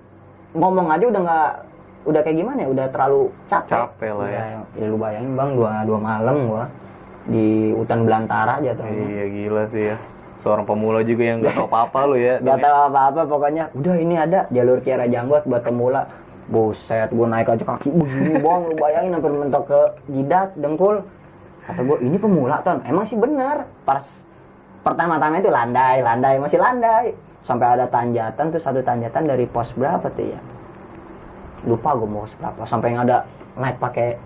ngomong 0.52 0.88
aja 0.92 1.04
udah 1.08 1.20
nggak 1.24 1.50
udah 2.02 2.20
kayak 2.22 2.36
gimana 2.38 2.58
ya? 2.66 2.68
Udah 2.68 2.86
terlalu 2.90 3.20
capek? 3.46 3.70
Capek 3.70 4.12
lah 4.18 4.28
ya. 4.28 4.42
ya 4.74 4.86
lu 4.90 4.96
bayangin 4.98 5.32
bang. 5.38 5.50
Dua 5.54 5.70
dua 5.86 5.98
malam 6.02 6.36
gua 6.50 6.64
di 7.30 7.70
hutan 7.74 8.02
belantara 8.02 8.58
aja 8.58 8.70
tuh. 8.74 8.86
Iya 8.86 9.24
gila 9.30 9.62
sih 9.70 9.84
ya. 9.94 9.96
Seorang 10.42 10.66
pemula 10.66 11.06
juga 11.06 11.22
yang 11.22 11.38
nggak 11.38 11.54
tahu 11.54 11.66
apa-apa 11.70 11.98
lu 12.10 12.16
ya. 12.18 12.34
Gak 12.42 12.58
tahu 12.58 12.76
apa-apa 12.90 13.20
pokoknya. 13.30 13.64
Udah 13.78 13.94
ini 13.94 14.14
ada 14.18 14.50
jalur 14.50 14.82
Kiara 14.82 15.06
Janggot 15.06 15.46
buat 15.46 15.62
pemula. 15.62 16.10
Buset 16.50 17.14
gue 17.14 17.26
naik 17.30 17.46
aja 17.46 17.62
kaki. 17.62 17.94
Begini 17.94 18.42
bang. 18.42 18.60
Lu 18.66 18.74
bayangin 18.74 19.14
hampir 19.14 19.30
mentok 19.30 19.64
ke 19.70 19.80
jidat 20.10 20.50
dengkul. 20.58 21.06
Kata 21.62 21.78
gue 21.78 21.98
ini 22.02 22.18
pemula 22.18 22.58
ton. 22.66 22.82
Emang 22.82 23.06
sih 23.06 23.14
bener. 23.14 23.70
Pas 23.86 24.02
pertama-tama 24.82 25.38
itu 25.38 25.46
landai 25.46 26.02
landai 26.02 26.42
masih 26.42 26.58
landai. 26.58 27.14
Sampai 27.46 27.78
ada 27.78 27.86
tanjatan 27.86 28.50
tuh 28.50 28.58
satu 28.58 28.82
tanjatan 28.82 29.30
dari 29.30 29.46
pos 29.46 29.70
berapa 29.74 30.10
tuh 30.10 30.26
ya 30.30 30.38
lupa 31.62 31.94
gue 31.94 32.04
mau 32.04 32.22
pos 32.22 32.34
berapa 32.36 32.62
sampai 32.64 32.88
yang 32.90 33.02
ada 33.02 33.24
naik 33.54 33.78
pakai 33.78 34.18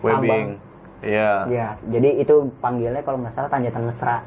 Webbing. 0.00 0.58
Iya. 1.02 1.46
ya 1.46 1.68
jadi 1.84 2.08
itu 2.16 2.46
panggilnya 2.58 3.02
kalau 3.02 3.18
nggak 3.18 3.34
salah 3.34 3.50
tanjatan 3.50 3.82
mesra 3.84 4.18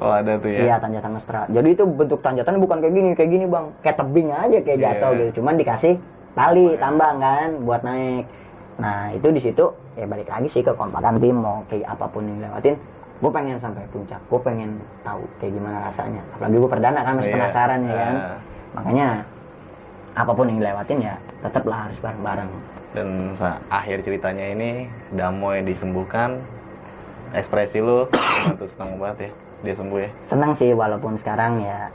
Oh 0.00 0.08
ada 0.08 0.40
tuh 0.40 0.48
ya. 0.48 0.60
Iya 0.64 0.76
tanjatan 0.80 1.12
mesra. 1.12 1.44
Jadi 1.46 1.68
itu 1.70 1.84
bentuk 1.84 2.24
tanjatan 2.24 2.56
bukan 2.56 2.80
kayak 2.80 2.94
gini, 2.96 3.08
kayak 3.12 3.28
gini 3.28 3.44
bang, 3.44 3.64
kayak 3.84 3.96
tebing 4.00 4.32
aja 4.32 4.58
kayak 4.58 4.78
Iya. 4.80 4.84
jatuh 4.88 5.10
gitu. 5.12 5.30
Cuman 5.38 5.54
dikasih 5.54 5.94
tali 6.32 6.66
tambang 6.76 7.20
kan 7.20 7.48
buat 7.60 7.84
naik 7.84 8.24
nah 8.80 9.12
itu 9.12 9.28
di 9.28 9.36
situ 9.38 9.68
ya 9.92 10.08
balik 10.08 10.24
lagi 10.26 10.48
sih 10.48 10.64
ke 10.64 10.72
kompakan 10.72 11.20
tim 11.20 11.36
mau 11.36 11.60
kayak 11.68 11.84
apa 11.86 12.08
pun 12.08 12.24
yang 12.24 12.40
lewatin 12.40 12.72
gue 13.20 13.30
pengen 13.30 13.60
sampai 13.60 13.84
puncak 13.92 14.16
gue 14.18 14.40
pengen 14.40 14.70
tahu 15.04 15.20
kayak 15.36 15.52
gimana 15.52 15.78
rasanya 15.84 16.24
apalagi 16.32 16.56
gue 16.56 16.70
perdana 16.72 17.00
kan 17.04 17.14
masih 17.14 17.28
Iya. 17.28 17.36
penasaran 17.36 17.80
ya 17.84 17.92
kan 17.94 18.14
Ah. 18.16 18.36
makanya 18.72 19.06
apa 20.16 20.32
pun 20.32 20.48
yang 20.48 20.58
dilewatin 20.58 20.98
ya 20.98 21.14
tetaplah 21.42 21.90
harus 21.90 21.98
bareng-bareng 21.98 22.50
Dan 22.92 23.32
akhir 23.68 24.04
ceritanya 24.04 24.52
ini 24.52 24.84
Damoy 25.10 25.64
disembuhkan. 25.64 26.38
Ekspresi 27.32 27.80
lu 27.80 28.04
tuh 28.60 28.68
senang 28.68 29.00
banget 29.00 29.28
ya. 29.28 29.30
Dia 29.62 29.74
sembuh 29.78 29.98
ya. 30.02 30.10
senang 30.26 30.52
sih 30.58 30.74
walaupun 30.74 31.14
sekarang 31.22 31.62
ya 31.62 31.86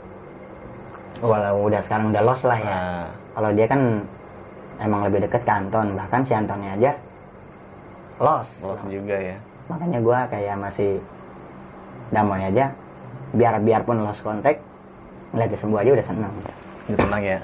walau 1.20 1.68
udah 1.68 1.84
sekarang 1.84 2.08
udah 2.10 2.22
lost 2.24 2.48
lah 2.48 2.56
ya 2.56 2.72
Nah, 2.72 3.04
kalau 3.34 3.50
dia 3.52 3.66
kan 3.68 4.02
emang 4.78 5.04
lebih 5.04 5.26
deket 5.26 5.42
ke 5.44 5.52
Anton 5.52 5.92
bahkan 5.92 6.24
si 6.24 6.32
Antonnya 6.32 6.78
aja 6.78 6.92
lost 8.18 8.56
lolos 8.64 8.80
juga 8.88 9.20
ya. 9.20 9.36
makanya 9.68 9.98
gua 10.00 10.24
kayak 10.32 10.56
masih 10.56 10.96
damai 12.08 12.48
aja 12.48 12.72
biar 13.36 13.60
biarpun 13.60 14.00
lost 14.00 14.24
kontak 14.24 14.64
ngeliat 15.36 15.52
dia 15.52 15.60
sembuh 15.60 15.78
aja 15.84 15.90
udah 15.92 16.06
seneng 16.08 16.32
Ini 16.88 16.96
senang 16.96 17.20
ya. 17.20 17.38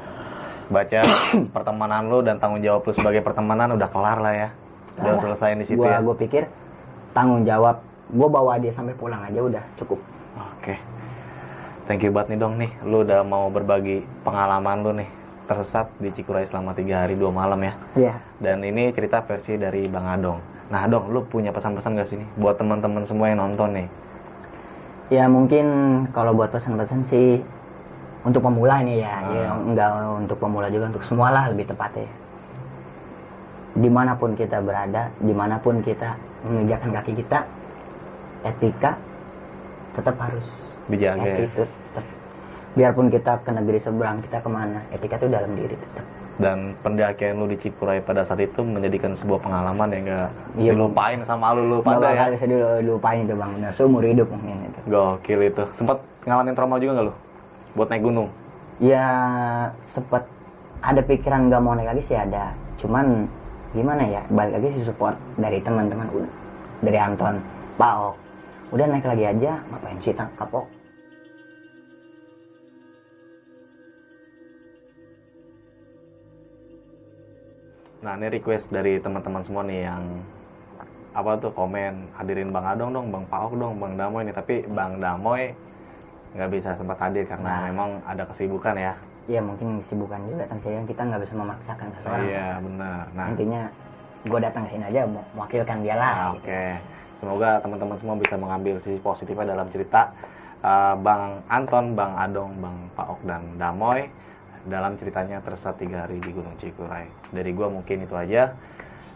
Baca 0.68 1.00
pertemanan 1.56 2.08
lu 2.08 2.20
dan 2.20 2.40
tanggung 2.40 2.60
jawab 2.60 2.84
lu 2.84 2.92
sebagai 2.92 3.20
pertemanan 3.20 3.74
udah 3.74 3.88
kelar 3.88 4.18
lah 4.20 4.34
ya. 4.34 4.48
Udah 4.96 5.18
Kelar. 5.18 5.22
selesai 5.34 5.50
di 5.58 5.66
situ 5.66 5.80
gua 5.80 5.98
ya. 5.98 5.98
gua 6.00 6.14
pikir 6.14 6.42
tanggung 7.12 7.42
jawab 7.42 7.82
gua 8.10 8.28
bawa 8.30 8.52
dia 8.56 8.70
sampai 8.70 8.94
pulang 8.94 9.20
aja 9.22 9.40
udah 9.40 9.64
cukup 9.76 9.98
Oke. 10.34 10.74
Thank 11.84 12.00
you 12.02 12.10
banget 12.10 12.34
nih 12.34 12.38
dong 12.40 12.54
nih. 12.56 12.70
Lu 12.82 13.04
udah 13.04 13.20
mau 13.22 13.52
berbagi 13.52 14.02
pengalaman 14.24 14.80
lu 14.80 14.92
nih 14.96 15.08
tersesat 15.44 15.92
di 16.00 16.08
Cikuray 16.08 16.48
selama 16.48 16.72
tiga 16.72 17.04
hari 17.04 17.14
dua 17.14 17.28
malam 17.28 17.60
ya. 17.60 17.72
iya 17.94 18.14
Dan 18.40 18.64
ini 18.64 18.88
cerita 18.90 19.20
versi 19.20 19.60
dari 19.60 19.84
Bang 19.86 20.08
Adong. 20.08 20.40
Nah, 20.72 20.88
Adong, 20.88 21.12
lu 21.12 21.20
punya 21.28 21.52
pesan-pesan 21.52 22.00
gak 22.00 22.08
sih 22.08 22.16
nih 22.16 22.28
buat 22.40 22.56
teman-teman 22.56 23.04
semua 23.04 23.28
yang 23.28 23.44
nonton 23.44 23.76
nih? 23.76 23.88
ya 25.12 25.28
mungkin 25.28 25.66
kalau 26.16 26.32
buat 26.32 26.48
pesan-pesan 26.48 27.04
sih 27.12 27.44
untuk 28.24 28.40
pemula 28.40 28.80
nih 28.80 28.96
ya, 28.98 29.14
Ah. 29.14 29.30
ya 29.30 29.48
enggak 29.54 29.88
untuk 30.18 30.36
pemula 30.38 30.66
juga 30.68 30.88
untuk 30.88 31.04
semua 31.04 31.28
lah 31.28 31.44
lebih 31.46 31.66
tepatnya 31.66 32.08
di 33.74 33.88
mana 33.88 34.14
pun 34.14 34.32
kita 34.32 34.58
berada 34.58 35.10
di 35.18 35.30
mana 35.30 35.58
pun 35.58 35.78
kita 35.80 36.14
menginjakkan 36.42 36.90
kaki 36.94 37.12
kita 37.16 37.42
etika 38.42 38.94
tetap 39.92 40.14
harus 40.16 40.46
Dijaga 40.84 41.24
ya. 41.24 41.48
tetap. 41.48 42.04
biarpun 42.74 43.06
kita 43.08 43.32
ke 43.40 43.50
negeri 43.50 43.78
seberang 43.78 44.18
kita 44.20 44.38
ke 44.38 44.48
mana 44.48 44.78
etika 44.90 45.16
itu 45.16 45.28
dalam 45.28 45.52
diri 45.52 45.74
tetap 45.74 46.04
Dan 46.34 46.74
pendakian 46.82 47.38
lu 47.38 47.46
di 47.46 47.54
Cikuray 47.54 48.02
pada 48.02 48.22
saat 48.22 48.42
itu 48.42 48.58
menjadikan 48.60 49.14
sebuah 49.14 49.38
pengalaman 49.38 49.86
yang 49.88 50.02
gak 50.04 50.30
Iya. 50.56 50.70
dilupain 50.74 51.22
sama 51.22 51.54
lu 51.54 51.62
lu 51.64 51.76
pada 51.78 52.10
ya. 52.10 52.26
bisa 52.28 52.42
dulu 52.44 52.66
lupain 52.92 53.22
itu 53.22 53.32
bang 53.32 53.50
benar 53.54 53.70
seumur 53.70 54.02
hidup 54.02 54.26
mungkin 54.28 54.66
itu 54.66 54.80
Gokil 54.84 55.40
itu. 55.44 55.62
Sempat 55.72 55.98
ngalamin 56.24 56.52
trauma 56.52 56.76
juga 56.76 56.92
gak 56.96 57.06
lu? 57.06 57.14
Buat 57.74 57.90
naik 57.90 58.06
gunung? 58.06 58.30
ya 58.82 59.06
sempet 59.94 60.26
ada 60.82 61.00
pikiran 61.04 61.46
nggak 61.46 61.62
mau 61.62 61.78
naik 61.78 61.94
lagi 61.94 62.02
sih 62.10 62.18
ada 62.18 62.50
cuman 62.82 63.30
gimana 63.70 64.02
ya 64.02 64.22
balik 64.34 64.58
lagi 64.58 64.68
sih 64.78 64.84
support 64.86 65.14
dari 65.38 65.62
teman-teman 65.62 66.10
udah 66.10 66.30
dari 66.82 66.98
Anton 66.98 67.38
Pak 67.78 67.94
Ok 67.94 68.16
udah 68.74 68.86
naik 68.90 69.06
lagi 69.06 69.24
aja 69.30 69.62
ngapain 69.70 69.98
sih 70.02 70.14
tak 70.14 70.30
kapok 70.38 70.66
Nah, 78.04 78.20
ini 78.20 78.36
request 78.36 78.68
dari 78.68 79.00
teman-teman 79.00 79.40
semua 79.48 79.64
nih 79.64 79.88
yang 79.88 80.04
apa 81.16 81.40
tuh 81.40 81.48
komen 81.56 82.12
hadirin 82.12 82.52
Bang 82.52 82.68
Adong 82.68 82.92
dong, 82.92 83.08
Bang 83.08 83.24
Paok 83.32 83.56
dong, 83.56 83.80
Bang 83.80 83.96
Damoy 83.96 84.28
nih. 84.28 84.36
Tapi 84.36 84.68
Bang 84.68 85.00
Damoy 85.00 85.56
nggak 86.34 86.50
bisa 86.50 86.74
sempat 86.74 86.98
hadir 86.98 87.24
karena 87.24 87.46
Nah. 87.46 87.62
memang 87.70 87.90
ada 88.04 88.26
kesibukan 88.26 88.74
ya. 88.74 88.92
ya 89.24 89.40
mungkin 89.40 89.80
kesibukan 89.86 90.20
juga 90.28 90.44
kan 90.44 90.58
saya 90.60 90.84
kita 90.84 91.00
nggak 91.00 91.22
bisa 91.24 91.34
memaksakan 91.34 91.88
seseorang 91.96 92.26
Iya 92.28 92.48
benar. 92.60 93.02
Nah, 93.16 93.24
intinya 93.32 93.62
gue 94.20 94.38
datang 94.42 94.62
ke 94.66 94.70
sini 94.76 94.84
aja 94.84 95.00
mewakilkan 95.08 95.78
dia 95.80 95.94
lah 95.96 96.12
Nah, 96.12 96.28
Oke, 96.36 96.62
semoga 97.22 97.50
teman-teman 97.62 97.96
semua 97.96 98.16
bisa 98.18 98.34
mengambil 98.36 98.76
sisi 98.84 99.00
positifnya 99.00 99.56
dalam 99.56 99.70
cerita 99.72 100.12
uh, 100.60 100.92
Bang 100.98 101.40
Anton, 101.48 101.94
Bang 101.96 102.12
Adong, 102.18 102.52
Bang 102.60 102.76
Paok 102.92 103.20
dan 103.24 103.56
Damoy 103.56 104.10
dalam 104.64 104.96
ceritanya 104.96 105.40
tersesat 105.40 105.76
tiga 105.76 106.04
hari 106.08 106.20
di 106.20 106.32
Gunung 106.32 106.56
Cikuray. 106.56 107.04
Dari 107.30 107.50
gua 107.52 107.68
mungkin 107.68 108.04
itu 108.04 108.16
aja. 108.16 108.56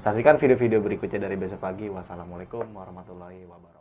Saksikan 0.04 0.36
video-video 0.36 0.78
berikutnya 0.78 1.24
dari 1.24 1.34
besok 1.34 1.58
pagi. 1.58 1.88
Wassalamualaikum 1.88 2.68
warahmatullahi 2.70 3.44
wabarakatuh. 3.44 3.77